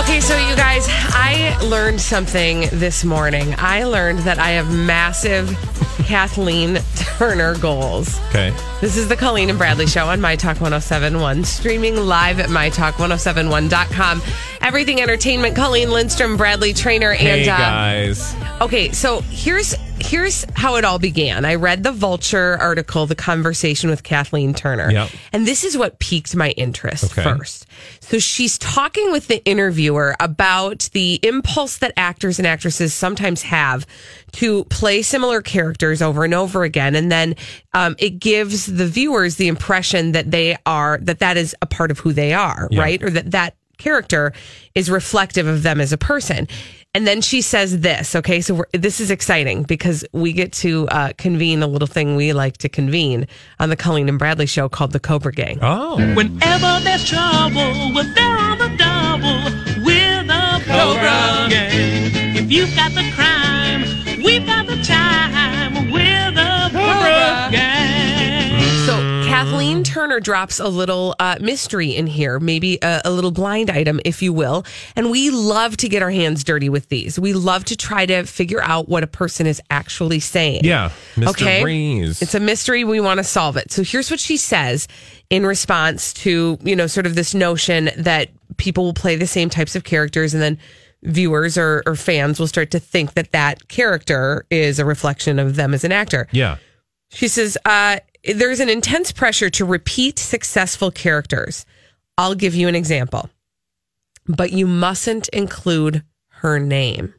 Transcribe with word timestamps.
Okay, 0.00 0.20
so 0.20 0.36
you 0.36 0.56
guys, 0.56 0.86
I 0.88 1.56
learned 1.62 2.00
something 2.00 2.62
this 2.72 3.04
morning. 3.04 3.54
I 3.58 3.84
learned 3.84 4.18
that 4.20 4.40
I 4.40 4.50
have 4.50 4.74
massive 4.74 5.48
Kathleen 6.04 6.78
Turner 6.96 7.56
goals. 7.58 8.18
Okay. 8.30 8.52
This 8.80 8.96
is 8.96 9.08
the 9.08 9.16
Colleen 9.16 9.50
and 9.50 9.58
Bradley 9.58 9.86
Show 9.86 10.06
on 10.08 10.20
My 10.20 10.34
Talk 10.34 10.60
1071, 10.60 11.44
streaming 11.44 11.96
live 11.96 12.40
at 12.40 12.48
MyTalk1071.com. 12.48 14.20
Everything 14.60 15.00
Entertainment, 15.00 15.54
Colleen 15.54 15.92
Lindstrom, 15.92 16.36
Bradley 16.36 16.72
Traynor, 16.72 17.12
and 17.12 17.20
Hey 17.20 17.48
uh, 17.48 17.56
guys. 17.56 18.34
Okay, 18.60 18.90
so 18.90 19.20
here's 19.30 19.76
here's 20.04 20.44
how 20.54 20.76
it 20.76 20.84
all 20.84 20.98
began. 20.98 21.44
I 21.44 21.54
read 21.54 21.82
the 21.82 21.92
Vulture 21.92 22.56
article, 22.60 23.06
the 23.06 23.14
conversation 23.14 23.88
with 23.90 24.02
Kathleen 24.02 24.54
Turner. 24.54 24.90
Yep. 24.90 25.10
And 25.32 25.46
this 25.46 25.64
is 25.64 25.76
what 25.76 25.98
piqued 25.98 26.36
my 26.36 26.50
interest 26.50 27.12
Okay. 27.12 27.22
first. 27.22 27.66
So 28.00 28.18
she's 28.18 28.58
talking 28.58 29.10
with 29.12 29.28
the 29.28 29.44
interviewer 29.44 30.14
about 30.20 30.88
the 30.92 31.18
impulse 31.22 31.78
that 31.78 31.92
actors 31.96 32.38
and 32.38 32.46
actresses 32.46 32.92
sometimes 32.92 33.42
have 33.42 33.86
to 34.32 34.64
play 34.64 35.02
similar 35.02 35.40
characters 35.40 36.02
over 36.02 36.24
and 36.24 36.34
over 36.34 36.64
again. 36.64 36.94
And 36.94 37.10
then 37.10 37.34
um, 37.72 37.96
it 37.98 38.18
gives 38.18 38.66
the 38.66 38.86
viewers 38.86 39.36
the 39.36 39.48
impression 39.48 40.12
that 40.12 40.30
they 40.30 40.56
are, 40.66 40.98
that 41.02 41.20
that 41.20 41.36
is 41.36 41.56
a 41.62 41.66
part 41.66 41.90
of 41.90 41.98
who 41.98 42.12
they 42.12 42.32
are, 42.32 42.68
Yeah. 42.70 42.80
right? 42.80 43.02
Or 43.02 43.10
that 43.10 43.30
that 43.30 43.56
character 43.78 44.32
is 44.74 44.88
reflective 44.90 45.46
of 45.46 45.62
them 45.62 45.80
as 45.80 45.92
a 45.92 45.98
person. 45.98 46.46
And 46.96 47.08
then 47.08 47.20
she 47.20 47.42
says 47.42 47.80
this, 47.80 48.14
okay? 48.14 48.40
So 48.40 48.54
we're, 48.54 48.66
this 48.72 49.00
is 49.00 49.10
exciting 49.10 49.64
because 49.64 50.04
we 50.12 50.32
get 50.32 50.52
to 50.52 50.86
uh, 50.88 51.12
convene 51.18 51.60
a 51.60 51.66
little 51.66 51.88
thing 51.88 52.14
we 52.14 52.32
like 52.32 52.58
to 52.58 52.68
convene 52.68 53.26
on 53.58 53.68
the 53.68 53.76
Colleen 53.76 54.08
and 54.08 54.16
Bradley 54.16 54.46
show 54.46 54.68
called 54.68 54.92
the 54.92 55.00
Cobra 55.00 55.32
Gang. 55.32 55.58
Oh. 55.60 55.96
Whenever 56.14 56.80
there's 56.84 57.04
trouble, 57.04 57.92
we're 57.92 58.04
there 58.14 58.38
on 58.38 58.58
the 58.58 58.68
double 58.76 59.84
with 59.84 60.30
a 60.30 60.62
Cobra 60.64 61.48
gang. 61.50 62.36
If 62.36 62.52
you've 62.52 62.74
got 62.76 62.92
the 62.92 63.10
crime, 63.16 63.82
we've 64.22 64.46
got 64.46 64.68
the 64.68 64.80
time 64.84 65.90
with 65.90 66.38
a 66.38 66.68
Cobra 66.70 67.50
gang. 67.50 67.93
Kathleen 69.34 69.82
Turner 69.82 70.20
drops 70.20 70.60
a 70.60 70.68
little 70.68 71.16
uh, 71.18 71.36
mystery 71.40 71.96
in 71.96 72.06
here, 72.06 72.38
maybe 72.38 72.78
a, 72.82 73.02
a 73.04 73.10
little 73.10 73.32
blind 73.32 73.68
item, 73.68 74.00
if 74.04 74.22
you 74.22 74.32
will. 74.32 74.64
And 74.94 75.10
we 75.10 75.30
love 75.30 75.76
to 75.78 75.88
get 75.88 76.02
our 76.02 76.10
hands 76.10 76.44
dirty 76.44 76.68
with 76.68 76.88
these. 76.88 77.18
We 77.18 77.32
love 77.32 77.64
to 77.64 77.76
try 77.76 78.06
to 78.06 78.24
figure 78.24 78.62
out 78.62 78.88
what 78.88 79.02
a 79.02 79.08
person 79.08 79.46
is 79.46 79.60
actually 79.70 80.20
saying. 80.20 80.60
Yeah. 80.62 80.92
Mr. 81.16 81.30
Okay. 81.30 81.64
Rees. 81.64 82.22
It's 82.22 82.36
a 82.36 82.40
mystery. 82.40 82.84
We 82.84 83.00
want 83.00 83.18
to 83.18 83.24
solve 83.24 83.56
it. 83.56 83.72
So 83.72 83.82
here's 83.82 84.08
what 84.08 84.20
she 84.20 84.36
says 84.36 84.86
in 85.30 85.44
response 85.44 86.12
to, 86.14 86.56
you 86.62 86.76
know, 86.76 86.86
sort 86.86 87.06
of 87.06 87.16
this 87.16 87.34
notion 87.34 87.90
that 87.96 88.30
people 88.56 88.84
will 88.84 88.94
play 88.94 89.16
the 89.16 89.26
same 89.26 89.50
types 89.50 89.74
of 89.74 89.82
characters 89.82 90.32
and 90.32 90.42
then 90.42 90.58
viewers 91.02 91.58
or, 91.58 91.82
or 91.86 91.96
fans 91.96 92.38
will 92.38 92.46
start 92.46 92.70
to 92.70 92.78
think 92.78 93.14
that 93.14 93.32
that 93.32 93.66
character 93.66 94.46
is 94.50 94.78
a 94.78 94.84
reflection 94.84 95.40
of 95.40 95.56
them 95.56 95.74
as 95.74 95.82
an 95.82 95.90
actor. 95.92 96.28
yeah. 96.30 96.58
She 97.10 97.28
says, 97.28 97.56
uh, 97.64 97.98
there's 98.26 98.60
an 98.60 98.68
intense 98.68 99.12
pressure 99.12 99.50
to 99.50 99.64
repeat 99.64 100.18
successful 100.18 100.90
characters. 100.90 101.66
I'll 102.16 102.34
give 102.34 102.54
you 102.54 102.68
an 102.68 102.74
example, 102.74 103.28
but 104.26 104.52
you 104.52 104.66
mustn't 104.66 105.28
include 105.28 106.04
her 106.28 106.58
name. 106.58 107.14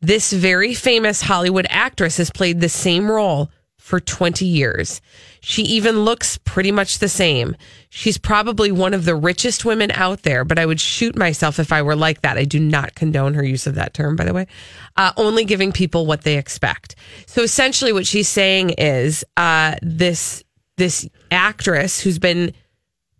This 0.00 0.32
very 0.32 0.74
famous 0.74 1.22
Hollywood 1.22 1.66
actress 1.70 2.18
has 2.18 2.30
played 2.30 2.60
the 2.60 2.68
same 2.68 3.10
role 3.10 3.50
for 3.86 4.00
20 4.00 4.44
years. 4.44 5.00
She 5.40 5.62
even 5.62 6.00
looks 6.00 6.38
pretty 6.38 6.72
much 6.72 6.98
the 6.98 7.08
same. 7.08 7.54
She's 7.88 8.18
probably 8.18 8.72
one 8.72 8.94
of 8.94 9.04
the 9.04 9.14
richest 9.14 9.64
women 9.64 9.92
out 9.92 10.22
there, 10.22 10.44
but 10.44 10.58
I 10.58 10.66
would 10.66 10.80
shoot 10.80 11.16
myself 11.16 11.60
if 11.60 11.70
I 11.70 11.82
were 11.82 11.94
like 11.94 12.22
that. 12.22 12.36
I 12.36 12.42
do 12.42 12.58
not 12.58 12.96
condone 12.96 13.34
her 13.34 13.44
use 13.44 13.64
of 13.64 13.76
that 13.76 13.94
term, 13.94 14.16
by 14.16 14.24
the 14.24 14.34
way. 14.34 14.48
Uh, 14.96 15.12
only 15.16 15.44
giving 15.44 15.70
people 15.70 16.04
what 16.04 16.22
they 16.22 16.36
expect. 16.36 16.96
So 17.26 17.42
essentially, 17.42 17.92
what 17.92 18.08
she's 18.08 18.28
saying 18.28 18.70
is 18.70 19.24
uh, 19.36 19.76
this 19.82 20.42
this 20.78 21.08
actress 21.30 22.00
who's 22.00 22.18
been 22.18 22.52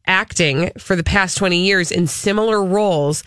acting 0.09 0.73
for 0.79 0.97
the 0.97 1.05
past 1.05 1.39
20 1.39 1.59
years 1.65 1.93
in 1.93 2.09
similar 2.09 2.61
roles 2.61 3.23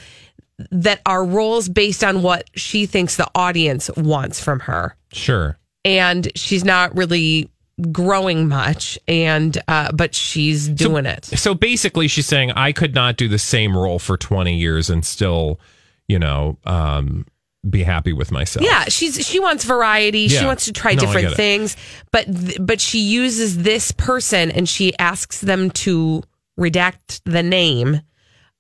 that 0.71 1.01
are 1.05 1.23
roles 1.23 1.69
based 1.69 2.03
on 2.03 2.21
what 2.21 2.49
she 2.53 2.85
thinks 2.85 3.15
the 3.15 3.31
audience 3.33 3.89
wants 3.95 4.43
from 4.43 4.59
her 4.59 4.97
Sure. 5.13 5.57
And 5.85 6.29
she's 6.35 6.63
not 6.63 6.95
really 6.95 7.49
growing 7.93 8.47
much 8.49 8.99
and 9.07 9.57
uh 9.69 9.89
but 9.93 10.13
she's 10.13 10.67
doing 10.67 11.05
it. 11.05 11.25
So 11.25 11.53
basically, 11.55 12.07
she's 12.09 12.25
saying 12.25 12.51
I 12.51 12.71
could 12.73 12.93
not 12.93 13.15
do 13.15 13.27
the 13.29 13.39
same 13.39 13.75
role 13.77 13.99
for 13.99 14.17
20 14.17 14.57
years 14.57 14.89
and 14.89 15.05
still, 15.05 15.59
you 16.07 16.19
know, 16.19 16.57
um, 16.65 17.25
be 17.69 17.83
happy 17.83 18.13
with 18.13 18.31
myself. 18.31 18.65
yeah 18.65 18.85
she's 18.85 19.25
she 19.25 19.39
wants 19.39 19.63
variety. 19.65 20.27
She 20.29 20.45
wants 20.45 20.65
to 20.65 20.73
try 20.73 20.93
No, 20.93 20.99
different 21.01 21.35
things 21.35 21.75
but 22.11 22.25
th- 22.25 22.57
but 22.59 22.79
she 22.81 22.99
uses 22.99 23.57
this 23.63 23.91
person 23.91 24.49
and 24.51 24.67
she 24.67 24.97
asks 24.97 25.41
them 25.41 25.69
to 25.71 26.23
redact 26.57 27.21
the 27.25 27.43
name 27.43 28.01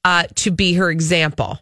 uh 0.05 0.23
to 0.35 0.51
be 0.51 0.73
her 0.73 0.89
example 0.89 1.59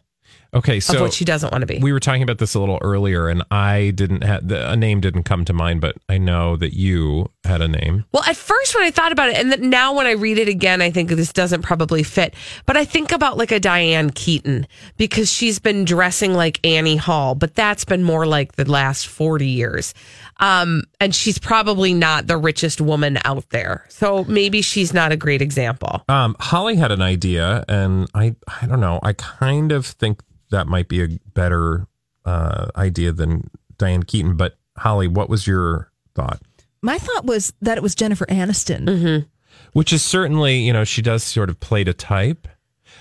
Okay. 0.54 0.78
of 0.78 0.84
So 0.84 1.02
what 1.02 1.12
she 1.12 1.24
doesn't 1.24 1.52
want 1.52 1.62
to 1.62 1.66
be 1.66 1.78
we 1.78 1.92
were 1.92 2.00
talking 2.00 2.22
about 2.22 2.38
this 2.38 2.54
a 2.54 2.60
little 2.60 2.78
earlier, 2.80 3.28
and 3.28 3.42
I 3.50 3.92
didn't 3.94 4.24
have 4.24 4.50
a 4.50 4.76
name 4.76 5.00
didn't 5.00 5.24
come 5.24 5.44
to 5.44 5.52
mind, 5.52 5.80
but 5.80 5.96
I 6.08 6.18
know 6.18 6.56
that 6.56 6.74
you 6.74 7.30
had 7.48 7.62
a 7.62 7.68
name. 7.68 8.04
Well, 8.12 8.22
at 8.24 8.36
first 8.36 8.74
when 8.74 8.84
I 8.84 8.90
thought 8.90 9.10
about 9.10 9.30
it, 9.30 9.36
and 9.36 9.50
then 9.50 9.70
now 9.70 9.94
when 9.94 10.06
I 10.06 10.12
read 10.12 10.38
it 10.38 10.48
again, 10.48 10.80
I 10.80 10.90
think 10.90 11.10
this 11.10 11.32
doesn't 11.32 11.62
probably 11.62 12.02
fit. 12.02 12.34
But 12.66 12.76
I 12.76 12.84
think 12.84 13.10
about 13.10 13.36
like 13.36 13.50
a 13.50 13.58
Diane 13.58 14.10
Keaton 14.10 14.66
because 14.96 15.32
she's 15.32 15.58
been 15.58 15.84
dressing 15.84 16.34
like 16.34 16.64
Annie 16.64 16.96
Hall, 16.96 17.34
but 17.34 17.54
that's 17.54 17.84
been 17.84 18.04
more 18.04 18.26
like 18.26 18.52
the 18.52 18.70
last 18.70 19.08
40 19.08 19.46
years. 19.46 19.94
Um, 20.40 20.84
and 21.00 21.14
she's 21.14 21.38
probably 21.38 21.94
not 21.94 22.26
the 22.26 22.36
richest 22.36 22.80
woman 22.80 23.18
out 23.24 23.48
there. 23.50 23.84
So 23.88 24.24
maybe 24.24 24.62
she's 24.62 24.94
not 24.94 25.10
a 25.10 25.16
great 25.16 25.42
example. 25.42 26.04
Um, 26.08 26.36
Holly 26.38 26.76
had 26.76 26.92
an 26.92 27.02
idea, 27.02 27.64
and 27.68 28.08
I 28.14 28.36
I 28.62 28.66
don't 28.66 28.80
know. 28.80 29.00
I 29.02 29.14
kind 29.14 29.72
of 29.72 29.86
think 29.86 30.22
that 30.50 30.66
might 30.66 30.88
be 30.88 31.02
a 31.02 31.08
better 31.34 31.86
uh, 32.24 32.68
idea 32.76 33.12
than 33.12 33.50
Diane 33.78 34.02
Keaton. 34.04 34.36
But 34.36 34.56
Holly, 34.76 35.08
what 35.08 35.28
was 35.28 35.46
your 35.46 35.90
thought? 36.14 36.40
My 36.82 36.98
thought 36.98 37.24
was 37.24 37.52
that 37.60 37.76
it 37.76 37.82
was 37.82 37.94
Jennifer 37.94 38.26
Aniston. 38.26 38.84
Mm-hmm. 38.84 39.26
Which 39.72 39.92
is 39.92 40.02
certainly, 40.02 40.58
you 40.58 40.72
know, 40.72 40.84
she 40.84 41.02
does 41.02 41.22
sort 41.22 41.50
of 41.50 41.60
play 41.60 41.84
to 41.84 41.92
type. 41.92 42.48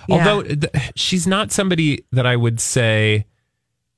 Yeah. 0.08 0.16
Although 0.16 0.44
th- 0.44 0.92
she's 0.96 1.28
not 1.28 1.52
somebody 1.52 2.06
that 2.12 2.26
I 2.26 2.36
would 2.36 2.60
say 2.60 3.26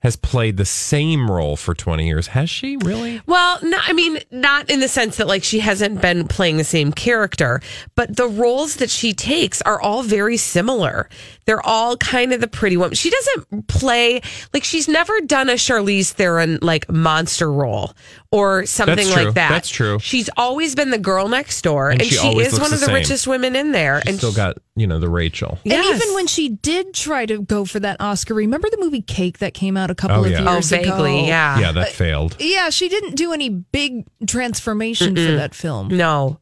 has 0.02 0.16
played 0.16 0.56
the 0.56 0.66
same 0.66 1.30
role 1.30 1.58
for 1.58 1.74
20 1.76 2.08
years. 2.08 2.28
Has 2.28 2.50
she 2.50 2.78
really? 2.78 3.22
Well, 3.26 3.60
no, 3.62 3.78
I 3.82 3.92
mean, 3.92 4.20
not 4.32 4.70
in 4.70 4.80
the 4.80 4.88
sense 4.88 5.18
that 5.18 5.28
like 5.28 5.44
she 5.44 5.60
hasn't 5.60 6.02
been 6.02 6.28
playing 6.28 6.56
the 6.58 6.64
same 6.64 6.94
character, 6.94 7.62
but 7.96 8.16
the 8.16 8.28
roles 8.28 8.78
that 8.78 8.90
she 8.90 9.14
takes 9.14 9.62
are 9.64 9.82
all 9.82 10.04
very 10.04 10.38
similar. 10.38 11.10
They're 11.46 11.66
all 11.66 11.98
kind 11.98 12.32
of 12.32 12.40
the 12.40 12.48
pretty 12.48 12.78
woman. 12.78 12.96
She 12.96 13.10
doesn't 13.10 13.68
play 13.68 14.22
like 14.54 14.64
she's 14.64 14.88
never 14.88 15.20
done 15.22 15.50
a 15.50 15.54
Charlize 15.54 16.12
Theron 16.14 16.60
like 16.62 16.90
monster 16.90 17.52
role 17.52 17.94
or 18.32 18.66
something 18.68 18.96
That's 18.96 19.12
true. 19.12 19.24
like 19.26 19.34
that. 19.34 19.50
That's 19.50 19.70
true. 19.70 19.98
She's 20.00 20.30
always 20.38 20.76
been 20.76 20.92
the 20.92 21.00
girl 21.00 21.28
next 21.28 21.64
door, 21.64 21.90
And 21.90 22.00
and, 22.00 22.10
she 22.10 22.16
she, 22.16 22.28
is 22.38 22.54
one 22.60 22.66
of 22.66 22.70
the 22.72 22.76
the 22.78 22.86
same. 22.86 22.94
richest 22.96 23.26
women 23.26 23.56
in 23.56 23.72
there. 23.72 24.02
She's 24.02 24.10
and 24.10 24.18
still 24.20 24.32
she- 24.32 24.36
got, 24.38 24.58
you 24.76 24.86
know, 24.86 25.00
the 25.00 25.10
Rachel. 25.10 25.58
And 25.66 25.74
Yes. 25.74 26.00
even 26.04 26.14
when 26.14 26.28
she 26.28 26.50
did 26.50 26.94
try 26.94 27.26
to 27.26 27.42
go 27.42 27.66
for 27.66 27.80
that 27.80 27.98
Oscar, 28.00 28.36
remember 28.36 28.68
the 28.70 28.78
movie 28.80 29.02
Cake 29.02 29.40
that 29.40 29.56
came 29.56 29.76
out 29.76 29.80
out 29.80 29.90
a 29.90 29.96
couple 29.96 30.18
Oh, 30.18 30.26
of 30.26 30.32
yeah. 30.32 30.44
Oh, 30.46 30.54
years 30.54 30.70
vaguely, 30.70 31.20
ago. 31.20 31.28
yeah. 31.28 31.58
yeah, 31.60 31.72
that 31.72 31.90
failed. 31.94 32.36
Yeah, 32.38 32.70
she 32.70 32.88
didn't 32.90 33.16
do 33.16 33.32
any 33.34 33.48
big 33.50 34.06
transformation 34.28 35.16
for 35.16 35.22
that 35.38 35.56
film. 35.56 35.88
No. 35.88 36.40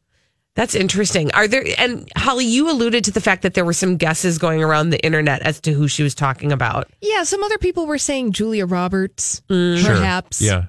That's 0.56 0.74
interesting. 0.74 1.30
Are 1.34 1.46
there 1.46 1.64
and 1.78 2.10
Holly, 2.16 2.44
you 2.44 2.68
alluded 2.68 3.04
to 3.04 3.12
the 3.12 3.20
fact 3.20 3.42
that 3.42 3.54
there 3.54 3.64
were 3.64 3.72
some 3.72 3.96
guesses 3.96 4.38
going 4.38 4.60
around 4.62 4.90
the 4.90 4.98
internet 5.04 5.40
as 5.42 5.60
to 5.60 5.72
who 5.72 5.86
she 5.86 6.02
was 6.02 6.16
talking 6.16 6.50
about. 6.50 6.90
Yeah, 7.00 7.22
some 7.22 7.44
other 7.44 7.58
people 7.58 7.86
were 7.86 7.96
saying 7.98 8.32
Julia 8.32 8.66
Roberts, 8.66 9.40
Mm. 9.48 9.78
Sure. 9.80 9.94
perhaps. 9.96 10.42
Yeah. 10.42 10.64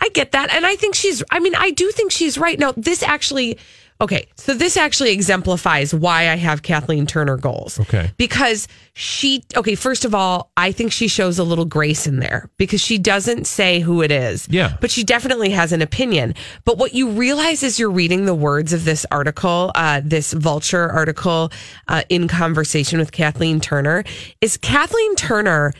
I 0.00 0.08
get 0.10 0.32
that. 0.32 0.50
And 0.52 0.66
I 0.66 0.76
think 0.76 0.94
she's, 0.94 1.22
I 1.30 1.40
mean, 1.40 1.54
I 1.54 1.70
do 1.70 1.90
think 1.90 2.12
she's 2.12 2.38
right. 2.38 2.58
Now, 2.58 2.72
this 2.76 3.02
actually, 3.02 3.58
okay, 4.00 4.26
so 4.36 4.54
this 4.54 4.76
actually 4.76 5.12
exemplifies 5.12 5.94
why 5.94 6.28
I 6.28 6.36
have 6.36 6.62
Kathleen 6.62 7.06
Turner 7.06 7.36
goals. 7.36 7.78
Okay. 7.80 8.10
Because 8.16 8.68
she, 8.92 9.44
okay, 9.56 9.74
first 9.74 10.04
of 10.04 10.14
all, 10.14 10.50
I 10.56 10.72
think 10.72 10.92
she 10.92 11.08
shows 11.08 11.38
a 11.38 11.44
little 11.44 11.64
grace 11.64 12.06
in 12.06 12.18
there 12.18 12.50
because 12.56 12.80
she 12.80 12.98
doesn't 12.98 13.46
say 13.46 13.80
who 13.80 14.02
it 14.02 14.10
is. 14.10 14.46
Yeah. 14.50 14.76
But 14.80 14.90
she 14.90 15.04
definitely 15.04 15.50
has 15.50 15.72
an 15.72 15.80
opinion. 15.82 16.34
But 16.64 16.76
what 16.78 16.92
you 16.94 17.10
realize 17.10 17.62
as 17.62 17.78
you're 17.78 17.90
reading 17.90 18.24
the 18.24 18.34
words 18.34 18.72
of 18.72 18.84
this 18.84 19.06
article, 19.10 19.70
uh, 19.74 20.00
this 20.04 20.32
vulture 20.32 20.90
article 20.90 21.50
uh, 21.88 22.02
in 22.08 22.28
conversation 22.28 22.98
with 22.98 23.12
Kathleen 23.12 23.60
Turner, 23.60 24.04
is 24.40 24.56
Kathleen 24.56 25.14
Turner. 25.16 25.72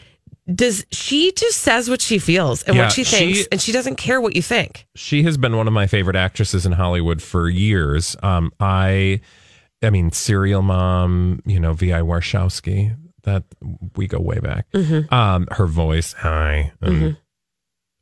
Does 0.52 0.84
she 0.90 1.32
just 1.32 1.60
says 1.60 1.88
what 1.88 2.00
she 2.02 2.18
feels 2.18 2.62
and 2.64 2.76
Yeah, 2.76 2.82
what 2.82 2.92
she 2.92 3.04
thinks, 3.04 3.38
she- 3.38 3.46
and 3.50 3.60
she 3.60 3.72
doesn't 3.72 3.96
care 3.96 4.20
what 4.20 4.36
you 4.36 4.42
think? 4.42 4.86
she 4.94 5.22
has 5.22 5.36
been 5.38 5.56
one 5.56 5.66
of 5.66 5.72
my 5.72 5.86
favorite 5.86 6.16
actresses 6.16 6.66
in 6.66 6.72
Hollywood 6.72 7.22
for 7.22 7.48
years. 7.48 8.14
Um, 8.22 8.52
I, 8.60 9.20
I 9.82 9.90
mean, 9.90 10.10
Serial 10.12 10.60
Mom, 10.62 11.40
you 11.46 11.58
know, 11.60 11.72
Vi 11.72 11.86
Warshawski. 11.88 12.96
That 13.22 13.44
we 13.96 14.06
go 14.06 14.18
way 14.20 14.38
back. 14.38 14.66
Um, 15.10 15.48
her 15.52 15.66
voice, 15.66 16.12
hi. 16.12 16.72
Um, 16.82 17.16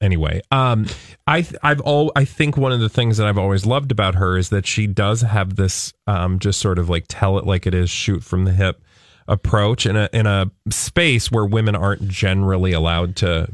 Anyway, 0.00 0.42
um, 0.50 0.86
I 1.28 1.46
I've 1.62 1.80
all 1.82 2.10
I 2.16 2.24
think 2.24 2.56
one 2.56 2.72
of 2.72 2.80
the 2.80 2.88
things 2.88 3.18
that 3.18 3.28
I've 3.28 3.38
always 3.38 3.64
loved 3.64 3.92
about 3.92 4.16
her 4.16 4.36
is 4.36 4.48
that 4.48 4.66
she 4.66 4.88
does 4.88 5.20
have 5.20 5.54
this 5.54 5.92
um, 6.08 6.40
just 6.40 6.58
sort 6.58 6.80
of 6.80 6.88
like 6.90 7.04
tell 7.06 7.38
it 7.38 7.46
like 7.46 7.68
it 7.68 7.74
is, 7.74 7.88
shoot 7.88 8.24
from 8.24 8.44
the 8.44 8.50
hip 8.52 8.82
approach 9.28 9.86
in 9.86 9.96
a 9.96 10.08
in 10.12 10.26
a 10.26 10.50
space 10.70 11.30
where 11.30 11.44
women 11.44 11.74
aren't 11.74 12.08
generally 12.08 12.72
allowed 12.72 13.16
to 13.16 13.48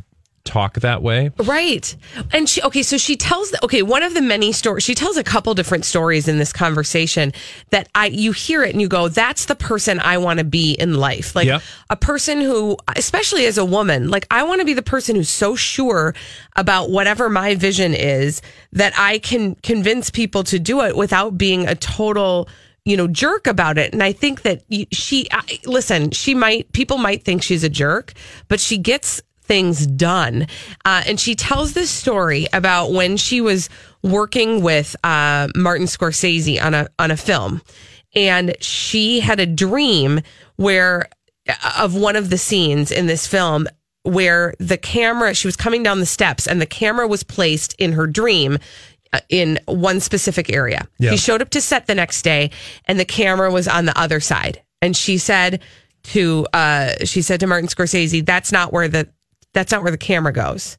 talk 0.45 0.81
that 0.81 1.03
way. 1.03 1.31
Right. 1.37 1.95
And 2.33 2.49
she, 2.49 2.63
okay, 2.63 2.83
so 2.83 2.97
she 2.97 3.17
tells, 3.17 3.53
okay, 3.63 3.83
one 3.83 4.03
of 4.03 4.15
the 4.15 4.23
many 4.23 4.53
stories, 4.53 4.83
she 4.83 4.95
tells 4.95 5.19
a 5.19 5.23
couple 5.23 5.53
different 5.53 5.85
stories 5.85 6.27
in 6.27 6.39
this 6.39 6.55
conversation 6.55 7.35
that 7.69 7.89
I, 7.95 8.07
you 8.07 8.33
hear 8.33 8.65
it 8.65 8.73
and 8.73 8.81
you 8.81 8.89
go, 8.89 9.09
that's 9.09 9.45
the 9.45 9.55
person 9.55 10.01
I 10.01 10.17
want 10.17 10.39
to 10.39 10.47
be 10.47 10.73
in 10.73 10.95
life. 10.95 11.37
Like 11.37 11.47
Yeah. 11.47 11.61
a 11.91 11.97
person 11.97 12.41
who, 12.41 12.79
especially 12.97 13.45
as 13.45 13.59
a 13.59 13.65
woman, 13.65 14.09
like 14.09 14.27
I 14.31 14.43
want 14.45 14.61
to 14.61 14.65
be 14.65 14.73
the 14.73 14.83
person 14.83 15.17
who's 15.17 15.29
so 15.29 15.55
sure 15.55 16.15
about 16.57 16.89
whatever 16.89 17.29
my 17.29 17.55
vision 17.55 17.93
is 17.93 18.41
that 18.73 18.95
I 18.97 19.19
can 19.19 19.55
convince 19.57 20.09
people 20.09 20.45
to 20.45 20.59
do 20.59 20.81
it 20.81 20.97
without 20.97 21.37
being 21.37 21.69
a 21.69 21.75
total, 21.75 22.49
you 22.89 22.97
know, 22.97 23.07
jerk 23.07 23.47
about 23.47 23.77
it. 23.77 23.93
And 23.93 24.03
I 24.03 24.13
think 24.13 24.43
that 24.43 24.63
she, 24.93 25.29
I, 25.31 25.61
listen, 25.67 26.11
she 26.11 26.35
might, 26.35 26.73
people 26.73 26.97
might 26.97 27.23
think 27.23 27.43
she's 27.43 27.63
a 27.63 27.69
jerk, 27.69 28.15
but 28.49 28.61
she 28.61 28.79
gets 28.79 29.21
things 29.43 29.87
done. 29.87 30.47
Uh, 30.85 31.03
and 31.07 31.21
she 31.21 31.35
tells 31.35 31.73
this 31.73 31.91
story 31.91 32.47
about 32.53 32.93
when 32.93 33.17
she 33.17 33.41
was 33.41 33.69
working 34.03 34.63
with 34.63 34.95
uh, 35.05 35.49
Martin 35.57 35.87
Scorsese 35.87 36.63
on 36.63 36.75
a 36.75 36.89
on 36.99 37.11
a 37.11 37.17
film, 37.17 37.63
and 38.15 38.55
she 38.61 39.21
had 39.21 39.41
a 39.41 39.47
dream 39.47 40.21
where 40.57 41.09
of 41.79 41.95
one 41.95 42.15
of 42.15 42.31
the 42.31 42.39
scenes 42.39 42.93
in 42.93 43.07
this 43.07 43.27
film 43.27 43.67
where 44.03 44.55
the 44.59 44.79
camera 44.79 45.35
she 45.35 45.49
was 45.49 45.57
coming 45.57 45.83
down 45.83 45.99
the 45.99 46.07
steps 46.07 46.47
and 46.47 46.61
the 46.61 46.67
camera 46.67 47.07
was 47.07 47.23
placed 47.23 47.75
in 47.79 47.93
her 47.93 48.07
dream 48.07 48.55
uh, 48.55 48.59
in 49.29 49.59
one 49.67 50.01
specific 50.01 50.53
area. 50.53 50.87
Yeah. 50.99 51.11
He 51.11 51.17
showed 51.17 51.43
up 51.43 51.51
to 51.51 51.61
set 51.61 51.87
the 51.87 51.95
next 51.95 52.23
day 52.23 52.51
and 52.85 52.99
the 52.99 53.05
camera 53.05 53.51
was 53.51 53.69
on 53.69 53.87
the 53.87 53.99
other 53.99 54.21
side. 54.21 54.63
And 54.83 54.97
she 54.97 55.19
said 55.19 55.63
to 56.05 56.47
uh 56.53 57.05
she 57.05 57.23
said 57.23 57.41
to 57.41 57.47
Martin 57.47 57.69
Scorsese, 57.69 58.25
that's 58.25 58.53
not 58.53 58.73
where 58.73 58.89
the 58.89 59.09
that's 59.53 59.73
not 59.73 59.83
where 59.83 59.91
the 59.91 59.99
camera 59.99 60.33
goes. 60.33 60.79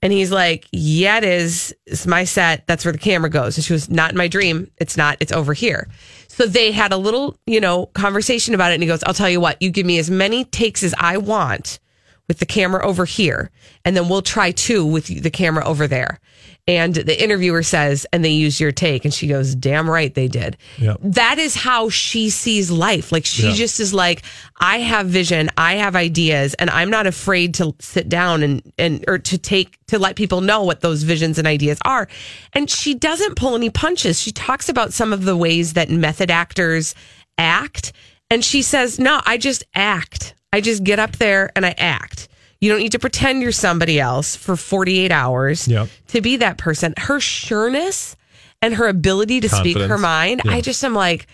And 0.00 0.12
he's 0.12 0.30
like, 0.30 0.66
Yeah, 0.72 1.18
it 1.18 1.24
is. 1.24 1.74
It's 1.86 2.06
my 2.06 2.24
set. 2.24 2.66
That's 2.66 2.84
where 2.84 2.92
the 2.92 2.98
camera 2.98 3.30
goes. 3.30 3.56
And 3.56 3.64
she 3.64 3.72
was 3.72 3.90
not 3.90 4.10
in 4.12 4.16
my 4.16 4.28
dream. 4.28 4.70
It's 4.78 4.96
not. 4.96 5.16
It's 5.20 5.32
over 5.32 5.54
here. 5.54 5.88
So 6.28 6.46
they 6.46 6.70
had 6.70 6.92
a 6.92 6.96
little, 6.96 7.36
you 7.46 7.60
know, 7.60 7.86
conversation 7.86 8.54
about 8.54 8.70
it. 8.70 8.74
And 8.74 8.82
he 8.82 8.88
goes, 8.88 9.02
I'll 9.04 9.14
tell 9.14 9.30
you 9.30 9.40
what, 9.40 9.60
you 9.60 9.70
give 9.70 9.86
me 9.86 9.98
as 9.98 10.10
many 10.10 10.44
takes 10.44 10.82
as 10.82 10.94
I 10.98 11.16
want 11.16 11.80
with 12.28 12.38
the 12.38 12.46
camera 12.46 12.86
over 12.86 13.04
here. 13.04 13.50
And 13.84 13.96
then 13.96 14.08
we'll 14.08 14.22
try 14.22 14.50
two 14.52 14.84
with 14.84 15.06
the 15.06 15.30
camera 15.30 15.64
over 15.64 15.86
there. 15.88 16.20
And 16.66 16.94
the 16.94 17.20
interviewer 17.22 17.62
says, 17.62 18.06
and 18.12 18.22
they 18.22 18.28
use 18.32 18.60
your 18.60 18.72
take. 18.72 19.06
And 19.06 19.14
she 19.14 19.26
goes, 19.26 19.54
damn 19.54 19.88
right 19.88 20.14
they 20.14 20.28
did. 20.28 20.58
Yep. 20.76 20.98
That 21.02 21.38
is 21.38 21.54
how 21.54 21.88
she 21.88 22.28
sees 22.28 22.70
life. 22.70 23.10
Like 23.10 23.24
she 23.24 23.44
Yeah. 23.48 23.54
just 23.54 23.80
is 23.80 23.94
like, 23.94 24.22
I 24.60 24.80
have 24.80 25.06
vision, 25.06 25.48
I 25.56 25.76
have 25.76 25.96
ideas, 25.96 26.52
and 26.54 26.68
I'm 26.68 26.90
not 26.90 27.06
afraid 27.06 27.54
to 27.54 27.74
sit 27.80 28.10
down 28.10 28.42
and, 28.42 28.72
and 28.76 29.02
or 29.08 29.16
to 29.18 29.38
take 29.38 29.78
to 29.86 29.98
let 29.98 30.16
people 30.16 30.42
know 30.42 30.62
what 30.62 30.82
those 30.82 31.04
visions 31.04 31.38
and 31.38 31.48
ideas 31.48 31.78
are. 31.86 32.06
And 32.52 32.68
she 32.68 32.92
doesn't 32.94 33.36
pull 33.36 33.54
any 33.56 33.70
punches. 33.70 34.20
She 34.20 34.32
talks 34.32 34.68
about 34.68 34.92
some 34.92 35.14
of 35.14 35.24
the 35.24 35.38
ways 35.38 35.72
that 35.72 35.88
method 35.88 36.30
actors 36.30 36.94
act. 37.38 37.94
And 38.30 38.44
she 38.44 38.60
says, 38.60 38.98
No, 38.98 39.22
I 39.24 39.38
just 39.38 39.64
act. 39.74 40.34
I 40.52 40.60
just 40.60 40.82
get 40.84 40.98
up 40.98 41.16
there 41.16 41.50
and 41.56 41.64
I 41.66 41.74
act. 41.76 42.28
You 42.60 42.70
don't 42.70 42.80
need 42.80 42.92
to 42.92 42.98
pretend 42.98 43.42
you're 43.42 43.52
somebody 43.52 44.00
else 44.00 44.34
for 44.34 44.56
48 44.56 45.12
hours 45.12 45.68
Yep. 45.68 45.88
to 46.08 46.20
be 46.20 46.36
that 46.38 46.58
person. 46.58 46.94
Her 46.96 47.20
sureness 47.20 48.16
and 48.60 48.74
her 48.74 48.88
ability 48.88 49.40
to 49.42 49.48
speak 49.48 49.76
her 49.78 49.98
mind, 49.98 50.42
Yeah. 50.44 50.52
I 50.52 50.60
just 50.60 50.82
am 50.82 50.94
like, 50.94 51.26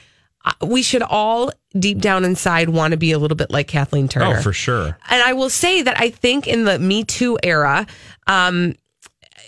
uh, 0.45 0.53
we 0.67 0.83
should 0.83 1.03
all 1.03 1.51
deep 1.79 1.99
down 2.01 2.25
inside 2.25 2.69
want 2.69 2.91
to 2.91 2.99
be 2.99 3.13
a 3.13 3.19
little 3.19 3.37
bit 3.37 3.51
like 3.51 3.67
Kathleen 3.69 4.09
Turner. 4.09 4.37
Oh, 4.39 4.43
for 4.43 4.53
sure. 4.53 4.99
And 5.09 5.23
I 5.23 5.33
will 5.33 5.49
say 5.49 5.81
that 5.81 5.99
I 5.99 6.11
think 6.11 6.47
in 6.47 6.65
the 6.67 6.79
Me 6.79 7.03
Too 7.05 7.39
era, 7.43 7.87
um, 8.27 8.75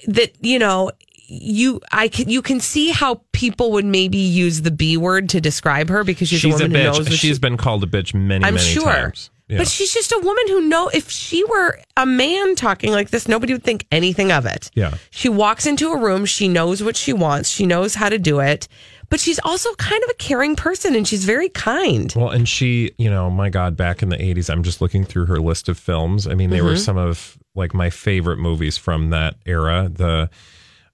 that 0.06 0.32
you 0.40 0.58
know, 0.58 0.90
you 1.28 1.82
I 1.92 2.08
can 2.08 2.30
you 2.30 2.40
can 2.40 2.60
see 2.60 2.90
how 2.92 3.20
people 3.32 3.72
would 3.72 3.84
maybe 3.84 4.16
use 4.16 4.62
the 4.62 4.70
B 4.70 4.96
word 4.96 5.28
to 5.30 5.40
describe 5.40 5.90
her 5.90 6.02
because 6.04 6.28
she's, 6.28 6.40
She's 6.40 6.54
a 6.60 6.64
a 6.64 6.68
woman 6.68 6.80
who 6.80 6.84
knows 6.84 7.00
bitch. 7.00 7.10
She's 7.18 7.36
she, 7.36 7.38
been 7.40 7.58
called 7.58 7.84
a 7.84 7.86
bitch 7.86 8.14
many, 8.14 8.44
I'm 8.44 8.54
many 8.54 8.66
sure. 8.66 8.84
times. 8.84 9.30
Yeah. 9.48 9.58
But 9.58 9.68
she's 9.68 9.94
just 9.94 10.10
a 10.10 10.18
woman 10.18 10.48
who 10.48 10.62
know 10.68 10.88
if 10.88 11.08
she 11.08 11.44
were 11.44 11.78
a 11.96 12.04
man 12.04 12.56
talking 12.56 12.90
like 12.90 13.10
this, 13.10 13.28
nobody 13.28 13.52
would 13.52 13.62
think 13.62 13.86
anything 13.92 14.32
of 14.32 14.44
it. 14.44 14.70
Yeah. 14.74 14.94
She 15.10 15.28
walks 15.28 15.66
into 15.66 15.92
a 15.92 15.96
room, 15.98 16.24
she 16.26 16.48
knows 16.48 16.82
what 16.82 16.96
she 16.96 17.12
wants, 17.12 17.48
she 17.48 17.64
knows 17.64 17.94
how 17.94 18.08
to 18.08 18.18
do 18.18 18.40
it, 18.40 18.66
but 19.08 19.20
she's 19.20 19.38
also 19.44 19.72
kind 19.76 20.02
of 20.02 20.10
a 20.10 20.14
caring 20.14 20.56
person 20.56 20.96
and 20.96 21.06
she's 21.06 21.24
very 21.24 21.48
kind. 21.48 22.12
Well, 22.16 22.30
and 22.30 22.48
she, 22.48 22.90
you 22.98 23.08
know, 23.08 23.30
my 23.30 23.48
God, 23.48 23.76
back 23.76 24.02
in 24.02 24.08
the 24.08 24.16
80s, 24.16 24.50
I'm 24.50 24.64
just 24.64 24.80
looking 24.80 25.04
through 25.04 25.26
her 25.26 25.38
list 25.38 25.68
of 25.68 25.78
films. 25.78 26.26
I 26.26 26.34
mean, 26.34 26.50
they 26.50 26.56
Mm-hmm. 26.58 26.66
were 26.66 26.76
some 26.76 26.96
of 26.96 27.38
like 27.54 27.72
my 27.72 27.88
favorite 27.88 28.38
movies 28.38 28.76
from 28.76 29.10
that 29.10 29.36
era. 29.46 29.88
The 29.92 30.28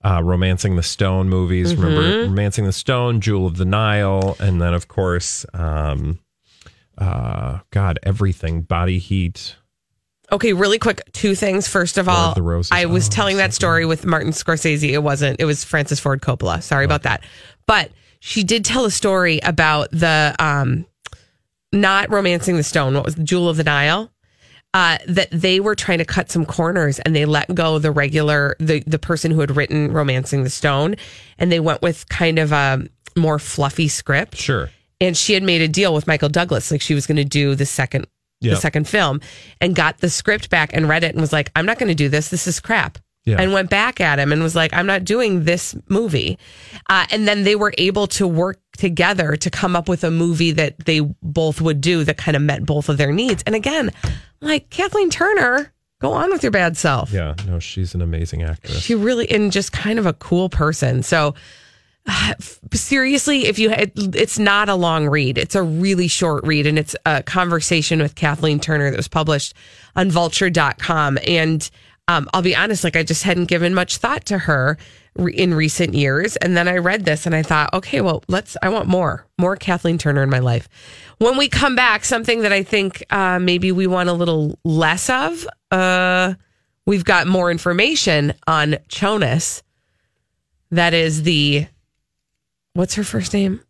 uh, 0.04 0.20
Romancing 0.22 0.76
the 0.76 0.82
Stone 0.82 1.28
movies. 1.30 1.72
Mm-hmm. 1.72 1.82
Remember 1.84 2.22
Romancing 2.24 2.66
the 2.66 2.72
Stone, 2.72 3.20
Jewel 3.22 3.46
of 3.46 3.56
the 3.56 3.64
Nile, 3.64 4.36
and 4.40 4.60
then, 4.60 4.74
of 4.74 4.88
course, 4.88 5.46
um, 5.54 6.18
uh, 7.02 7.60
God, 7.70 7.98
everything, 8.02 8.62
Body 8.62 8.98
Heat. 8.98 9.56
Okay, 10.30 10.52
really 10.54 10.78
quick, 10.78 11.02
two 11.12 11.34
things. 11.34 11.68
First 11.68 11.98
of 11.98 12.08
all. 12.08 12.34
I 12.70 12.86
was 12.86 13.08
Oh, 13.08 13.10
telling 13.10 13.36
that 13.36 13.52
story 13.52 13.84
with 13.84 14.06
Martin 14.06 14.32
Scorsese. 14.32 14.88
It 14.90 15.02
wasn't, 15.02 15.40
it 15.40 15.44
was 15.44 15.62
Francis 15.64 16.00
Ford 16.00 16.22
Coppola. 16.22 16.62
Sorry 16.62 16.84
about 16.86 17.02
that. 17.02 17.22
But 17.66 17.90
she 18.20 18.42
did 18.44 18.64
tell 18.64 18.84
a 18.86 18.90
story 18.90 19.40
about 19.42 19.90
the 19.90 20.34
um 20.38 20.86
not 21.74 22.10
romancing 22.10 22.56
the 22.56 22.62
stone, 22.62 22.94
what 22.94 23.04
was 23.04 23.14
the 23.14 23.24
Jewel 23.24 23.48
of 23.48 23.56
the 23.56 23.64
Nile? 23.64 24.10
Uh, 24.74 24.96
that 25.06 25.28
they 25.30 25.60
were 25.60 25.74
trying 25.74 25.98
to 25.98 26.04
cut 26.04 26.30
some 26.30 26.46
corners 26.46 26.98
and 27.00 27.14
they 27.14 27.26
let 27.26 27.54
go 27.54 27.78
the 27.78 27.90
regular 27.90 28.56
the 28.58 28.82
the 28.86 28.98
person 28.98 29.30
who 29.30 29.40
had 29.40 29.54
written 29.54 29.92
romancing 29.92 30.44
the 30.44 30.50
stone 30.50 30.94
and 31.38 31.52
they 31.52 31.60
went 31.60 31.82
with 31.82 32.08
kind 32.08 32.38
of 32.38 32.52
a 32.52 32.82
more 33.14 33.38
fluffy 33.38 33.86
script 33.88 34.34
Sure. 34.36 34.70
And 35.02 35.16
she 35.16 35.34
had 35.34 35.42
made 35.42 35.60
a 35.60 35.68
deal 35.68 35.92
with 35.92 36.06
Michael 36.06 36.28
Douglas, 36.28 36.70
like 36.70 36.80
she 36.80 36.94
was 36.94 37.06
going 37.06 37.16
to 37.16 37.24
do 37.24 37.54
the 37.54 37.66
second 37.66 38.06
the 38.40 38.56
second 38.56 38.88
film, 38.88 39.20
and 39.60 39.74
got 39.76 39.98
the 39.98 40.10
script 40.10 40.50
back 40.50 40.72
and 40.72 40.88
read 40.88 41.04
it 41.04 41.12
and 41.12 41.20
was 41.20 41.32
like, 41.32 41.50
"I'm 41.54 41.66
not 41.66 41.78
going 41.78 41.88
to 41.88 41.94
do 41.94 42.08
this. 42.08 42.28
This 42.28 42.46
is 42.46 42.58
crap." 42.58 42.98
Yeah. 43.24 43.40
And 43.40 43.52
went 43.52 43.70
back 43.70 44.00
at 44.00 44.18
him 44.18 44.32
and 44.32 44.42
was 44.42 44.56
like, 44.56 44.72
"I'm 44.72 44.86
not 44.86 45.04
doing 45.04 45.44
this 45.44 45.76
movie." 45.88 46.38
Uh, 46.90 47.06
and 47.12 47.28
then 47.28 47.44
they 47.44 47.54
were 47.54 47.72
able 47.78 48.08
to 48.08 48.26
work 48.26 48.60
together 48.76 49.36
to 49.36 49.50
come 49.50 49.76
up 49.76 49.88
with 49.88 50.02
a 50.02 50.10
movie 50.10 50.50
that 50.52 50.76
they 50.86 51.00
both 51.22 51.60
would 51.60 51.80
do 51.80 52.02
that 52.02 52.16
kind 52.16 52.36
of 52.36 52.42
met 52.42 52.66
both 52.66 52.88
of 52.88 52.96
their 52.96 53.12
needs. 53.12 53.44
And 53.46 53.54
again, 53.54 53.92
like 54.40 54.70
Kathleen 54.70 55.08
Turner, 55.08 55.72
go 56.00 56.12
on 56.12 56.30
with 56.30 56.42
your 56.42 56.50
bad 56.50 56.76
self. 56.76 57.12
Yeah. 57.12 57.34
No, 57.46 57.60
she's 57.60 57.94
an 57.94 58.02
amazing 58.02 58.42
actress. 58.42 58.82
She 58.82 58.96
really 58.96 59.30
and 59.30 59.52
just 59.52 59.70
kind 59.70 60.00
of 60.00 60.06
a 60.06 60.14
cool 60.14 60.48
person. 60.48 61.04
So 61.04 61.36
seriously, 62.72 63.46
if 63.46 63.58
you 63.58 63.70
had, 63.70 63.92
it's 63.96 64.38
not 64.38 64.68
a 64.68 64.74
long 64.74 65.08
read. 65.08 65.38
It's 65.38 65.54
a 65.54 65.62
really 65.62 66.08
short 66.08 66.44
read, 66.46 66.66
and 66.66 66.78
it's 66.78 66.96
a 67.06 67.22
conversation 67.22 68.00
with 68.00 68.14
Kathleen 68.14 68.60
Turner 68.60 68.90
that 68.90 68.96
was 68.96 69.08
published 69.08 69.54
on 69.96 70.10
vulture.com. 70.10 71.18
And 71.26 71.70
um, 72.08 72.28
I'll 72.34 72.42
be 72.42 72.56
honest, 72.56 72.84
like 72.84 72.96
I 72.96 73.02
just 73.02 73.22
hadn't 73.22 73.46
given 73.46 73.74
much 73.74 73.98
thought 73.98 74.24
to 74.26 74.38
her 74.38 74.76
re- 75.16 75.34
in 75.34 75.54
recent 75.54 75.94
years. 75.94 76.36
And 76.36 76.56
then 76.56 76.68
I 76.68 76.76
read 76.78 77.04
this 77.04 77.26
and 77.26 77.34
I 77.34 77.42
thought, 77.42 77.72
okay, 77.74 78.00
well, 78.00 78.24
let's, 78.28 78.56
I 78.62 78.68
want 78.68 78.88
more, 78.88 79.26
more 79.38 79.56
Kathleen 79.56 79.98
Turner 79.98 80.22
in 80.22 80.30
my 80.30 80.40
life. 80.40 80.68
When 81.18 81.36
we 81.38 81.48
come 81.48 81.76
back, 81.76 82.04
something 82.04 82.42
that 82.42 82.52
I 82.52 82.62
think 82.62 83.04
uh, 83.10 83.38
maybe 83.38 83.70
we 83.70 83.86
want 83.86 84.08
a 84.08 84.12
little 84.12 84.58
less 84.64 85.08
of, 85.08 85.46
uh, 85.70 86.34
we've 86.86 87.04
got 87.04 87.26
more 87.26 87.50
information 87.50 88.34
on 88.46 88.76
Jonas. 88.88 89.62
That 90.70 90.94
is 90.94 91.22
the, 91.22 91.66
what's 92.74 92.94
her 92.94 93.04
first 93.04 93.32
name? 93.32 93.60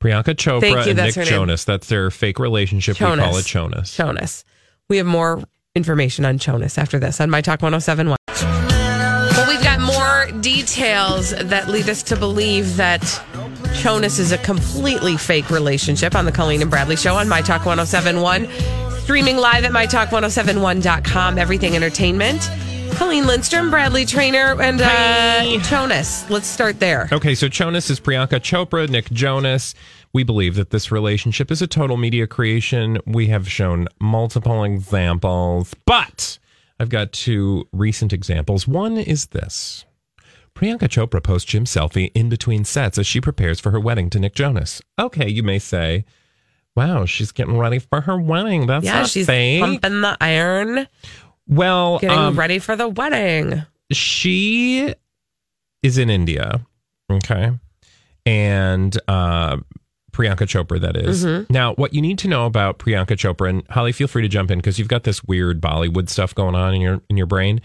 Priyanka 0.00 0.34
Chopra 0.34 0.60
Thank 0.60 0.84
you, 0.86 0.90
and 0.90 0.98
that's 0.98 1.16
Nick 1.16 1.26
her 1.26 1.30
name. 1.30 1.40
Jonas. 1.40 1.64
That's 1.64 1.88
their 1.88 2.10
fake 2.10 2.38
relationship. 2.38 2.98
We 2.98 3.06
call 3.06 3.36
it 3.36 3.46
Jonas. 3.46 3.94
Jonas. 3.94 4.44
We 4.88 4.96
have 4.96 5.06
more 5.06 5.42
information 5.74 6.24
on 6.24 6.38
Jonas 6.38 6.78
after 6.78 6.98
this 6.98 7.20
on 7.20 7.30
My 7.30 7.40
Talk 7.40 7.62
1071. 7.62 8.16
Well, 8.28 9.48
we've 9.48 9.62
got 9.62 9.80
more 9.80 10.40
details 10.40 11.30
that 11.30 11.68
lead 11.68 11.88
us 11.88 12.02
to 12.04 12.16
believe 12.16 12.76
that 12.76 13.22
Jonas 13.74 14.18
is 14.18 14.32
a 14.32 14.38
completely 14.38 15.16
fake 15.16 15.50
relationship 15.50 16.14
on 16.14 16.24
the 16.24 16.32
Colleen 16.32 16.60
and 16.60 16.70
Bradley 16.70 16.96
show 16.96 17.14
on 17.14 17.28
My 17.28 17.40
Talk 17.40 17.64
1071. 17.64 18.48
Streaming 19.02 19.36
live 19.36 19.64
at 19.64 19.72
MyTalk1071.com, 19.72 21.38
everything 21.38 21.76
entertainment. 21.76 22.48
Colleen 22.96 23.26
Lindstrom, 23.26 23.70
Bradley 23.70 24.04
Traynor, 24.04 24.60
and 24.60 24.80
uh, 24.80 25.58
Jonas. 25.68 26.28
Let's 26.30 26.46
start 26.46 26.78
there. 26.80 27.08
Okay, 27.12 27.34
so 27.34 27.48
Jonas 27.48 27.90
is 27.90 27.98
Priyanka 28.00 28.40
Chopra, 28.40 28.88
Nick 28.88 29.10
Jonas. 29.10 29.74
We 30.12 30.22
believe 30.24 30.54
that 30.56 30.70
this 30.70 30.90
relationship 30.92 31.50
is 31.50 31.62
a 31.62 31.66
total 31.66 31.96
media 31.96 32.26
creation. 32.26 32.98
We 33.06 33.28
have 33.28 33.48
shown 33.50 33.88
multiple 34.00 34.64
examples, 34.64 35.74
but 35.86 36.38
I've 36.78 36.88
got 36.88 37.12
two 37.12 37.66
recent 37.72 38.12
examples. 38.12 38.66
One 38.68 38.96
is 38.98 39.26
this 39.26 39.84
Priyanka 40.54 40.88
Chopra 40.88 41.22
posts 41.22 41.50
gym 41.50 41.64
selfie 41.64 42.10
in 42.14 42.28
between 42.28 42.64
sets 42.64 42.98
as 42.98 43.06
she 43.06 43.20
prepares 43.20 43.60
for 43.60 43.70
her 43.70 43.80
wedding 43.80 44.10
to 44.10 44.18
Nick 44.18 44.34
Jonas. 44.34 44.82
Okay, 44.98 45.28
you 45.28 45.42
may 45.42 45.58
say, 45.58 46.04
wow, 46.76 47.04
she's 47.06 47.32
getting 47.32 47.56
ready 47.56 47.78
for 47.78 48.02
her 48.02 48.20
wedding. 48.20 48.66
That's 48.66 48.84
Yeah, 48.84 49.00
not 49.00 49.08
she's 49.08 49.26
fake. 49.26 49.60
pumping 49.60 50.00
the 50.00 50.16
iron, 50.20 50.88
well, 51.50 51.98
getting 51.98 52.16
um, 52.16 52.38
ready 52.38 52.58
for 52.58 52.76
the 52.76 52.88
wedding. 52.88 53.62
she 53.92 54.94
is 55.82 55.98
in 55.98 56.08
India, 56.08 56.64
okay, 57.12 57.50
and 58.24 58.96
uh, 59.08 59.56
Priyanka 60.12 60.46
Chopra. 60.46 60.80
That 60.80 60.96
is. 60.96 61.24
now. 61.50 61.74
What 61.74 61.92
you 61.92 62.00
need 62.00 62.18
to 62.20 62.28
know 62.28 62.46
about 62.46 62.78
Priyanka 62.78 63.16
Chopra, 63.16 63.50
and 63.50 63.66
Holly, 63.68 63.92
feel 63.92 64.08
free 64.08 64.22
to 64.22 64.28
jump 64.28 64.50
in 64.50 64.58
because 64.58 64.78
you've 64.78 64.88
got 64.88 65.04
this 65.04 65.22
weird 65.24 65.60
Bollywood 65.60 66.08
stuff 66.08 66.34
going 66.34 66.54
on 66.54 66.74
in 66.74 66.80
your 66.80 67.00
in 67.10 67.16
your 67.16 67.26
brain. 67.26 67.60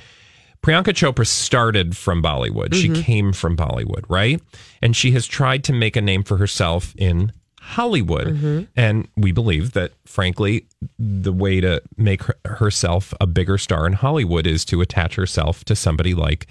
Priyanka 0.65 0.93
Chopra 0.93 1.27
started 1.27 1.95
from 1.95 2.23
Bollywood. 2.23 2.73
She 2.73 2.89
came 2.89 3.33
from 3.33 3.55
Bollywood, 3.55 4.03
right? 4.09 4.41
And 4.81 4.95
she 4.95 5.11
has 5.11 5.27
tried 5.27 5.63
to 5.65 5.73
make 5.73 5.95
a 5.95 6.01
name 6.01 6.23
for 6.23 6.37
herself 6.37 6.95
in 6.97 7.31
Hollywood. 7.65 8.27
Mm-hmm. 8.27 8.63
And 8.75 9.07
we 9.17 9.31
believe 9.31 9.73
that, 9.73 9.91
frankly, 10.05 10.67
the 10.99 11.33
way 11.33 11.59
to 11.61 11.81
make 11.97 12.23
her, 12.23 12.35
herself 12.45 13.11
a 13.19 13.25
bigger 13.25 13.57
star 13.57 13.87
in 13.87 13.93
Hollywood 13.93 14.45
is 14.45 14.63
to 14.65 14.81
attach 14.81 15.15
herself 15.15 15.65
to 15.65 15.75
somebody 15.75 16.13
like 16.13 16.45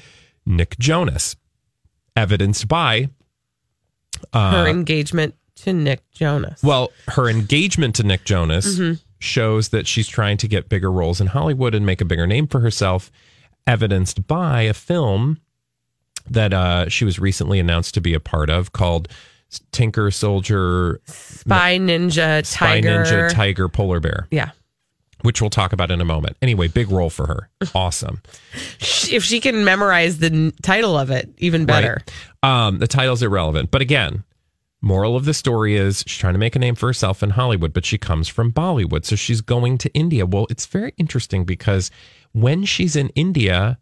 Nick 0.44 0.76
Jonas, 0.78 1.36
evidenced 2.16 2.66
by, 2.66 3.10
uh, 4.32 4.64
her 4.64 4.66
engagement 4.66 5.36
to 5.56 5.72
Nick 5.72 6.00
Jonas. 6.10 6.62
well, 6.64 6.90
her 7.08 7.28
engagement 7.28 7.94
to 7.96 8.02
Nick 8.02 8.24
Jonas 8.24 8.74
mm-hmm. 8.74 8.94
shows 9.20 9.68
that 9.68 9.86
she's 9.86 10.08
trying 10.08 10.36
to 10.38 10.48
get 10.48 10.68
bigger 10.68 10.90
roles 10.90 11.20
in 11.20 11.28
Hollywood 11.28 11.76
and 11.76 11.86
make 11.86 12.00
a 12.00 12.04
bigger 12.04 12.26
name 12.26 12.48
for 12.48 12.58
herself, 12.58 13.12
evidenced 13.68 14.26
by 14.26 14.62
a 14.62 14.74
film 14.74 15.38
that 16.28 16.52
uh, 16.52 16.88
she 16.88 17.04
was 17.04 17.20
recently 17.20 17.60
announced 17.60 17.94
to 17.94 18.00
be 18.00 18.14
a 18.14 18.20
part 18.20 18.50
of 18.50 18.72
called 18.72 19.08
Tinker 19.72 20.10
Soldier 20.10 21.00
Spy 21.06 21.78
Ninja 21.78 22.44
Spy 22.46 22.80
Tiger. 22.80 23.04
Ninja 23.04 23.30
Tiger 23.32 23.68
Polar 23.68 24.00
Bear, 24.00 24.26
yeah. 24.30 24.50
which 25.22 25.40
we'll 25.40 25.50
talk 25.50 25.72
about 25.72 25.90
in 25.90 26.00
a 26.00 26.04
moment. 26.04 26.36
Anyway, 26.42 26.68
big 26.68 26.90
role 26.90 27.10
for 27.10 27.26
her. 27.26 27.50
Awesome. 27.74 28.20
If 28.80 29.24
she 29.24 29.40
can 29.40 29.64
memorize 29.64 30.18
the 30.18 30.26
n- 30.26 30.52
title 30.62 30.98
of 30.98 31.10
it, 31.10 31.32
even 31.38 31.64
better. 31.66 32.02
Right. 32.42 32.66
Um, 32.66 32.78
the 32.78 32.86
title's 32.86 33.22
irrelevant. 33.22 33.70
But 33.70 33.80
again, 33.82 34.22
moral 34.82 35.16
of 35.16 35.24
the 35.24 35.32
story 35.34 35.76
is 35.76 36.04
she's 36.06 36.18
trying 36.18 36.34
to 36.34 36.38
make 36.38 36.54
a 36.54 36.58
name 36.58 36.74
for 36.74 36.86
herself 36.88 37.22
in 37.22 37.30
Hollywood, 37.30 37.72
but 37.72 37.84
she 37.86 37.96
comes 37.98 38.28
from 38.28 38.52
Bollywood. 38.52 39.04
So 39.06 39.16
she's 39.16 39.40
going 39.40 39.78
to 39.78 39.92
India. 39.94 40.26
Well, 40.26 40.46
it's 40.50 40.66
very 40.66 40.92
interesting 40.98 41.44
because 41.44 41.90
when 42.32 42.64
she's 42.64 42.94
in 42.96 43.08
India, 43.10 43.78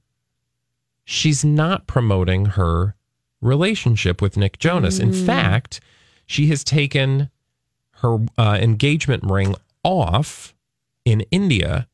she's 1.04 1.44
not 1.44 1.86
promoting 1.88 2.46
her 2.46 2.94
relationship 3.42 4.22
with 4.22 4.36
Nick 4.36 4.58
Jonas. 4.58 4.98
In 4.98 5.12
fact, 5.12 5.80
she 6.26 6.46
has 6.46 6.64
taken 6.64 7.28
her 7.96 8.18
uh, 8.38 8.58
engagement 8.60 9.24
ring 9.24 9.54
off 9.84 10.54
in 11.04 11.22
India. 11.30 11.88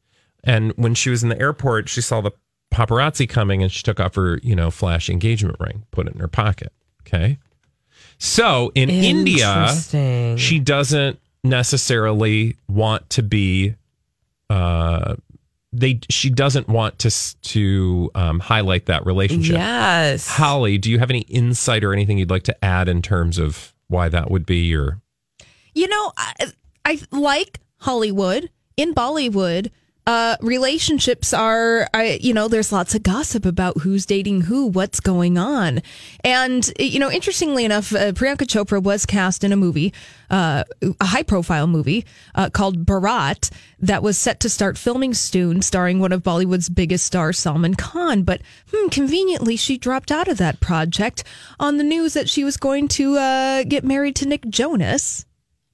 And 0.45 0.73
when 0.77 0.95
she 0.95 1.11
was 1.11 1.23
in 1.23 1.29
the 1.29 1.41
airport, 1.41 1.89
she 1.89 2.01
saw 2.01 2.21
the 2.21 2.31
paparazzi 2.73 3.29
coming 3.29 3.63
and 3.63 3.73
she 3.73 3.83
took 3.83 3.99
off 3.99 4.15
her, 4.15 4.39
you 4.43 4.55
know, 4.55 4.71
flash 4.71 5.09
engagement 5.09 5.57
ring, 5.59 5.85
put 5.91 6.07
it 6.07 6.15
in 6.15 6.21
her 6.21 6.29
pocket. 6.29 6.73
Okay. 7.03 7.39
So 8.19 8.71
in 8.75 8.91
India, 8.91 9.69
she 10.39 10.59
doesn't 10.59 11.19
necessarily 11.45 12.57
want 12.69 13.09
to 13.11 13.23
be 13.23 13.75
uh 14.51 15.15
they 15.73 16.01
she 16.09 16.31
doesn't 16.31 16.69
want 16.69 16.99
to 17.01 17.11
to 17.43 18.11
um, 18.15 18.41
highlight 18.41 18.87
that 18.87 19.05
relationship. 19.05 19.57
Yes. 19.57 20.27
Holly, 20.27 20.79
do 20.79 20.91
you 20.91 20.99
have 20.99 21.11
any 21.11 21.21
insight 21.23 21.85
or 21.85 21.93
anything 21.93 22.19
you'd 22.19 22.31
like 22.31 22.45
to 22.45 22.65
add 22.65 22.89
in 22.89 23.03
terms 23.03 23.39
of 23.39 23.75
why 23.89 24.09
that 24.09 24.31
would 24.31 24.47
be 24.47 24.75
or 24.75 25.01
You 25.75 25.89
know, 25.89 26.13
I, 26.17 26.53
I 26.85 27.01
like 27.11 27.61
Hollywood. 27.79 28.51
In 28.77 28.95
Bollywood, 28.95 29.73
uh, 30.09 30.39
relationships 30.41 31.35
are, 31.35 31.87
you 32.19 32.33
know, 32.33 32.49
there's 32.49 32.73
lots 32.73 32.95
of 32.95 33.03
gossip 33.03 33.45
about 33.45 33.83
who's 33.83 34.07
dating 34.07 34.41
who, 34.41 34.65
what's 34.65 35.01
going 35.01 35.37
on. 35.37 35.83
And, 36.25 36.67
you 36.79 36.99
know, 36.99 37.11
interestingly 37.11 37.67
enough, 37.67 37.95
uh, 37.95 38.13
Priyanka 38.13 38.47
Chopra 38.47 38.83
was 38.83 39.05
cast 39.05 39.45
in 39.45 39.53
a 39.53 39.57
movie, 39.57 39.93
uh, 40.31 40.65
a 40.99 41.05
high 41.05 41.25
profile 41.25 41.67
movie 41.67 42.07
uh, 42.35 42.49
called 42.49 42.87
Bharat 42.87 43.51
that 43.81 44.03
was 44.03 44.17
set 44.17 44.41
to 44.41 44.49
start 44.49 44.79
filming 44.79 45.13
soon, 45.13 45.61
starring 45.61 45.99
one 45.99 46.13
of 46.13 46.23
Bollywood's 46.23 46.71
biggest 46.71 47.05
stars, 47.05 47.39
Salman 47.39 47.75
Khan. 47.75 48.23
But 48.23 48.41
hmm, 48.73 48.89
conveniently, 48.89 49.57
she 49.57 49.77
dropped 49.77 50.11
out 50.11 50.27
of 50.27 50.39
that 50.39 50.59
project 50.59 51.23
on 51.61 51.77
the 51.77 51.85
news 51.85 52.15
that 52.15 52.31
she 52.31 52.45
was 52.45 52.57
going 52.57 52.89
to 52.89 53.19
uh, 53.19 53.65
get 53.65 53.85
married 53.85 54.17
to 54.17 54.27
Nick 54.27 54.49
Jonas. 54.49 55.27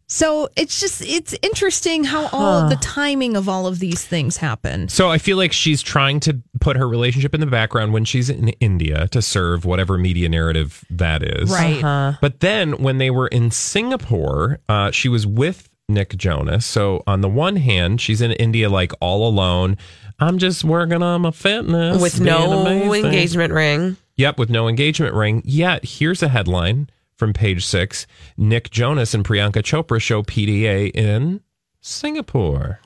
So 0.06 0.48
it's 0.56 0.80
just 0.80 1.00
it's 1.02 1.34
interesting 1.42 2.04
how 2.04 2.28
all 2.32 2.62
of 2.62 2.70
the 2.70 2.76
timing 2.76 3.36
of 3.36 3.48
all 3.48 3.66
of 3.66 3.78
these 3.78 4.04
things 4.04 4.36
happen. 4.36 4.88
So 4.88 5.10
I 5.10 5.18
feel 5.18 5.36
like 5.36 5.52
she's 5.52 5.82
trying 5.82 6.20
to 6.20 6.40
put 6.60 6.76
her 6.76 6.86
relationship 6.86 7.34
in 7.34 7.40
the 7.40 7.46
background 7.46 7.92
when 7.92 8.04
she's 8.04 8.28
in 8.28 8.48
India 8.60 9.08
to 9.08 9.22
serve 9.22 9.64
whatever 9.64 9.96
media 9.96 10.28
narrative 10.28 10.84
that 10.90 11.22
is. 11.22 11.50
Right. 11.50 11.82
Uh-huh. 11.82 12.18
But 12.20 12.40
then 12.40 12.82
when 12.82 12.98
they 12.98 13.10
were 13.10 13.28
in 13.28 13.50
Singapore, 13.50 14.60
uh, 14.68 14.90
she 14.90 15.08
was 15.08 15.26
with 15.26 15.70
Nick 15.88 16.16
Jonas. 16.16 16.66
So 16.66 17.02
on 17.06 17.20
the 17.20 17.28
one 17.28 17.56
hand, 17.56 18.00
she's 18.00 18.20
in 18.20 18.32
India 18.32 18.68
like 18.68 18.92
all 19.00 19.26
alone. 19.26 19.76
I'm 20.20 20.38
just 20.38 20.64
working 20.64 21.02
on 21.02 21.22
my 21.22 21.30
fitness 21.30 22.00
With 22.00 22.20
no 22.20 22.60
amazing. 22.60 23.06
engagement 23.06 23.52
ring. 23.52 23.96
Yep, 24.16 24.38
with 24.38 24.48
no 24.48 24.68
engagement 24.68 25.14
ring. 25.14 25.42
Yet 25.44 25.84
here's 25.84 26.22
a 26.22 26.28
headline 26.28 26.88
from 27.16 27.32
page 27.32 27.64
six: 27.64 28.06
Nick 28.36 28.70
Jonas 28.70 29.14
and 29.14 29.24
Priyanka 29.24 29.62
Chopra 29.62 30.00
show 30.00 30.22
PDA 30.22 30.90
in 30.94 31.40
Singapore. 31.80 32.80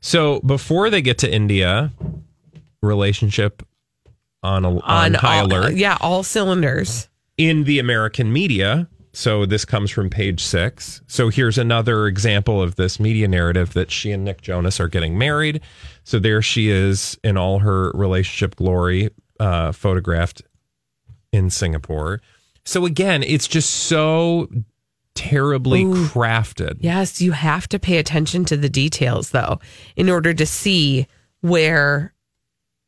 So 0.00 0.40
before 0.40 0.90
they 0.90 1.00
get 1.02 1.18
to 1.18 1.32
India, 1.32 1.92
relationship 2.82 3.62
on 4.42 4.64
a, 4.64 4.78
on, 4.80 5.14
high 5.14 5.38
all, 5.40 5.46
alert 5.46 5.74
Yeah, 5.74 5.96
all 6.00 6.22
cylinders. 6.22 7.08
in 7.38 7.64
the 7.64 7.78
American 7.78 8.32
media. 8.32 8.88
So 9.12 9.46
this 9.46 9.64
comes 9.64 9.90
from 9.92 10.10
page 10.10 10.42
six. 10.42 11.00
So 11.06 11.28
here's 11.28 11.56
another 11.56 12.08
example 12.08 12.60
of 12.60 12.74
this 12.74 12.98
media 12.98 13.28
narrative 13.28 13.72
that 13.74 13.90
she 13.92 14.10
and 14.10 14.24
Nick 14.24 14.42
Jonas 14.42 14.80
are 14.80 14.88
getting 14.88 15.16
married. 15.16 15.60
So 16.02 16.18
there 16.18 16.42
she 16.42 16.68
is 16.68 17.16
in 17.22 17.36
all 17.36 17.60
her 17.60 17.92
relationship 17.92 18.56
glory, 18.56 19.10
uh, 19.38 19.70
photographed 19.70 20.42
in 21.32 21.48
Singapore. 21.48 22.20
So 22.64 22.86
again, 22.86 23.22
it's 23.22 23.46
just 23.46 23.70
so 23.70 24.48
terribly 25.14 25.84
crafted. 25.84 26.78
Yes, 26.80 27.20
you 27.20 27.32
have 27.32 27.68
to 27.68 27.78
pay 27.78 27.98
attention 27.98 28.44
to 28.46 28.56
the 28.56 28.68
details 28.68 29.30
though 29.30 29.60
in 29.96 30.10
order 30.10 30.34
to 30.34 30.46
see 30.46 31.06
where 31.40 32.14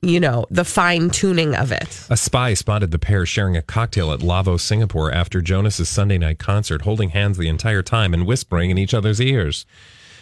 you 0.02 0.20
know, 0.20 0.46
the 0.50 0.64
fine 0.64 1.10
tuning 1.10 1.54
of 1.56 1.72
it. 1.72 2.06
A 2.10 2.16
spy 2.16 2.54
spotted 2.54 2.90
the 2.90 2.98
pair 2.98 3.26
sharing 3.26 3.56
a 3.56 3.62
cocktail 3.62 4.12
at 4.12 4.22
Lavo, 4.22 4.56
Singapore 4.56 5.10
after 5.10 5.40
Jonas's 5.40 5.88
Sunday 5.88 6.18
night 6.18 6.38
concert, 6.38 6.82
holding 6.82 7.08
hands 7.10 7.38
the 7.38 7.48
entire 7.48 7.82
time 7.82 8.14
and 8.14 8.26
whispering 8.26 8.70
in 8.70 8.78
each 8.78 8.94
other's 8.94 9.20
ears. 9.20 9.66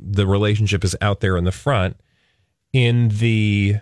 The 0.00 0.26
relationship 0.26 0.84
is 0.84 0.96
out 1.00 1.20
there 1.20 1.36
in 1.36 1.44
the 1.44 1.52
front. 1.52 1.96
In 2.72 3.08
the 3.08 3.76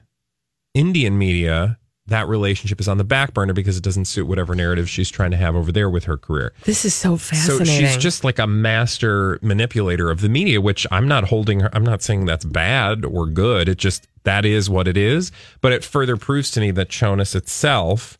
Indian 0.75 1.19
media, 1.19 1.79
that 2.07 2.27
relationship 2.27 2.81
is 2.81 2.89
on 2.89 2.97
the 2.97 3.05
back 3.05 3.35
burner 3.35 3.53
because 3.53 3.77
it 3.77 3.83
doesn't 3.83 4.07
suit 4.07 4.27
whatever 4.27 4.55
narrative 4.55 4.89
she's 4.89 5.11
trying 5.11 5.31
to 5.31 5.37
have 5.37 5.55
over 5.55 5.71
there 5.71 5.91
with 5.91 6.05
her 6.05 6.17
career. 6.17 6.55
This 6.65 6.85
is 6.85 6.95
so 6.95 7.19
fascinating. 7.19 7.67
So 7.67 7.73
she's 7.73 7.97
just 7.99 8.25
like 8.25 8.39
a 8.39 8.47
master 8.47 9.39
manipulator 9.43 10.11
of 10.11 10.23
the 10.23 10.29
media, 10.31 10.61
which 10.61 10.87
I'm 10.91 11.07
not 11.07 11.25
holding 11.25 11.61
her. 11.61 11.71
I'm 11.75 11.85
not 11.85 12.03
saying 12.03 12.25
that's 12.25 12.47
bad 12.47 13.05
or 13.05 13.27
good. 13.27 13.69
It 13.69 13.77
just 13.77 14.09
that 14.25 14.45
is 14.47 14.71
what 14.71 14.89
it 14.89 14.97
is. 14.97 15.31
But 15.61 15.73
it 15.73 15.85
further 15.85 16.17
proves 16.17 16.51
to 16.53 16.61
me 16.61 16.71
that 16.73 16.89
Jonas 16.89 17.35
itself 17.35 18.19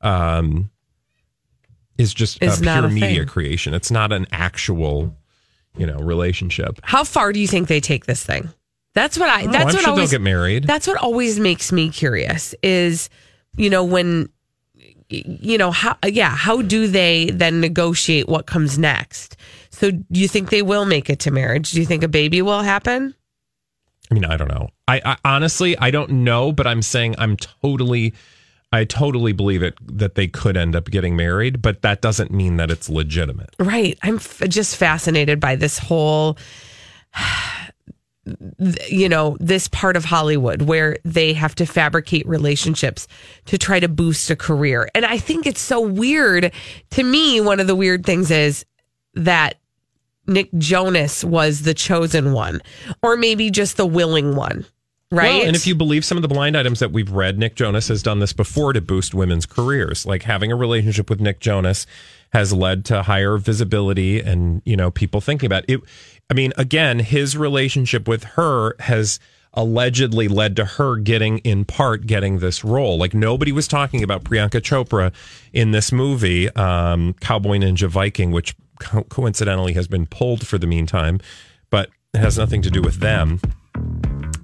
um, 0.00 0.70
is 1.96 2.12
just 2.14 2.42
a 2.42 2.56
pure 2.60 2.86
a 2.86 2.88
media 2.88 3.24
creation. 3.24 3.72
It's 3.74 3.90
not 3.90 4.12
an 4.12 4.26
actual, 4.32 5.16
you 5.78 5.86
know, 5.86 5.98
relationship. 5.98 6.80
How 6.82 7.04
far 7.04 7.32
do 7.32 7.40
you 7.40 7.46
think 7.46 7.68
they 7.68 7.80
take 7.80 8.06
this 8.06 8.22
thing? 8.24 8.48
That's 8.94 9.18
what 9.18 9.28
I. 9.28 9.44
Oh, 9.44 9.46
That's 9.46 9.56
I'm 9.56 9.66
what 9.66 9.80
sure 9.80 9.90
always 9.90 10.10
get 10.10 10.20
married. 10.20 10.64
That's 10.64 10.86
what 10.86 10.98
always 10.98 11.38
makes 11.38 11.72
me 11.72 11.90
curious. 11.90 12.54
Is 12.62 13.08
you 13.56 13.70
know 13.70 13.84
when 13.84 14.28
you 15.08 15.56
know 15.56 15.70
how 15.70 15.96
yeah 16.04 16.30
how 16.30 16.60
do 16.62 16.86
they 16.86 17.30
then 17.32 17.60
negotiate 17.60 18.28
what 18.28 18.46
comes 18.46 18.78
next? 18.78 19.36
So 19.70 19.92
do 19.92 20.20
you 20.20 20.28
think 20.28 20.50
they 20.50 20.62
will 20.62 20.84
make 20.84 21.08
it 21.08 21.20
to 21.20 21.30
marriage? 21.30 21.70
Do 21.70 21.80
you 21.80 21.86
think 21.86 22.02
a 22.02 22.08
baby 22.08 22.42
will 22.42 22.62
happen? 22.62 23.14
I 24.10 24.14
mean, 24.14 24.24
I 24.24 24.36
don't 24.36 24.48
know. 24.48 24.70
I, 24.86 25.00
I 25.04 25.16
honestly, 25.24 25.76
I 25.78 25.90
don't 25.90 26.10
know, 26.10 26.50
but 26.50 26.66
I'm 26.66 26.82
saying 26.82 27.14
I'm 27.18 27.36
totally, 27.36 28.14
I 28.72 28.84
totally 28.84 29.32
believe 29.32 29.62
it 29.62 29.74
that 29.96 30.14
they 30.14 30.26
could 30.26 30.56
end 30.56 30.76
up 30.76 30.90
getting 30.90 31.16
married, 31.16 31.62
but 31.62 31.82
that 31.82 32.02
doesn't 32.02 32.30
mean 32.30 32.56
that 32.58 32.70
it's 32.70 32.90
legitimate. 32.90 33.54
Right. 33.58 33.98
I'm 34.02 34.16
f- 34.16 34.42
just 34.48 34.76
fascinated 34.76 35.40
by 35.40 35.56
this 35.56 35.78
whole, 35.78 36.36
you 38.88 39.08
know, 39.08 39.38
this 39.40 39.68
part 39.68 39.96
of 39.96 40.04
Hollywood 40.04 40.62
where 40.62 40.98
they 41.02 41.32
have 41.32 41.54
to 41.54 41.64
fabricate 41.64 42.28
relationships 42.28 43.08
to 43.46 43.56
try 43.56 43.80
to 43.80 43.88
boost 43.88 44.28
a 44.30 44.36
career. 44.36 44.90
And 44.94 45.06
I 45.06 45.16
think 45.16 45.46
it's 45.46 45.62
so 45.62 45.80
weird. 45.80 46.52
To 46.90 47.02
me, 47.02 47.40
one 47.40 47.60
of 47.60 47.68
the 47.68 47.76
weird 47.76 48.04
things 48.04 48.30
is 48.30 48.66
that 49.14 49.54
Nick 50.26 50.50
Jonas 50.58 51.24
was 51.24 51.62
the 51.62 51.72
chosen 51.72 52.34
one, 52.34 52.60
or 53.02 53.16
maybe 53.16 53.50
just 53.50 53.78
the 53.78 53.86
willing 53.86 54.36
one. 54.36 54.66
Right. 55.10 55.38
Well, 55.38 55.46
and 55.46 55.56
if 55.56 55.66
you 55.66 55.74
believe 55.74 56.04
some 56.04 56.18
of 56.18 56.22
the 56.22 56.28
blind 56.28 56.54
items 56.54 56.80
that 56.80 56.92
we've 56.92 57.10
read, 57.10 57.38
Nick 57.38 57.54
Jonas 57.54 57.88
has 57.88 58.02
done 58.02 58.18
this 58.18 58.34
before 58.34 58.74
to 58.74 58.80
boost 58.82 59.14
women's 59.14 59.46
careers. 59.46 60.04
Like 60.04 60.24
having 60.24 60.52
a 60.52 60.56
relationship 60.56 61.08
with 61.08 61.18
Nick 61.18 61.40
Jonas 61.40 61.86
has 62.34 62.52
led 62.52 62.84
to 62.86 63.02
higher 63.02 63.38
visibility 63.38 64.20
and, 64.20 64.60
you 64.66 64.76
know, 64.76 64.90
people 64.90 65.22
thinking 65.22 65.46
about 65.46 65.64
it. 65.66 65.80
I 66.28 66.34
mean, 66.34 66.52
again, 66.58 66.98
his 66.98 67.38
relationship 67.38 68.06
with 68.06 68.22
her 68.24 68.76
has 68.80 69.18
allegedly 69.54 70.28
led 70.28 70.56
to 70.56 70.66
her 70.66 70.96
getting 70.96 71.38
in 71.38 71.64
part 71.64 72.06
getting 72.06 72.40
this 72.40 72.62
role. 72.62 72.98
Like 72.98 73.14
nobody 73.14 73.50
was 73.50 73.66
talking 73.66 74.02
about 74.02 74.24
Priyanka 74.24 74.60
Chopra 74.60 75.10
in 75.54 75.70
this 75.70 75.90
movie, 75.90 76.50
um, 76.50 77.14
Cowboy 77.14 77.56
Ninja 77.56 77.88
Viking, 77.88 78.30
which 78.30 78.54
co- 78.78 79.04
coincidentally 79.04 79.72
has 79.72 79.88
been 79.88 80.04
pulled 80.04 80.46
for 80.46 80.58
the 80.58 80.66
meantime, 80.66 81.18
but 81.70 81.88
it 82.12 82.18
has 82.18 82.36
nothing 82.36 82.60
to 82.60 82.70
do 82.70 82.82
with 82.82 82.96
them 82.96 83.40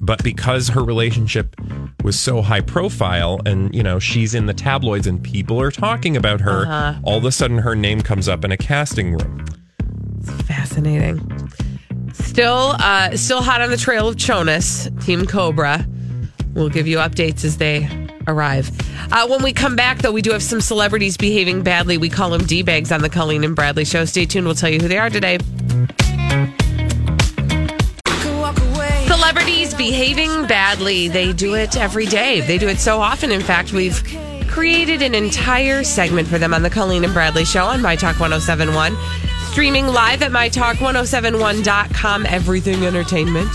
but 0.05 0.23
because 0.23 0.69
her 0.69 0.85
relationship 0.85 1.57
was 2.03 2.19
so 2.19 2.43
high 2.43 2.61
profile 2.61 3.40
and 3.47 3.75
you 3.75 3.83
know 3.83 3.99
she's 3.99 4.35
in 4.35 4.47
the 4.47 4.55
tabloids 4.55 5.07
and 5.07 5.23
people 5.23 5.61
are 5.61 5.71
talking 5.71 6.17
about 6.17 6.40
her 6.40 6.67
all 7.03 7.17
of 7.19 7.25
a 7.25 7.33
sudden 7.33 7.59
her 7.59 7.75
name 7.75 8.01
comes 8.01 8.29
up 8.29 8.45
in 8.45 8.53
a 8.53 8.57
casting 8.57 9.12
room 9.12 9.45
It's 10.21 10.31
Fascinating. 10.43 11.21
Still, 12.12 12.75
uh, 12.79 13.17
still 13.17 13.43
hot 13.43 13.61
on 13.61 13.71
the 13.71 13.77
trail 13.77 14.09
of 14.09 14.17
Jonas, 14.17 14.88
Team 15.01 15.27
Cobra. 15.27 15.87
We'll 16.55 16.69
give 16.69 16.87
you 16.87 16.99
updates 16.99 17.45
as 17.45 17.57
they 17.59 17.88
arrive. 18.29 18.71
Uh, 19.12 19.27
when 19.27 19.43
we 19.43 19.53
come 19.53 19.75
back, 19.77 19.99
though, 19.99 20.12
we 20.12 20.23
do 20.23 20.31
have 20.31 20.43
some 20.43 20.61
celebrities 20.61 21.17
behaving 21.17 21.62
badly. 21.62 21.99
We 21.99 22.09
call 22.09 22.31
them 22.31 22.45
D-bags 22.45 22.90
on 22.93 23.03
the 23.03 23.09
Colleen 23.09 23.43
and 23.45 23.55
Bradley 23.57 23.85
show. 23.85 24.05
Stay 24.05 24.27
tuned. 24.27 24.47
We'll 24.47 24.55
tell 24.55 24.71
you 24.71 24.79
who 24.81 24.88
they 24.88 24.99
are 24.99 25.11
today. 25.11 25.38
Behaving 29.85 30.47
badly. 30.47 31.09
They 31.09 31.35
do 31.35 31.57
it 31.57 31.77
every 31.77 32.07
day. 32.07 32.40
They 32.40 32.57
do 32.57 32.68
it 32.68 32.79
so 32.79 33.03
often. 33.03 33.31
In 33.31 33.42
fact, 33.42 33.75
we've 33.75 34.03
created 34.49 35.03
an 35.03 35.14
entire 35.14 35.85
segment 35.85 36.27
for 36.27 36.38
them 36.38 36.55
on 36.55 36.62
the 36.62 36.70
Colleen 36.70 37.05
and 37.05 37.12
Bradley 37.12 37.44
show 37.44 37.66
on 37.66 37.83
My 37.83 37.94
Talk 37.94 38.18
1071. 38.18 38.97
Streaming 39.51 39.87
live 39.87 40.23
at 40.23 40.31
MyTalk1071.com. 40.31 42.25
Everything 42.25 42.87
Entertainment. 42.87 43.51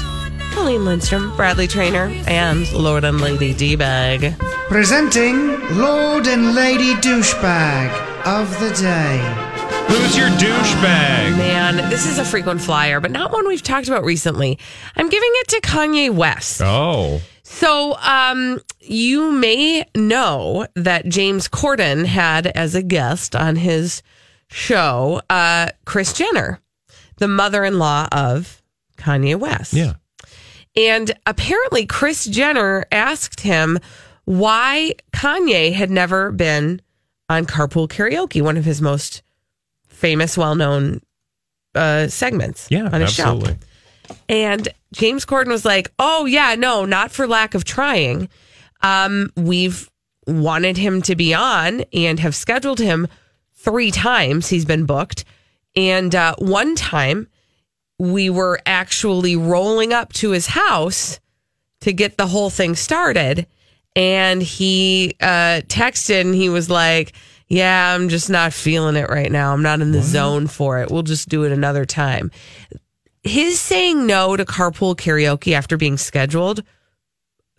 Colleen 0.51 0.85
Lindstrom, 0.85 1.35
Bradley 1.35 1.65
Traynor, 1.65 2.11
and 2.27 2.71
Lord 2.73 3.05
and 3.05 3.19
Lady 3.19 3.55
D-Bag. 3.55 4.35
Presenting 4.67 5.59
Lord 5.79 6.27
and 6.27 6.53
Lady 6.53 6.93
Douchebag 6.93 7.89
of 8.27 8.51
the 8.59 8.69
Day. 8.79 9.48
Who's 9.89 10.15
your 10.15 10.29
douchebag 10.29 11.35
Man, 11.37 11.77
this 11.89 12.05
is 12.05 12.19
a 12.19 12.23
frequent 12.25 12.61
flyer, 12.61 12.99
but 12.99 13.09
not 13.09 13.31
one 13.31 13.47
we've 13.47 13.63
talked 13.63 13.87
about 13.87 14.03
recently. 14.03 14.59
I'm 14.95 15.09
giving 15.09 15.29
it 15.33 15.47
to 15.49 15.61
Kanye 15.61 16.11
West. 16.11 16.61
oh 16.63 17.21
So, 17.43 17.95
um, 17.97 18.59
you 18.79 19.31
may 19.31 19.85
know 19.95 20.67
that 20.75 21.07
James 21.09 21.47
Corden 21.47 22.05
had 22.05 22.45
as 22.47 22.75
a 22.75 22.83
guest 22.83 23.35
on 23.35 23.55
his 23.55 24.03
show, 24.47 25.21
uh, 25.29 25.69
Kris 25.85 26.13
Jenner, 26.13 26.59
the 27.17 27.27
mother-in-law 27.27 28.09
of 28.11 28.61
Kanye 28.97 29.35
West. 29.35 29.73
yeah 29.73 29.93
And 30.75 31.11
apparently, 31.25 31.87
Kris 31.87 32.25
Jenner 32.25 32.85
asked 32.91 33.41
him 33.41 33.79
why 34.25 34.93
Kanye 35.13 35.73
had 35.73 35.89
never 35.89 36.31
been 36.31 36.79
on 37.27 37.45
Carpool 37.45 37.87
Karaoke, 37.87 38.41
one 38.41 38.57
of 38.57 38.65
his 38.65 38.81
most 38.81 39.23
famous, 39.99 40.37
well 40.37 40.55
known 40.55 41.01
uh, 41.75 42.07
segments 42.07 42.67
yeah 42.71 42.89
on 42.91 43.01
his 43.01 43.19
absolutely 43.19 43.53
show. 43.53 44.15
And 44.27 44.67
James 44.93 45.25
Corden 45.25 45.47
was 45.47 45.65
like, 45.65 45.91
oh, 45.99 46.25
yeah, 46.25 46.55
no, 46.55 46.85
not 46.85 47.11
for 47.11 47.27
lack 47.27 47.53
of 47.53 47.63
trying. 47.63 48.29
Um, 48.81 49.29
we've 49.35 49.89
wanted 50.25 50.77
him 50.77 51.01
to 51.03 51.15
be 51.15 51.33
on 51.33 51.83
and 51.93 52.19
have 52.19 52.35
scheduled 52.35 52.79
him 52.79 53.07
three 53.53 53.91
times. 53.91 54.47
He's 54.47 54.65
been 54.65 54.85
booked. 54.85 55.25
And 55.75 56.13
uh, 56.15 56.35
one 56.39 56.75
time 56.75 57.27
we 57.99 58.29
were 58.29 58.59
actually 58.65 59.35
rolling 59.35 59.93
up 59.93 60.13
to 60.13 60.31
his 60.31 60.47
house 60.47 61.19
to 61.81 61.93
get 61.93 62.17
the 62.17 62.27
whole 62.27 62.49
thing 62.49 62.75
started. 62.75 63.45
And 63.95 64.41
he 64.41 65.15
uh, 65.19 65.61
texted 65.67 66.21
and 66.21 66.35
he 66.35 66.49
was 66.49 66.69
like, 66.69 67.13
Yeah, 67.49 67.95
I'm 67.95 68.09
just 68.09 68.29
not 68.29 68.53
feeling 68.53 68.95
it 68.95 69.09
right 69.09 69.31
now. 69.31 69.53
I'm 69.53 69.63
not 69.63 69.81
in 69.81 69.91
the 69.91 70.03
zone 70.03 70.45
for 70.47 70.79
it. 70.79 70.91
We'll 70.91 71.01
just 71.03 71.29
do 71.29 71.43
it 71.43 71.51
another 71.51 71.83
time. 71.83 72.31
His 73.23 73.59
saying 73.59 74.05
no 74.05 74.37
to 74.37 74.45
carpool 74.45 74.95
karaoke 74.95 75.53
after 75.53 75.75
being 75.75 75.97
scheduled 75.97 76.63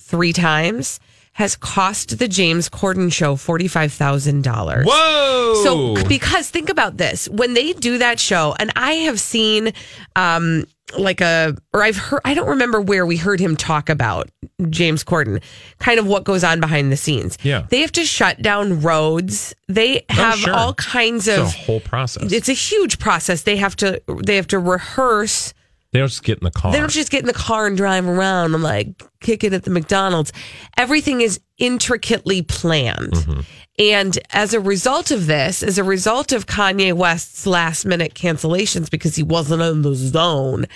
three 0.00 0.32
times 0.32 1.00
has 1.32 1.56
cost 1.56 2.18
the 2.18 2.28
James 2.28 2.68
Corden 2.68 3.12
show 3.12 3.34
$45,000. 3.36 4.84
Whoa! 4.86 5.54
So, 5.64 6.08
because 6.08 6.50
think 6.50 6.68
about 6.68 6.96
this 6.96 7.28
when 7.28 7.54
they 7.54 7.72
do 7.72 7.98
that 7.98 8.18
show, 8.20 8.54
and 8.58 8.72
I 8.76 8.92
have 8.92 9.20
seen, 9.20 9.72
um, 10.16 10.66
like 10.98 11.20
a, 11.20 11.56
or 11.72 11.82
I've 11.82 11.96
heard, 11.96 12.20
I 12.24 12.34
don't 12.34 12.48
remember 12.48 12.80
where 12.80 13.06
we 13.06 13.16
heard 13.16 13.40
him 13.40 13.56
talk 13.56 13.88
about 13.88 14.30
James 14.68 15.04
Corden, 15.04 15.42
kind 15.78 15.98
of 15.98 16.06
what 16.06 16.24
goes 16.24 16.44
on 16.44 16.60
behind 16.60 16.92
the 16.92 16.96
scenes. 16.96 17.38
Yeah. 17.42 17.66
They 17.68 17.80
have 17.80 17.92
to 17.92 18.04
shut 18.04 18.42
down 18.42 18.80
roads. 18.80 19.54
They 19.68 20.00
oh, 20.00 20.14
have 20.14 20.38
sure. 20.38 20.54
all 20.54 20.74
kinds 20.74 21.28
it's 21.28 21.38
of, 21.38 21.46
a 21.46 21.50
whole 21.50 21.80
process. 21.80 22.32
it's 22.32 22.48
a 22.48 22.54
huge 22.54 22.98
process. 22.98 23.42
They 23.42 23.56
have 23.56 23.76
to, 23.76 24.02
they 24.22 24.36
have 24.36 24.48
to 24.48 24.58
rehearse. 24.58 25.54
They 25.92 25.98
don't 25.98 26.08
just 26.08 26.22
get 26.22 26.38
in 26.38 26.44
the 26.44 26.50
car. 26.50 26.72
They 26.72 26.78
don't 26.78 26.90
just 26.90 27.10
get 27.10 27.20
in 27.20 27.26
the 27.26 27.32
car 27.32 27.66
and 27.66 27.76
drive 27.76 28.06
around 28.06 28.54
and 28.54 28.62
like 28.62 29.02
kick 29.20 29.42
it 29.42 29.52
at 29.52 29.64
the 29.64 29.70
McDonald's. 29.70 30.32
Everything 30.76 31.20
is 31.20 31.40
intricately 31.58 32.42
planned. 32.42 33.12
Mm-hmm. 33.12 33.40
And 33.78 34.18
as 34.30 34.54
a 34.54 34.60
result 34.60 35.10
of 35.10 35.26
this, 35.26 35.62
as 35.62 35.78
a 35.78 35.84
result 35.84 36.32
of 36.32 36.46
Kanye 36.46 36.92
West's 36.92 37.46
last 37.46 37.86
minute 37.86 38.14
cancellations 38.14 38.90
because 38.90 39.16
he 39.16 39.22
wasn't 39.22 39.62
in 39.62 39.82
the 39.82 39.94
zone, 39.94 40.66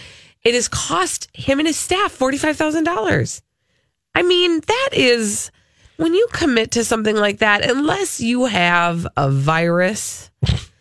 it 0.42 0.54
has 0.54 0.68
cost 0.68 1.28
him 1.34 1.58
and 1.58 1.68
his 1.68 1.78
staff 1.78 2.18
$45,000. 2.18 3.42
I 4.14 4.22
mean, 4.22 4.60
that 4.60 4.90
is 4.92 5.50
when 5.96 6.14
you 6.14 6.26
commit 6.32 6.72
to 6.72 6.84
something 6.84 7.16
like 7.16 7.38
that, 7.38 7.68
unless 7.68 8.20
you 8.20 8.46
have 8.46 9.06
a 9.16 9.30
virus 9.30 10.30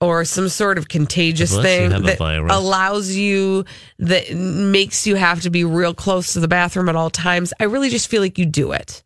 or 0.00 0.24
some 0.24 0.48
sort 0.48 0.78
of 0.78 0.88
contagious 0.88 1.54
Unless 1.54 1.66
thing 1.66 1.90
that 1.90 2.20
allows 2.50 3.14
you 3.14 3.64
that 3.98 4.32
makes 4.34 5.06
you 5.06 5.16
have 5.16 5.40
to 5.42 5.50
be 5.50 5.64
real 5.64 5.94
close 5.94 6.32
to 6.34 6.40
the 6.40 6.48
bathroom 6.48 6.88
at 6.88 6.96
all 6.96 7.10
times, 7.10 7.52
I 7.58 7.64
really 7.64 7.90
just 7.90 8.08
feel 8.08 8.22
like 8.22 8.38
you 8.38 8.46
do 8.46 8.72
it. 8.72 9.02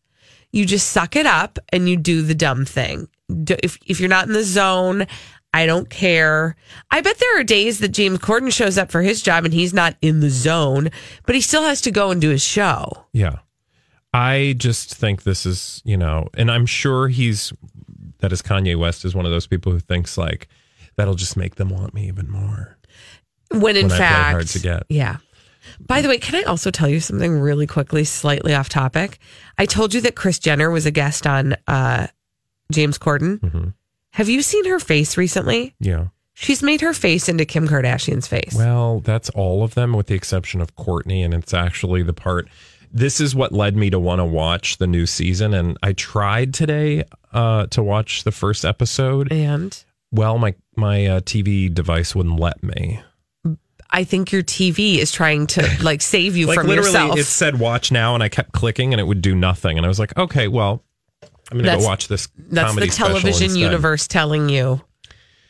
You 0.51 0.67
just 0.67 0.91
suck 0.91 1.17
it 1.17 1.25
up 1.25 1.59
and 1.71 1.89
you 1.89 1.97
do 1.97 2.23
the 2.23 2.35
dumb 2.35 2.65
thing. 2.67 3.09
If 3.29 3.79
if 3.87 4.01
you're 4.01 4.11
not 4.11 4.27
in 4.27 4.35
the 4.35 4.45
zone, 4.45 5.07
I 5.55 5.65
don't 5.65 5.89
care. 5.89 6.57
I 6.91 7.01
bet 7.01 7.19
there 7.19 7.41
are 7.41 7.45
days 7.45 7.79
that 7.79 7.89
James 7.89 8.19
Corden 8.19 8.53
shows 8.53 8.77
up 8.77 8.91
for 8.91 9.01
his 9.01 9.23
job 9.23 9.45
and 9.45 9.55
he's 9.55 9.73
not 9.73 9.97
in 10.03 10.21
the 10.21 10.31
zone, 10.31 10.91
but 11.25 11.35
he 11.35 11.41
still 11.41 11.63
has 11.63 11.81
to 11.83 11.91
go 11.91 12.11
and 12.11 12.21
do 12.21 12.29
his 12.29 12.43
show. 12.43 13.07
Yeah. 13.13 13.37
I 14.15 14.55
just 14.59 14.95
think 14.95 15.23
this 15.23 15.47
is, 15.47 15.81
you 15.87 15.97
know, 15.97 16.29
and 16.35 16.51
I'm 16.51 16.67
sure 16.67 17.09
he's 17.09 17.53
that 18.19 18.33
is 18.33 18.43
Kanye 18.43 18.79
West 18.79 19.05
is 19.05 19.15
one 19.15 19.25
of 19.25 19.33
those 19.33 19.47
people 19.47 19.73
who 19.73 19.81
thinks 19.81 20.19
like 20.19 20.49
that'll 20.97 21.15
just 21.15 21.37
make 21.37 21.57
them 21.57 21.69
want 21.69 21.95
me 21.95 22.09
even 22.09 22.31
more. 22.31 22.77
When 23.51 23.77
in 23.77 23.89
When 23.89 23.99
fact, 23.99 24.33
hard 24.33 24.47
to 24.49 24.59
get. 24.59 24.85
yeah. 24.89 25.17
By 25.79 26.01
the 26.03 26.09
way, 26.09 26.19
can 26.19 26.35
I 26.35 26.43
also 26.43 26.71
tell 26.71 26.89
you 26.89 26.99
something 27.01 27.39
really 27.39 27.67
quickly, 27.67 28.03
slightly 28.05 28.55
off 28.55 28.69
topic? 28.69 29.19
I 29.59 29.67
told 29.67 29.95
you 29.95 30.01
that 30.03 30.17
Kris 30.17 30.39
Jenner 30.39 30.71
was 30.71 30.87
a 30.87 30.91
guest 30.91 31.27
on 31.27 31.55
uh, 31.69 32.09
James 32.73 32.99
Corden. 32.99 33.39
Mm-hmm. 33.41 33.69
Have 34.11 34.29
you 34.29 34.43
seen 34.43 34.65
her 34.67 34.81
face 34.81 35.17
recently? 35.17 35.75
Yeah. 35.79 36.07
She's 36.35 36.63
made 36.63 36.81
her 36.81 36.93
face 36.95 37.29
into 37.29 37.45
Kim 37.45 37.69
Kardashian's 37.69 38.27
face. 38.27 38.55
Well, 38.57 39.01
that's 39.01 39.31
all 39.31 39.63
of 39.63 39.75
them 39.75 39.93
with 39.93 40.07
the 40.09 40.15
exception 40.15 40.61
of 40.61 40.75
Kourtney. 40.77 41.25
And 41.25 41.33
it's 41.35 41.55
actually 41.55 42.03
the 42.03 42.13
part. 42.15 42.49
This 42.91 43.21
is 43.21 43.35
what 43.35 43.53
led 43.53 43.77
me 43.77 43.89
to 43.91 43.99
want 44.01 44.19
to 44.19 44.25
watch 44.25 44.79
the 44.79 44.87
new 44.87 45.07
season. 45.07 45.55
And 45.55 45.79
I 45.83 45.93
tried 45.93 46.53
today 46.55 47.05
uh, 47.33 47.67
to 47.69 47.83
watch 47.83 48.25
the 48.25 48.33
first 48.33 48.65
episode. 48.65 49.31
and 49.31 49.85
Well, 50.13 50.39
my, 50.39 50.55
my 50.77 51.07
uh, 51.07 51.21
TV 51.21 51.73
device 51.73 52.15
wouldn't 52.15 52.39
let 52.39 52.63
me. 52.63 53.01
I 53.91 54.05
think 54.05 54.33
your 54.33 54.43
TV 54.43 54.99
is 54.99 55.11
trying 55.11 55.47
to 55.49 55.69
like 55.83 56.01
save 56.01 56.37
you 56.37 56.47
like 56.47 56.59
from 56.59 56.67
literally, 56.69 56.91
yourself. 56.91 57.19
it 57.19 57.25
said 57.25 57.59
watch 57.59 57.91
now, 57.91 58.15
and 58.15 58.23
I 58.23 58.29
kept 58.29 58.53
clicking, 58.53 58.95
and 58.95 59.01
it 59.01 59.05
would 59.05 59.23
do 59.23 59.35
nothing. 59.35 59.77
And 59.77 59.85
I 59.85 59.89
was 59.89 59.99
like, 59.99 60.17
okay, 60.17 60.49
well, 60.49 60.83
I'm 61.23 61.59
going 61.59 61.65
to 61.65 61.71
That's- 61.71 61.83
go 61.83 61.89
watch 61.89 62.09
this. 62.09 62.29
That's 62.37 62.75
the 62.75 62.87
television 62.87 63.57
universe 63.57 64.07
telling 64.07 64.49
you 64.49 64.81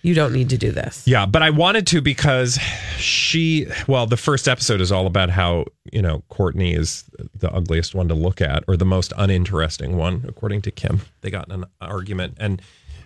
you 0.02 0.14
don't 0.14 0.32
need 0.32 0.50
to 0.50 0.58
do 0.58 0.72
this. 0.72 1.06
Yeah, 1.06 1.26
but 1.26 1.42
I 1.42 1.50
wanted 1.50 1.86
to 1.88 2.00
because 2.00 2.58
she, 2.98 3.68
well, 3.86 4.06
the 4.06 4.16
first 4.16 4.48
episode 4.48 4.80
is 4.80 4.90
all 4.90 5.06
about 5.06 5.30
how, 5.30 5.66
you 5.92 6.02
know, 6.02 6.24
Kourtney 6.28 6.76
is 6.76 7.04
the 7.36 7.50
ugliest 7.52 7.94
one 7.94 8.08
to 8.08 8.14
look 8.14 8.40
at 8.40 8.64
or 8.66 8.76
the 8.76 8.84
most 8.84 9.12
uninteresting 9.16 9.96
one, 9.96 10.24
according 10.26 10.62
to 10.62 10.72
Kim. 10.72 11.02
They 11.20 11.30
got 11.30 11.46
in 11.46 11.62
an 11.62 11.64
argument 11.80 12.34
and 12.38 12.60